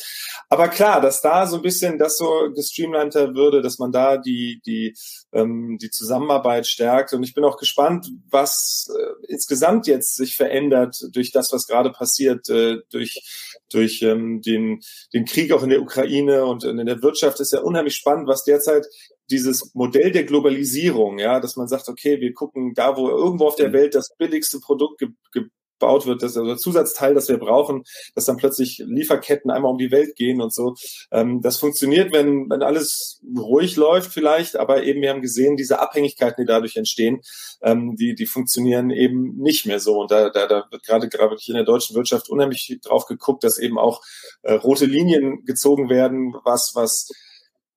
aber 0.48 0.68
klar, 0.68 1.00
dass 1.00 1.20
da 1.20 1.46
so 1.46 1.56
ein 1.56 1.62
bisschen 1.62 1.98
das 1.98 2.16
so 2.16 2.50
gestreamliner 2.54 3.34
würde, 3.34 3.62
dass 3.62 3.78
man 3.78 3.92
da 3.92 4.16
die, 4.16 4.60
die, 4.64 4.94
ähm, 5.32 5.78
die 5.80 5.90
Zusammenarbeit 5.90 6.66
stärkt. 6.66 7.12
Und 7.12 7.22
ich 7.22 7.34
bin 7.34 7.44
auch 7.44 7.56
gespannt, 7.56 8.10
was 8.30 8.88
insgesamt 9.28 9.86
jetzt 9.86 10.16
sich 10.16 10.36
verändert 10.36 10.96
durch 11.12 11.30
das, 11.30 11.52
was 11.52 11.66
gerade 11.66 11.90
passiert, 11.90 12.48
durch, 12.48 13.22
durch 13.70 14.02
ähm, 14.02 14.40
den, 14.42 14.80
den 15.12 15.24
Krieg 15.24 15.52
auch 15.52 15.62
in 15.62 15.70
der 15.70 15.82
Ukraine 15.82 16.44
und 16.44 16.64
in 16.64 16.84
der 16.84 17.02
Wirtschaft 17.02 17.40
ist 17.40 17.52
ja 17.52 17.60
unheimlich 17.60 17.94
spannend, 17.94 18.28
was 18.28 18.44
derzeit 18.62 18.86
dieses 19.30 19.74
Modell 19.74 20.10
der 20.10 20.24
Globalisierung, 20.24 21.18
ja, 21.18 21.40
dass 21.40 21.56
man 21.56 21.68
sagt, 21.68 21.88
okay, 21.88 22.20
wir 22.20 22.32
gucken 22.34 22.74
da, 22.74 22.96
wo 22.96 23.08
irgendwo 23.08 23.46
auf 23.46 23.56
der 23.56 23.68
mhm. 23.68 23.74
Welt 23.74 23.94
das 23.94 24.14
billigste 24.16 24.60
Produkt 24.60 24.98
ge 24.98 25.08
gebaut 25.32 26.06
wird, 26.06 26.22
das 26.22 26.36
also 26.36 26.54
Zusatzteil, 26.54 27.12
das 27.12 27.28
wir 27.28 27.38
brauchen, 27.38 27.82
dass 28.14 28.26
dann 28.26 28.36
plötzlich 28.36 28.80
Lieferketten 28.86 29.50
einmal 29.50 29.72
um 29.72 29.78
die 29.78 29.90
Welt 29.90 30.14
gehen 30.14 30.40
und 30.40 30.54
so. 30.54 30.76
Ähm, 31.10 31.40
das 31.42 31.58
funktioniert, 31.58 32.12
wenn, 32.12 32.48
wenn 32.48 32.62
alles 32.62 33.20
ruhig 33.36 33.74
läuft 33.74 34.12
vielleicht, 34.12 34.54
aber 34.54 34.84
eben 34.84 35.02
wir 35.02 35.10
haben 35.10 35.22
gesehen, 35.22 35.56
diese 35.56 35.80
Abhängigkeiten, 35.80 36.44
die 36.44 36.46
dadurch 36.46 36.76
entstehen, 36.76 37.22
ähm, 37.62 37.96
die, 37.96 38.14
die 38.14 38.26
funktionieren 38.26 38.90
eben 38.90 39.36
nicht 39.38 39.66
mehr 39.66 39.80
so. 39.80 39.98
Und 40.02 40.12
da, 40.12 40.30
da, 40.30 40.46
da 40.46 40.68
wird 40.70 40.84
gerade 40.84 41.08
gerade 41.08 41.36
in 41.48 41.54
der 41.54 41.64
deutschen 41.64 41.96
Wirtschaft 41.96 42.30
unheimlich 42.30 42.78
drauf 42.84 43.06
geguckt, 43.06 43.42
dass 43.42 43.58
eben 43.58 43.76
auch 43.76 44.02
äh, 44.42 44.52
rote 44.52 44.86
Linien 44.86 45.44
gezogen 45.46 45.88
werden, 45.88 46.32
was, 46.44 46.72
was 46.76 47.08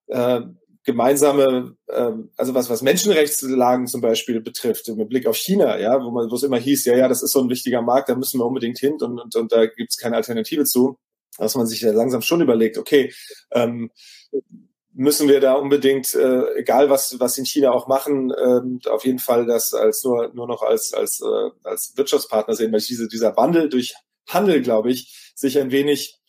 äh, 0.10 0.42
gemeinsame, 0.86 1.76
äh, 1.88 2.12
also 2.38 2.54
was, 2.54 2.70
was 2.70 2.82
Menschenrechtslagen 2.82 3.88
zum 3.88 4.02
Beispiel 4.02 4.40
betrifft, 4.40 4.88
mit 4.88 5.10
Blick 5.10 5.28
auf 5.28 5.36
China, 5.36 5.78
ja, 5.80 6.00
wo 6.02 6.12
man, 6.12 6.30
wo 6.30 6.36
es 6.36 6.44
immer 6.44 6.60
hieß, 6.60 6.86
ja, 6.86 6.96
ja, 6.96 7.08
das 7.08 7.24
ist 7.24 7.32
so 7.32 7.42
ein 7.42 7.50
wichtiger 7.50 7.82
Markt, 7.82 8.10
da 8.10 8.16
müssen 8.16 8.40
wir 8.40 8.46
unbedingt 8.46 8.78
hin 8.78 8.94
und, 9.02 9.20
und, 9.20 9.36
und 9.36 9.52
da 9.52 9.66
gibt 9.66 9.92
es 9.92 9.98
keine 9.98 10.16
Alternative 10.16 10.64
zu, 10.64 10.98
dass 11.38 11.56
man 11.56 11.66
sich 11.66 11.82
ja 11.82 11.92
langsam 11.92 12.22
schon 12.22 12.42
überlegt, 12.42 12.78
okay, 12.78 13.14
ähm, 13.52 13.92
müssen 14.94 15.28
wir 15.28 15.42
da 15.42 15.54
unbedingt, 15.54 16.14
äh, 16.14 16.56
egal 16.56 16.90
was, 16.90 17.20
was 17.20 17.38
in 17.38 17.46
China 17.46 17.72
auch 17.72 17.88
machen, 17.88 18.32
ähm, 18.42 18.80
auf 18.90 19.06
jeden 19.06 19.20
Fall 19.20 19.46
das 19.46 19.74
als 19.74 20.04
nur, 20.04 20.32
nur 20.34 20.48
noch 20.48 20.62
als, 20.62 20.94
als, 20.94 21.20
äh, 21.20 21.50
als 21.64 21.94
Wirtschaftspartner 21.98 22.56
sehen, 22.56 22.72
weil 22.72 22.80
diese, 22.80 23.08
dieser 23.08 23.36
Wandel 23.36 23.70
durch 23.70 23.96
Handel, 24.28 24.62
glaube 24.62 24.92
ich, 24.92 25.34
sich 25.36 25.60
ein 25.60 25.72
wenig 25.72 26.22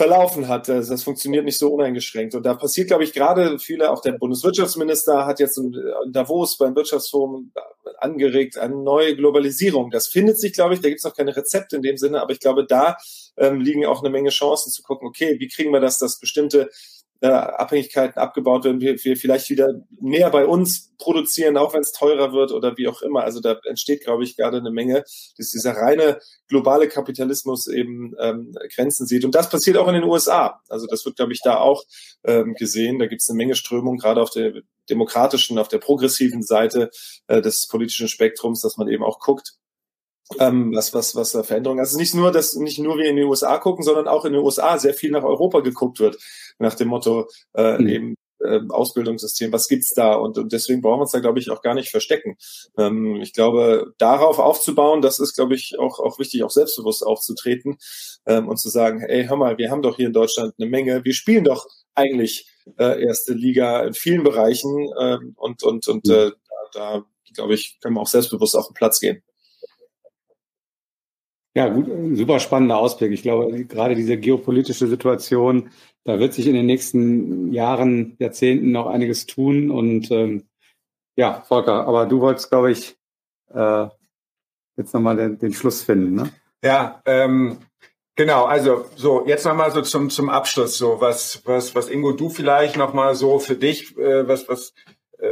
verlaufen 0.00 0.48
hat. 0.48 0.66
Das, 0.66 1.02
funktioniert 1.02 1.44
nicht 1.44 1.58
so 1.58 1.74
uneingeschränkt. 1.74 2.34
Und 2.34 2.46
da 2.46 2.54
passiert, 2.54 2.88
glaube 2.88 3.04
ich, 3.04 3.12
gerade 3.12 3.58
viele, 3.58 3.90
auch 3.90 4.00
der 4.00 4.12
Bundeswirtschaftsminister 4.12 5.26
hat 5.26 5.40
jetzt 5.40 5.58
in 5.58 5.76
Davos 6.10 6.56
beim 6.56 6.74
Wirtschaftsforum 6.74 7.52
angeregt, 7.98 8.56
eine 8.56 8.76
neue 8.76 9.14
Globalisierung. 9.14 9.90
Das 9.90 10.06
findet 10.06 10.40
sich, 10.40 10.54
glaube 10.54 10.72
ich, 10.72 10.80
da 10.80 10.88
gibt 10.88 11.00
es 11.00 11.04
noch 11.04 11.14
keine 11.14 11.36
Rezepte 11.36 11.76
in 11.76 11.82
dem 11.82 11.98
Sinne, 11.98 12.22
aber 12.22 12.32
ich 12.32 12.40
glaube, 12.40 12.64
da 12.64 12.96
ähm, 13.36 13.60
liegen 13.60 13.84
auch 13.84 14.00
eine 14.00 14.08
Menge 14.08 14.30
Chancen 14.30 14.72
zu 14.72 14.82
gucken, 14.82 15.06
okay, 15.06 15.36
wie 15.38 15.48
kriegen 15.48 15.70
wir 15.70 15.80
das, 15.80 15.98
dass 15.98 16.18
bestimmte 16.18 16.70
äh, 17.20 17.28
Abhängigkeiten 17.28 18.18
abgebaut 18.18 18.64
werden, 18.64 18.80
wir, 18.80 18.96
wir 19.02 19.16
vielleicht 19.16 19.50
wieder 19.50 19.74
näher 20.00 20.30
bei 20.30 20.46
uns 20.46 20.92
produzieren, 20.98 21.56
auch 21.56 21.74
wenn 21.74 21.82
es 21.82 21.92
teurer 21.92 22.32
wird 22.32 22.52
oder 22.52 22.76
wie 22.76 22.88
auch 22.88 23.02
immer. 23.02 23.22
Also 23.22 23.40
da 23.40 23.58
entsteht, 23.64 24.04
glaube 24.04 24.24
ich, 24.24 24.36
gerade 24.36 24.58
eine 24.58 24.70
Menge, 24.70 25.04
dass 25.36 25.50
dieser 25.50 25.72
reine 25.72 26.18
globale 26.48 26.88
Kapitalismus 26.88 27.66
eben 27.66 28.14
ähm, 28.18 28.54
Grenzen 28.74 29.06
sieht. 29.06 29.24
Und 29.24 29.34
das 29.34 29.50
passiert 29.50 29.76
auch 29.76 29.88
in 29.88 29.94
den 29.94 30.04
USA. 30.04 30.60
Also 30.68 30.86
das 30.86 31.04
wird, 31.04 31.16
glaube 31.16 31.32
ich, 31.32 31.40
da 31.42 31.58
auch 31.58 31.84
ähm, 32.24 32.54
gesehen. 32.54 32.98
Da 32.98 33.06
gibt 33.06 33.22
es 33.22 33.28
eine 33.28 33.36
Menge 33.36 33.54
Strömung, 33.54 33.98
gerade 33.98 34.22
auf 34.22 34.30
der 34.30 34.62
demokratischen, 34.88 35.58
auf 35.58 35.68
der 35.68 35.78
progressiven 35.78 36.42
Seite 36.42 36.90
äh, 37.28 37.40
des 37.40 37.68
politischen 37.68 38.08
Spektrums, 38.08 38.60
dass 38.62 38.76
man 38.76 38.88
eben 38.88 39.04
auch 39.04 39.20
guckt, 39.20 39.54
ähm, 40.38 40.74
was, 40.74 40.94
was, 40.94 41.16
was 41.16 41.32
da 41.32 41.42
Veränderungen. 41.42 41.80
Also 41.80 41.98
nicht 41.98 42.14
nur, 42.14 42.30
dass 42.30 42.54
nicht 42.54 42.78
nur 42.78 42.98
wir 42.98 43.08
in 43.08 43.16
den 43.16 43.26
USA 43.26 43.58
gucken, 43.58 43.84
sondern 43.84 44.08
auch 44.08 44.24
in 44.24 44.32
den 44.32 44.42
USA 44.42 44.78
sehr 44.78 44.94
viel 44.94 45.10
nach 45.10 45.24
Europa 45.24 45.60
geguckt 45.60 46.00
wird, 46.00 46.18
nach 46.58 46.74
dem 46.74 46.88
Motto 46.88 47.28
äh, 47.54 47.78
mhm. 47.78 47.88
eben 47.88 48.14
äh, 48.42 48.60
Ausbildungssystem, 48.68 49.52
was 49.52 49.68
gibt's 49.68 49.92
da? 49.92 50.14
Und, 50.14 50.38
und 50.38 50.52
deswegen 50.52 50.80
brauchen 50.80 50.98
wir 50.98 51.02
uns 51.02 51.12
da, 51.12 51.20
glaube 51.20 51.38
ich, 51.38 51.50
auch 51.50 51.62
gar 51.62 51.74
nicht 51.74 51.90
verstecken. 51.90 52.36
Ähm, 52.78 53.16
ich 53.20 53.32
glaube, 53.32 53.92
darauf 53.98 54.38
aufzubauen, 54.38 55.02
das 55.02 55.18
ist, 55.18 55.34
glaube 55.34 55.54
ich, 55.54 55.78
auch, 55.78 55.98
auch 55.98 56.18
wichtig, 56.18 56.42
auch 56.42 56.50
selbstbewusst 56.50 57.04
aufzutreten 57.04 57.76
ähm, 58.26 58.48
und 58.48 58.56
zu 58.58 58.68
sagen, 58.68 59.02
ey, 59.02 59.26
hör 59.26 59.36
mal, 59.36 59.58
wir 59.58 59.70
haben 59.70 59.82
doch 59.82 59.96
hier 59.96 60.06
in 60.06 60.12
Deutschland 60.12 60.54
eine 60.58 60.70
Menge, 60.70 61.04
wir 61.04 61.14
spielen 61.14 61.44
doch 61.44 61.66
eigentlich 61.94 62.48
äh, 62.78 63.04
erste 63.04 63.34
Liga 63.34 63.82
in 63.82 63.94
vielen 63.94 64.22
Bereichen 64.22 64.90
ähm, 64.98 65.34
und, 65.36 65.62
und, 65.62 65.88
und 65.88 66.06
mhm. 66.06 66.12
äh, 66.12 66.30
da, 66.72 66.94
da 66.94 67.04
glaube 67.34 67.54
ich, 67.54 67.78
können 67.80 67.94
wir 67.94 68.00
auch 68.00 68.06
selbstbewusst 68.06 68.56
auf 68.56 68.68
den 68.68 68.74
Platz 68.74 69.00
gehen. 69.00 69.22
Ja, 71.54 71.68
gut, 71.68 71.86
super 72.16 72.38
spannender 72.38 72.78
Ausblick. 72.78 73.10
Ich 73.12 73.22
glaube, 73.22 73.64
gerade 73.64 73.96
diese 73.96 74.16
geopolitische 74.16 74.86
Situation, 74.86 75.70
da 76.04 76.20
wird 76.20 76.32
sich 76.32 76.46
in 76.46 76.54
den 76.54 76.66
nächsten 76.66 77.52
Jahren, 77.52 78.16
Jahrzehnten 78.20 78.70
noch 78.70 78.86
einiges 78.86 79.26
tun. 79.26 79.70
Und 79.70 80.10
ähm, 80.12 80.44
ja, 81.16 81.42
Volker, 81.42 81.86
aber 81.86 82.06
du 82.06 82.20
wolltest, 82.20 82.50
glaube 82.50 82.70
ich, 82.70 82.96
äh, 83.52 83.88
jetzt 84.76 84.94
nochmal 84.94 85.16
den, 85.16 85.38
den 85.38 85.52
Schluss 85.52 85.82
finden, 85.82 86.14
ne? 86.14 86.30
Ja, 86.64 87.02
ähm, 87.04 87.58
genau. 88.14 88.44
Also 88.44 88.86
so 88.96 89.26
jetzt 89.26 89.44
nochmal 89.44 89.72
so 89.72 89.82
zum 89.82 90.10
zum 90.10 90.28
Abschluss 90.28 90.78
so 90.78 91.00
was 91.00 91.42
was 91.44 91.74
was 91.74 91.88
Ingo 91.88 92.12
du 92.12 92.28
vielleicht 92.28 92.76
nochmal 92.76 93.14
so 93.14 93.38
für 93.38 93.56
dich 93.56 93.96
äh, 93.96 94.28
was 94.28 94.48
was 94.48 94.72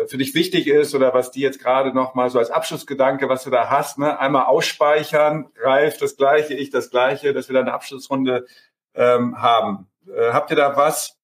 für 0.06 0.18
dich 0.18 0.34
wichtig 0.34 0.66
ist 0.66 0.94
oder 0.94 1.14
was 1.14 1.30
die 1.30 1.40
jetzt 1.40 1.60
gerade 1.60 1.94
noch 1.94 2.14
mal 2.14 2.30
so 2.30 2.38
als 2.38 2.50
Abschlussgedanke, 2.50 3.28
was 3.28 3.44
du 3.44 3.50
da 3.50 3.70
hast, 3.70 3.98
ne? 3.98 4.18
einmal 4.18 4.46
ausspeichern, 4.46 5.50
Ralf 5.60 5.98
das 5.98 6.16
Gleiche, 6.16 6.54
ich 6.54 6.70
das 6.70 6.90
Gleiche, 6.90 7.32
dass 7.32 7.48
wir 7.48 7.54
da 7.54 7.60
eine 7.60 7.72
Abschlussrunde 7.72 8.46
ähm, 8.94 9.40
haben. 9.40 9.88
Äh, 10.06 10.32
habt 10.32 10.50
ihr 10.50 10.56
da 10.56 10.76
was, 10.76 11.16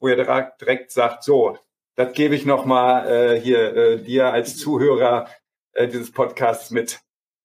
wo 0.00 0.08
ihr 0.08 0.16
direkt, 0.16 0.60
direkt 0.60 0.90
sagt, 0.90 1.22
so, 1.22 1.58
das 1.94 2.12
gebe 2.12 2.34
ich 2.34 2.46
noch 2.46 2.64
mal 2.64 3.06
äh, 3.06 3.40
hier 3.40 3.76
äh, 3.76 4.02
dir 4.02 4.32
als 4.32 4.56
Zuhörer 4.56 5.28
äh, 5.72 5.86
dieses 5.86 6.10
Podcasts 6.10 6.70
mit? 6.70 7.00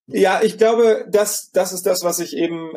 Ja, 0.08 0.44
ich 0.44 0.60
glaube, 0.60 1.08
das, 1.10 1.50
das 1.52 1.74
ist 1.74 1.88
das, 1.88 2.04
was 2.04 2.20
ich 2.20 2.38
eben 2.38 2.74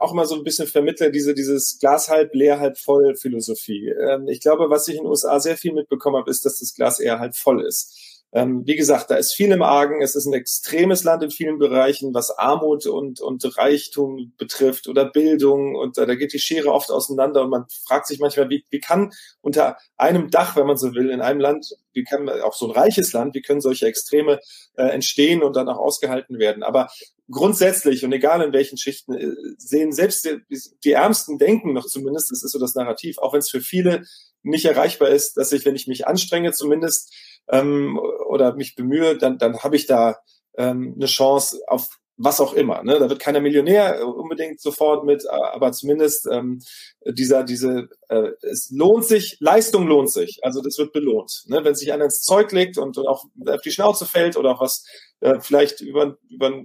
auch 0.00 0.12
immer 0.12 0.26
so 0.26 0.34
ein 0.34 0.42
bisschen 0.42 0.66
vermittle, 0.66 1.12
diese, 1.12 1.32
dieses 1.32 1.78
Glas 1.78 2.08
halb 2.08 2.34
leer, 2.34 2.58
halb 2.58 2.78
voll 2.78 3.14
Philosophie. 3.14 3.90
Ähm, 3.90 4.26
ich 4.26 4.40
glaube, 4.40 4.70
was 4.70 4.88
ich 4.88 4.96
in 4.96 5.02
den 5.02 5.08
USA 5.08 5.38
sehr 5.38 5.56
viel 5.56 5.72
mitbekommen 5.72 6.16
habe, 6.16 6.30
ist, 6.30 6.44
dass 6.44 6.58
das 6.58 6.74
Glas 6.74 6.98
eher 6.98 7.20
halb 7.20 7.36
voll 7.36 7.64
ist. 7.64 7.96
Ähm, 8.36 8.66
wie 8.66 8.74
gesagt, 8.74 9.12
da 9.12 9.14
ist 9.14 9.32
viel 9.32 9.52
im 9.52 9.62
Argen. 9.62 10.02
Es 10.02 10.16
ist 10.16 10.26
ein 10.26 10.32
extremes 10.32 11.04
Land 11.04 11.22
in 11.22 11.30
vielen 11.30 11.58
Bereichen, 11.58 12.12
was 12.14 12.36
Armut 12.36 12.84
und, 12.84 13.20
und 13.20 13.56
Reichtum 13.56 14.32
betrifft 14.36 14.88
oder 14.88 15.04
Bildung. 15.04 15.76
Und 15.76 15.98
äh, 15.98 16.06
da 16.06 16.16
geht 16.16 16.32
die 16.32 16.40
Schere 16.40 16.72
oft 16.72 16.90
auseinander. 16.90 17.42
Und 17.42 17.50
man 17.50 17.66
fragt 17.86 18.08
sich 18.08 18.18
manchmal, 18.18 18.50
wie, 18.50 18.64
wie 18.70 18.80
kann 18.80 19.12
unter 19.40 19.76
einem 19.96 20.30
Dach, 20.30 20.56
wenn 20.56 20.66
man 20.66 20.76
so 20.76 20.94
will, 20.94 21.10
in 21.10 21.20
einem 21.20 21.38
Land, 21.38 21.76
wie 21.92 22.02
kann 22.02 22.28
auch 22.28 22.54
so 22.54 22.66
ein 22.66 22.72
reiches 22.72 23.12
Land, 23.12 23.36
wie 23.36 23.42
können 23.42 23.60
solche 23.60 23.86
Extreme 23.86 24.40
äh, 24.76 24.88
entstehen 24.88 25.44
und 25.44 25.54
dann 25.54 25.68
auch 25.68 25.78
ausgehalten 25.78 26.40
werden? 26.40 26.64
Aber 26.64 26.88
grundsätzlich 27.30 28.04
und 28.04 28.12
egal 28.12 28.42
in 28.42 28.52
welchen 28.52 28.78
Schichten 28.78 29.14
äh, 29.14 29.30
sehen 29.58 29.92
selbst 29.92 30.24
die, 30.24 30.40
die 30.82 30.92
Ärmsten 30.92 31.38
denken 31.38 31.72
noch 31.72 31.86
zumindest, 31.86 32.32
das 32.32 32.42
ist 32.42 32.50
so 32.50 32.58
das 32.58 32.74
Narrativ, 32.74 33.18
auch 33.18 33.32
wenn 33.32 33.38
es 33.38 33.48
für 33.48 33.60
viele 33.60 34.04
nicht 34.42 34.64
erreichbar 34.64 35.08
ist, 35.08 35.36
dass 35.36 35.52
ich, 35.52 35.64
wenn 35.64 35.76
ich 35.76 35.86
mich 35.86 36.06
anstrenge, 36.06 36.52
zumindest 36.52 37.14
ähm, 37.48 37.98
oder 38.28 38.54
mich 38.54 38.74
bemühe, 38.74 39.16
dann, 39.16 39.38
dann 39.38 39.58
habe 39.60 39.76
ich 39.76 39.86
da 39.86 40.16
ähm, 40.56 40.94
eine 40.96 41.06
Chance 41.06 41.60
auf 41.66 41.98
was 42.16 42.40
auch 42.40 42.52
immer. 42.54 42.82
Ne? 42.84 42.98
Da 42.98 43.08
wird 43.08 43.18
keiner 43.20 43.40
Millionär 43.40 44.06
unbedingt 44.06 44.60
sofort 44.60 45.04
mit, 45.04 45.28
aber 45.28 45.72
zumindest 45.72 46.28
ähm, 46.30 46.60
dieser, 47.04 47.42
diese, 47.42 47.88
äh, 48.08 48.30
es 48.42 48.70
lohnt 48.70 49.04
sich, 49.04 49.36
Leistung 49.40 49.86
lohnt 49.86 50.12
sich. 50.12 50.38
Also 50.42 50.62
das 50.62 50.78
wird 50.78 50.92
belohnt. 50.92 51.44
Ne? 51.46 51.64
Wenn 51.64 51.74
sich 51.74 51.92
einer 51.92 52.04
ins 52.04 52.22
Zeug 52.22 52.52
legt 52.52 52.78
und, 52.78 52.96
und 52.98 53.08
auch 53.08 53.24
auf 53.46 53.60
die 53.62 53.72
Schnauze 53.72 54.06
fällt 54.06 54.36
oder 54.36 54.52
auch 54.52 54.60
was 54.60 54.84
äh, 55.20 55.40
vielleicht 55.40 55.80
über, 55.80 56.16
über, 56.28 56.62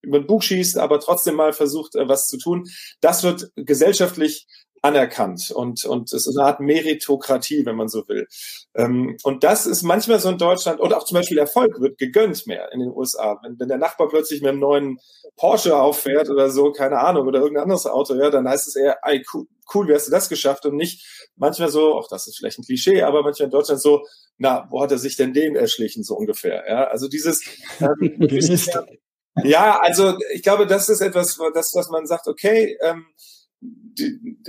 über 0.00 0.18
den 0.18 0.26
Bug 0.26 0.42
schießt, 0.42 0.78
aber 0.78 0.98
trotzdem 0.98 1.34
mal 1.34 1.52
versucht, 1.52 1.94
äh, 1.94 2.08
was 2.08 2.28
zu 2.28 2.38
tun, 2.38 2.64
das 3.00 3.22
wird 3.22 3.50
gesellschaftlich 3.56 4.46
anerkannt 4.86 5.50
und, 5.50 5.84
und 5.84 6.12
es 6.12 6.26
ist 6.26 6.38
eine 6.38 6.46
Art 6.46 6.60
Meritokratie, 6.60 7.66
wenn 7.66 7.74
man 7.76 7.88
so 7.88 8.06
will. 8.08 8.28
Ähm, 8.74 9.16
und 9.24 9.42
das 9.42 9.66
ist 9.66 9.82
manchmal 9.82 10.20
so 10.20 10.28
in 10.28 10.38
Deutschland 10.38 10.78
und 10.78 10.94
auch 10.94 11.04
zum 11.04 11.16
Beispiel 11.16 11.38
Erfolg 11.38 11.80
wird 11.80 11.98
gegönnt 11.98 12.46
mehr 12.46 12.70
in 12.72 12.80
den 12.80 12.90
USA. 12.90 13.40
Wenn, 13.42 13.58
wenn 13.58 13.68
der 13.68 13.78
Nachbar 13.78 14.08
plötzlich 14.08 14.42
mit 14.42 14.50
einem 14.50 14.60
neuen 14.60 14.98
Porsche 15.36 15.76
auffährt 15.76 16.30
oder 16.30 16.50
so, 16.50 16.72
keine 16.72 17.00
Ahnung, 17.00 17.26
oder 17.26 17.40
irgendein 17.40 17.64
anderes 17.64 17.86
Auto, 17.86 18.14
ja, 18.14 18.30
dann 18.30 18.48
heißt 18.48 18.68
es 18.68 18.76
eher, 18.76 18.98
ey, 19.02 19.24
cool, 19.34 19.46
cool, 19.74 19.88
wie 19.88 19.94
hast 19.94 20.06
du 20.06 20.12
das 20.12 20.28
geschafft? 20.28 20.64
Und 20.66 20.76
nicht 20.76 21.04
manchmal 21.34 21.68
so, 21.68 21.94
auch 21.94 22.08
das 22.08 22.28
ist 22.28 22.38
vielleicht 22.38 22.58
ein 22.58 22.64
Klischee, 22.64 23.02
aber 23.02 23.22
manchmal 23.22 23.46
in 23.46 23.50
Deutschland 23.50 23.80
so, 23.80 24.06
na, 24.38 24.68
wo 24.70 24.80
hat 24.80 24.92
er 24.92 24.98
sich 24.98 25.16
denn 25.16 25.34
den 25.34 25.56
erschlichen, 25.56 26.04
so 26.04 26.14
ungefähr? 26.16 26.64
Ja, 26.68 26.84
also 26.84 27.08
dieses, 27.08 27.42
ähm, 27.80 28.18
ja, 29.42 29.80
also 29.80 30.16
ich 30.32 30.42
glaube, 30.42 30.66
das 30.66 30.88
ist 30.88 31.00
etwas, 31.00 31.38
das, 31.54 31.74
was 31.74 31.90
man 31.90 32.06
sagt, 32.06 32.28
okay, 32.28 32.78
ähm, 32.82 33.06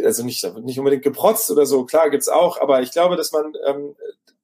also 0.03 0.23
nicht, 0.23 0.43
nicht 0.63 0.79
unbedingt 0.79 1.03
geprotzt 1.03 1.49
oder 1.51 1.65
so, 1.65 1.85
klar 1.85 2.09
gibt's 2.09 2.27
auch, 2.27 2.59
aber 2.59 2.81
ich 2.81 2.91
glaube, 2.91 3.15
dass 3.15 3.31
man 3.31 3.53
ähm, 3.65 3.95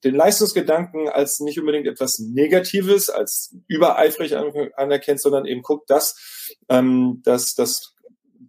den 0.03 0.15
Leistungsgedanken 0.15 1.07
als 1.09 1.39
nicht 1.39 1.59
unbedingt 1.59 1.87
etwas 1.87 2.19
Negatives, 2.19 3.09
als 3.09 3.55
übereifrig 3.67 4.35
anerkennt, 4.35 5.21
sondern 5.21 5.45
eben 5.45 5.61
guckt, 5.61 5.89
dass 5.89 6.55
ähm, 6.69 7.21
dass 7.23 7.55
das 7.55 7.93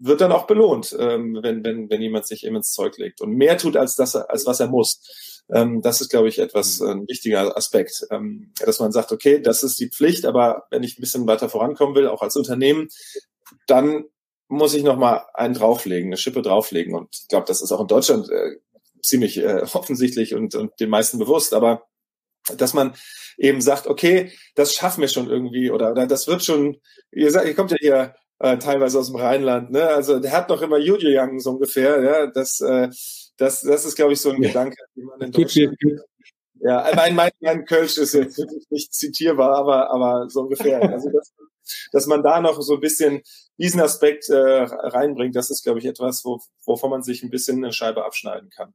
wird 0.01 0.21
dann 0.21 0.33
auch 0.33 0.47
belohnt, 0.47 0.95
ähm, 0.99 1.39
wenn, 1.43 1.65
wenn, 1.65 1.89
wenn 1.89 2.03
jemand 2.03 2.27
sich 2.27 2.45
eben 2.45 2.57
ins 2.57 2.73
Zeug 2.73 2.99
legt 2.99 3.21
und 3.21 3.31
mehr 3.31 3.57
tut, 3.57 3.77
als, 3.77 3.97
das, 3.97 4.15
als 4.17 4.45
was 4.45 4.61
er 4.61 4.69
muss. 4.69 5.43
Ähm, 5.53 5.83
das 5.83 6.01
ist, 6.01 6.11
glaube 6.11 6.29
ich, 6.29 6.39
etwas 6.39 6.81
mhm. 6.81 6.89
ein 6.89 7.09
wichtiger 7.09 7.57
Aspekt, 7.57 8.07
ähm, 8.11 8.53
dass 8.65 8.81
man 8.81 8.93
sagt, 8.93 9.13
okay, 9.13 9.41
das 9.41 9.63
ist 9.63 9.79
die 9.79 9.89
Pflicht, 9.89 10.27
aber 10.27 10.65
wenn 10.71 10.83
ich 10.83 10.99
ein 10.99 11.01
bisschen 11.01 11.27
weiter 11.27 11.49
vorankommen 11.49 11.95
will, 11.95 12.09
auch 12.09 12.23
als 12.23 12.37
Unternehmen, 12.37 12.89
dann 13.67 14.05
muss 14.49 14.75
ich 14.75 14.83
noch 14.83 14.97
mal 14.97 15.27
einen 15.35 15.55
drauflegen, 15.55 16.09
eine 16.09 16.17
Schippe 16.17 16.43
drauflegen. 16.43 16.95
Und 16.95 17.09
ich 17.23 17.29
glaube, 17.29 17.47
das 17.47 17.63
ist 17.63 17.73
auch 17.73 17.81
in 17.81 17.87
Deutschland 17.87 18.29
äh, 18.31 18.57
ziemlich 19.03 19.39
äh, 19.39 19.63
offensichtlich 19.73 20.35
und, 20.35 20.55
und 20.55 20.79
den 20.81 20.91
meisten 20.91 21.19
bewusst. 21.19 21.55
Aber 21.55 21.87
dass 22.57 22.75
man 22.75 22.95
eben 23.39 23.61
sagt, 23.61 23.87
okay, 23.87 24.33
das 24.55 24.75
schaffen 24.75 25.01
wir 25.01 25.09
schon 25.09 25.31
irgendwie 25.31 25.71
oder, 25.71 25.93
oder 25.93 26.07
das 26.07 26.27
wird 26.29 26.45
schon, 26.45 26.77
ihr, 27.11 27.31
sagt, 27.31 27.47
ihr 27.47 27.55
kommt 27.55 27.71
ja 27.71 27.77
hier 27.81 28.15
äh, 28.39 28.59
teilweise 28.59 28.99
aus 28.99 29.07
dem 29.07 29.17
Rheinland, 29.17 29.71
ne? 29.71 29.89
Also 29.89 30.19
der 30.19 30.33
hat 30.33 30.49
noch 30.49 30.61
immer 30.61 30.79
Juju 30.79 31.09
Young 31.09 31.41
so 31.41 31.53
ungefähr, 31.53 32.03
ja. 32.03 32.27
Das, 32.27 32.61
äh, 32.61 32.89
das, 33.37 33.63
das 33.63 33.85
ist, 33.85 33.97
glaube 33.97 34.13
ich, 34.13 34.21
so 34.21 34.31
ein 34.31 34.43
ja. 34.43 34.49
Gedanke, 34.49 34.77
den 34.95 35.05
man 35.05 35.21
in 35.21 35.33
Deutschland. 35.33 35.77
Ja, 36.61 36.91
mein, 36.95 37.15
mein, 37.15 37.31
mein 37.41 37.65
Kölsch 37.65 37.99
ist 37.99 38.15
jetzt 38.15 38.39
wirklich 38.39 38.65
nicht 38.71 38.95
zitierbar, 38.95 39.55
aber, 39.57 39.91
aber 39.91 40.29
so 40.29 40.43
ungefähr. 40.43 40.81
Also 40.93 41.11
das, 41.11 41.33
dass 41.93 42.07
man 42.07 42.23
da 42.23 42.41
noch 42.41 42.61
so 42.61 42.75
ein 42.75 42.81
bisschen 42.81 43.23
diesen 43.59 43.81
Aspekt 43.81 44.29
äh, 44.29 44.35
reinbringt, 44.37 45.37
das 45.37 45.51
ist, 45.51 45.63
glaube 45.63 45.79
ich, 45.79 45.85
etwas, 45.85 46.25
wo, 46.25 46.41
wovon 46.65 46.91
man 46.91 47.03
sich 47.03 47.23
ein 47.23 47.31
bisschen 47.31 47.63
eine 47.63 47.73
Scheibe 47.73 48.05
abschneiden 48.05 48.51
kann. 48.51 48.75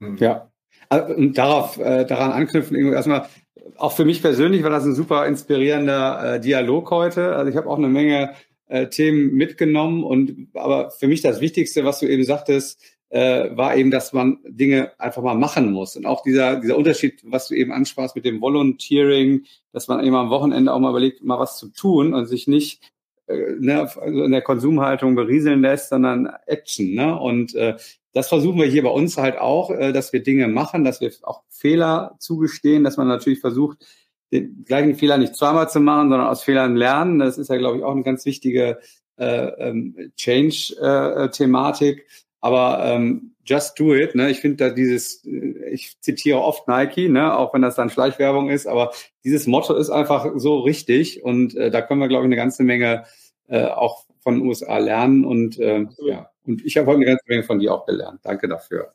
Hm. 0.00 0.16
Ja, 0.16 0.50
also, 0.88 1.14
und 1.14 1.36
darauf, 1.38 1.78
äh, 1.78 2.04
daran 2.04 2.32
anknüpfen, 2.32 2.76
irgendwie 2.76 2.94
erstmal, 2.94 3.28
auch 3.76 3.92
für 3.92 4.04
mich 4.04 4.20
persönlich 4.20 4.62
war 4.62 4.70
das 4.70 4.84
ein 4.84 4.94
super 4.94 5.26
inspirierender 5.26 6.34
äh, 6.34 6.40
Dialog 6.40 6.90
heute. 6.90 7.34
Also 7.34 7.50
ich 7.50 7.56
habe 7.56 7.68
auch 7.68 7.78
eine 7.78 7.88
Menge 7.88 8.34
äh, 8.66 8.88
Themen 8.88 9.34
mitgenommen 9.34 10.04
und 10.04 10.48
aber 10.54 10.90
für 10.90 11.06
mich 11.06 11.22
das 11.22 11.40
Wichtigste, 11.40 11.84
was 11.84 12.00
du 12.00 12.06
eben 12.06 12.24
sagtest, 12.24 12.80
äh, 13.14 13.56
war 13.56 13.76
eben, 13.76 13.92
dass 13.92 14.12
man 14.12 14.38
Dinge 14.44 14.90
einfach 14.98 15.22
mal 15.22 15.36
machen 15.36 15.70
muss. 15.70 15.94
Und 15.94 16.04
auch 16.04 16.24
dieser, 16.24 16.56
dieser 16.56 16.76
Unterschied, 16.76 17.20
was 17.22 17.46
du 17.46 17.54
eben 17.54 17.70
ansprachst 17.70 18.16
mit 18.16 18.24
dem 18.24 18.40
Volunteering, 18.40 19.44
dass 19.72 19.86
man 19.86 20.04
eben 20.04 20.16
am 20.16 20.30
Wochenende 20.30 20.72
auch 20.72 20.80
mal 20.80 20.90
überlegt, 20.90 21.22
mal 21.22 21.38
was 21.38 21.56
zu 21.56 21.68
tun 21.68 22.12
und 22.12 22.26
sich 22.26 22.48
nicht 22.48 22.92
äh, 23.28 23.54
ne, 23.60 23.82
also 23.82 24.24
in 24.24 24.32
der 24.32 24.42
Konsumhaltung 24.42 25.14
berieseln 25.14 25.62
lässt, 25.62 25.90
sondern 25.90 26.28
Action. 26.46 26.92
Ne? 26.94 27.16
Und 27.16 27.54
äh, 27.54 27.76
das 28.14 28.28
versuchen 28.28 28.58
wir 28.58 28.66
hier 28.66 28.82
bei 28.82 28.90
uns 28.90 29.16
halt 29.16 29.38
auch, 29.38 29.70
äh, 29.70 29.92
dass 29.92 30.12
wir 30.12 30.20
Dinge 30.20 30.48
machen, 30.48 30.82
dass 30.82 31.00
wir 31.00 31.12
auch 31.22 31.44
Fehler 31.50 32.16
zugestehen, 32.18 32.82
dass 32.82 32.96
man 32.96 33.06
natürlich 33.06 33.38
versucht, 33.38 33.86
den 34.32 34.64
gleichen 34.64 34.96
Fehler 34.96 35.18
nicht 35.18 35.36
zweimal 35.36 35.70
zu 35.70 35.78
machen, 35.78 36.10
sondern 36.10 36.26
aus 36.26 36.42
Fehlern 36.42 36.74
lernen. 36.74 37.20
Das 37.20 37.38
ist 37.38 37.48
ja, 37.48 37.58
glaube 37.58 37.78
ich, 37.78 37.84
auch 37.84 37.92
eine 37.92 38.02
ganz 38.02 38.26
wichtige 38.26 38.80
äh, 39.18 39.46
ähm, 39.68 40.10
Change-Thematik. 40.16 41.98
Äh, 41.98 42.23
Aber 42.44 42.84
ähm, 42.84 43.32
just 43.46 43.80
do 43.80 43.94
it. 43.94 44.14
Ne? 44.14 44.30
Ich 44.30 44.40
finde 44.40 44.68
da 44.68 44.74
dieses, 44.74 45.24
äh, 45.24 45.70
ich 45.70 45.98
zitiere 46.02 46.42
oft 46.42 46.68
Nike, 46.68 47.08
ne? 47.08 47.34
auch 47.34 47.54
wenn 47.54 47.62
das 47.62 47.74
dann 47.74 47.88
Schleichwerbung 47.88 48.50
ist, 48.50 48.66
aber 48.66 48.92
dieses 49.24 49.46
Motto 49.46 49.74
ist 49.74 49.88
einfach 49.88 50.30
so 50.36 50.58
richtig 50.58 51.24
und 51.24 51.56
äh, 51.56 51.70
da 51.70 51.80
können 51.80 52.00
wir, 52.00 52.08
glaube 52.08 52.24
ich, 52.24 52.28
eine 52.28 52.36
ganze 52.36 52.62
Menge 52.62 53.04
äh, 53.48 53.64
auch 53.64 54.04
von 54.20 54.34
den 54.34 54.46
USA 54.46 54.76
lernen 54.76 55.24
und 55.24 55.58
äh, 55.58 55.86
ja. 56.02 56.30
Und 56.46 56.62
ich 56.62 56.76
habe 56.76 56.88
heute 56.88 56.96
eine 56.96 57.06
ganze 57.06 57.24
Menge 57.26 57.42
von 57.44 57.58
dir 57.58 57.72
auch 57.72 57.86
gelernt. 57.86 58.20
Danke 58.22 58.46
dafür. 58.46 58.92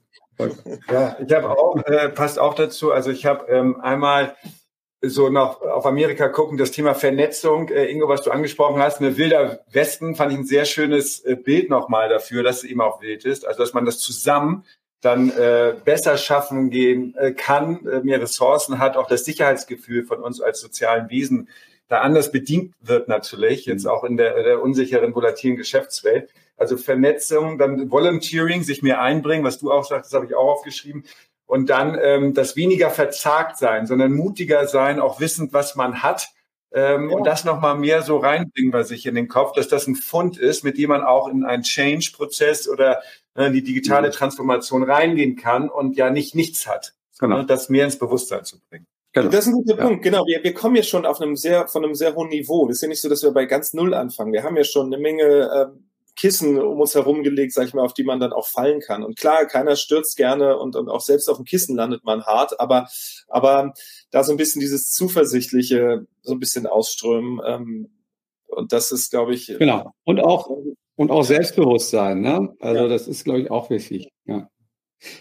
Ja, 0.92 1.18
ich 1.20 1.34
habe 1.34 1.50
auch, 1.50 1.84
äh, 1.88 2.10
passt 2.10 2.38
auch 2.38 2.54
dazu. 2.54 2.92
Also 2.92 3.10
ich 3.10 3.26
habe 3.26 3.52
ähm, 3.52 3.82
einmal 3.82 4.36
so 5.02 5.30
noch 5.30 5.62
auf 5.62 5.86
Amerika 5.86 6.28
gucken, 6.28 6.58
das 6.58 6.72
Thema 6.72 6.94
Vernetzung, 6.94 7.70
äh, 7.70 7.86
Ingo, 7.86 8.10
was 8.10 8.22
du 8.22 8.32
angesprochen 8.32 8.82
hast, 8.82 9.00
eine 9.00 9.18
wilder 9.18 9.62
Westen, 9.72 10.16
fand 10.16 10.34
ich 10.34 10.38
ein 10.38 10.46
sehr 10.46 10.66
schönes 10.66 11.24
äh, 11.24 11.36
Bild 11.36 11.70
nochmal 11.70 12.10
dafür, 12.10 12.44
dass 12.44 12.58
es 12.58 12.64
eben 12.66 12.82
auch 12.82 13.02
wild 13.02 13.26
ist. 13.26 13.48
Also 13.48 13.60
dass 13.60 13.74
man 13.74 13.86
das 13.86 14.00
zusammen 14.00 14.66
dann 15.02 15.30
äh, 15.30 15.76
besser 15.86 16.18
schaffen 16.18 16.70
gehen 16.70 17.16
äh, 17.18 17.32
kann, 17.32 17.86
äh, 17.88 18.02
mehr 18.02 18.22
Ressourcen 18.22 18.80
hat, 18.80 18.98
auch 18.98 19.08
das 19.08 19.24
Sicherheitsgefühl 19.24 20.04
von 20.04 20.20
uns 20.20 20.42
als 20.42 20.60
sozialen 20.60 21.10
Wesen 21.10 21.48
da 21.88 22.02
anders 22.02 22.32
bedient 22.32 22.76
wird 22.82 23.08
natürlich, 23.08 23.66
jetzt 23.66 23.88
auch 23.88 24.04
in 24.04 24.16
der, 24.16 24.44
der 24.44 24.62
unsicheren, 24.62 25.16
volatilen 25.16 25.58
Geschäftswelt. 25.58 26.30
Also 26.56 26.78
Vernetzung, 26.78 27.58
dann 27.58 27.90
Volunteering, 27.90 28.62
sich 28.62 28.84
mehr 28.84 29.02
einbringen, 29.02 29.44
was 29.44 29.58
du 29.58 29.72
auch 29.72 29.86
sagst, 29.86 30.12
das 30.12 30.16
habe 30.16 30.28
ich 30.28 30.36
auch 30.36 30.48
aufgeschrieben 30.52 31.06
und 31.50 31.68
dann 31.72 31.98
ähm, 32.00 32.36
das 32.36 32.56
weniger 32.56 32.92
verzagt 32.92 33.58
sein, 33.58 33.88
sondern 33.88 34.14
mutiger 34.14 34.68
sein, 34.68 35.00
auch 35.00 35.20
wissend, 35.20 35.52
was 35.52 35.76
man 35.76 36.04
hat. 36.04 36.30
Ähm, 36.72 37.10
ja. 37.10 37.18
Und 37.18 37.26
das 37.26 37.44
nochmal 37.44 37.76
mehr 37.76 38.04
so 38.04 38.18
reinbringen 38.18 38.70
bei 38.70 38.84
sich 38.84 39.08
in 39.08 39.16
den 39.16 39.28
Kopf, 39.28 39.54
dass 39.54 39.68
das 39.68 39.88
ein 39.88 39.96
Fund 39.96 40.38
ist, 40.38 40.64
mit 40.64 40.78
dem 40.78 40.90
man 40.90 41.02
auch 41.02 41.28
in 41.28 41.44
einen 41.46 41.64
Change-Prozess 41.64 42.70
oder 42.70 43.02
äh, 43.34 43.50
die 43.50 43.64
digitale 43.64 44.12
Transformation 44.12 44.84
reingehen 44.84 45.38
kann 45.38 45.70
und 45.70 45.98
ja 45.98 46.12
nicht 46.12 46.36
nichts 46.36 46.68
hat, 46.68 46.94
genau. 47.18 47.38
sondern 47.38 47.48
das 47.48 47.68
mehr 47.70 47.86
ins 47.86 47.98
Bewusstsein 47.98 48.46
zu 48.46 48.60
bringen. 48.70 48.86
Genau. 49.14 49.32
Das 49.32 49.48
ist 49.48 49.48
ein 49.48 49.54
guter 49.54 49.76
ja. 49.76 49.88
Punkt, 49.88 50.04
genau. 50.04 50.28
Wir, 50.28 50.44
wir 50.44 50.54
kommen 50.54 50.76
ja 50.76 50.84
schon 50.84 51.08
auf 51.08 51.20
einem 51.20 51.36
sehr, 51.36 51.68
von 51.68 51.84
einem 51.84 51.96
sehr 51.96 52.14
hohen 52.14 52.30
Niveau. 52.30 52.68
Das 52.68 52.76
ist 52.76 52.82
ja 52.84 52.90
nicht 52.90 53.02
so, 53.02 53.10
dass 53.10 53.24
wir 53.24 53.32
bei 53.32 53.46
ganz 53.46 53.74
Null 53.74 53.96
anfangen. 53.96 54.34
Wir 54.34 54.44
haben 54.44 54.56
ja 54.56 54.64
schon 54.64 54.94
eine 54.94 55.02
Menge 55.02 55.50
ähm, 55.52 55.89
Kissen 56.16 56.60
um 56.60 56.80
uns 56.80 56.96
herum 56.96 57.24
gelegt, 57.24 57.54
sag 57.54 57.68
ich 57.68 57.74
mal, 57.74 57.84
auf 57.84 57.94
die 57.94 58.04
man 58.04 58.20
dann 58.20 58.34
auch 58.34 58.48
fallen 58.48 58.82
kann. 58.82 59.04
Und 59.04 59.18
klar, 59.18 59.46
keiner 59.46 59.76
stürzt 59.76 60.18
gerne 60.18 60.58
und, 60.58 60.76
und 60.76 60.90
auch 60.90 61.02
selbst 61.02 61.30
auf 61.30 61.38
dem 61.38 61.46
Kissen 61.46 61.76
landet 61.76 62.04
man 62.04 62.26
hart, 62.26 62.60
aber, 62.60 62.88
aber 63.28 63.74
da 64.12 64.24
so 64.24 64.32
ein 64.32 64.38
bisschen 64.38 64.60
dieses 64.60 64.92
Zuversichtliche 64.92 66.06
so 66.22 66.34
ein 66.34 66.40
bisschen 66.40 66.68
ausströmen. 66.68 67.40
Ähm, 67.46 67.90
und 68.48 68.74
das 68.74 68.92
ist, 68.92 69.12
glaube 69.12 69.34
ich. 69.34 69.48
Genau. 69.48 69.94
Und 70.04 70.20
auch, 70.20 70.50
und 70.96 71.12
auch 71.12 71.24
Selbstbewusstsein, 71.24 72.22
ne? 72.22 72.56
Also 72.60 72.84
ja. 72.84 72.88
das 72.88 73.08
ist, 73.08 73.24
glaube 73.24 73.42
ich, 73.42 73.52
auch 73.52 73.70
wichtig. 73.70 74.10
Ja. 74.26 74.50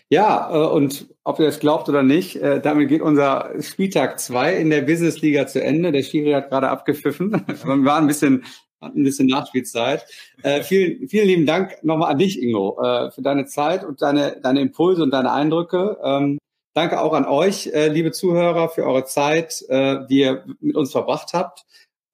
Ja, 0.08 0.50
äh, 0.52 0.68
und 0.68 1.08
ob 1.24 1.38
ihr 1.38 1.46
das 1.46 1.60
glaubt 1.60 1.88
oder 1.88 2.02
nicht, 2.02 2.36
äh, 2.36 2.60
damit 2.60 2.88
geht 2.88 3.02
unser 3.02 3.52
Spieltag 3.60 4.18
zwei 4.18 4.56
in 4.56 4.70
der 4.70 4.82
Business-Liga 4.82 5.46
zu 5.46 5.62
Ende. 5.62 5.92
Der 5.92 6.02
Schiri 6.02 6.32
hat 6.32 6.50
gerade 6.50 6.68
abgepfiffen. 6.68 7.30
Wir 7.46 7.84
waren 7.84 8.04
ein 8.04 8.06
bisschen 8.08 8.44
hat 8.80 8.94
ein 8.94 9.02
bisschen 9.02 9.26
Nachspielzeit. 9.26 10.06
Äh, 10.42 10.62
vielen, 10.62 11.08
vielen 11.08 11.26
lieben 11.26 11.46
Dank 11.46 11.82
nochmal 11.82 12.12
an 12.12 12.18
dich, 12.18 12.40
Ingo, 12.40 12.80
äh, 12.82 13.10
für 13.10 13.22
deine 13.22 13.46
Zeit 13.46 13.84
und 13.84 14.02
deine, 14.02 14.40
deine 14.42 14.60
Impulse 14.60 15.02
und 15.02 15.10
deine 15.10 15.32
Eindrücke. 15.32 15.98
Ähm, 16.02 16.38
danke 16.74 17.00
auch 17.00 17.12
an 17.12 17.26
euch, 17.26 17.68
äh, 17.68 17.88
liebe 17.88 18.12
Zuhörer, 18.12 18.68
für 18.68 18.84
eure 18.84 19.04
Zeit, 19.04 19.62
äh, 19.68 20.06
die 20.08 20.20
ihr 20.20 20.44
mit 20.60 20.76
uns 20.76 20.92
verbracht 20.92 21.32
habt. 21.32 21.64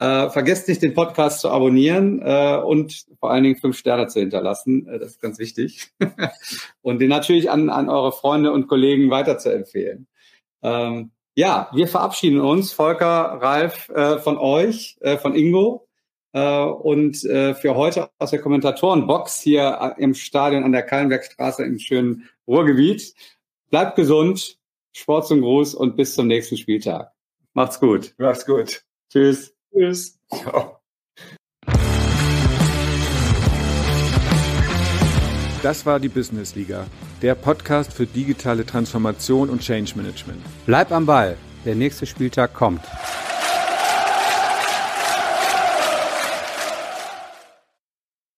Äh, 0.01 0.29
vergesst 0.31 0.69
nicht, 0.69 0.83
den 0.83 0.95
Podcast 0.95 1.41
zu 1.41 1.51
abonnieren 1.51 2.21
äh, 2.21 2.57
und 2.57 3.05
vor 3.21 3.31
allen 3.31 3.45
Dingen 3.45 3.57
fünf 3.57 3.79
Sterne 3.79 4.09
zu 4.09 4.21
hinterlassen. 4.21 4.87
Das 4.87 5.13
ist 5.13 5.21
ganz 5.21 5.39
wichtig. 5.39 5.93
und 6.83 6.99
den 6.99 7.11
natürlich 7.11 7.51
an, 7.51 7.71
an 7.71 7.89
eure 7.89 8.13
Freunde 8.13 8.53
und 8.53 8.67
Kollegen 8.67 9.11
weiterzuempfehlen. 9.11 10.09
Ähm, 10.63 11.11
ja, 11.37 11.69
wir 11.73 11.89
verabschieden 11.89 12.41
uns, 12.41 12.73
Volker, 12.73 13.39
Ralf, 13.43 13.91
von 14.23 14.39
euch, 14.39 14.97
von 15.21 15.35
Ingo. 15.35 15.84
Äh, 16.35 16.65
und 16.65 17.25
äh, 17.25 17.55
für 17.55 17.77
heute 17.77 18.11
aus 18.19 18.31
der 18.31 18.41
Kommentatorenbox 18.41 19.41
hier 19.41 19.95
im 19.99 20.15
Stadion 20.15 20.65
an 20.65 20.73
der 20.73 20.83
Kallenbergstraße 20.83 21.65
im 21.65 21.79
schönen 21.79 22.29
Ruhrgebiet. 22.47 23.15
Bleibt 23.71 23.97
gesund, 23.97 24.59
Sport 24.93 25.29
zum 25.29 25.41
Gruß 25.41 25.75
und 25.75 25.97
bis 25.97 26.15
zum 26.15 26.27
nächsten 26.27 26.57
Spieltag. 26.57 27.13
Macht's 27.53 27.79
gut. 27.79 28.15
Macht's 28.19 28.45
gut. 28.45 28.83
Tschüss. 29.11 29.55
Tschüss. 29.73 30.19
Ciao. 30.29 30.81
Das 35.63 35.87
war 35.87 35.99
die 35.99 36.09
Business 36.09 36.57
Liga, 36.57 36.87
der 37.23 37.37
Podcast 37.37 37.93
für 37.93 38.07
digitale 38.07 38.67
Transformation 38.67 39.49
und 39.49 39.63
Change 39.63 39.93
Management. 39.97 40.43
Bleib 40.67 40.91
am 40.93 41.07
Ball, 41.07 41.39
der 41.65 41.75
nächste 41.75 42.07
Spieltag 42.07 42.53
kommt. 42.53 42.83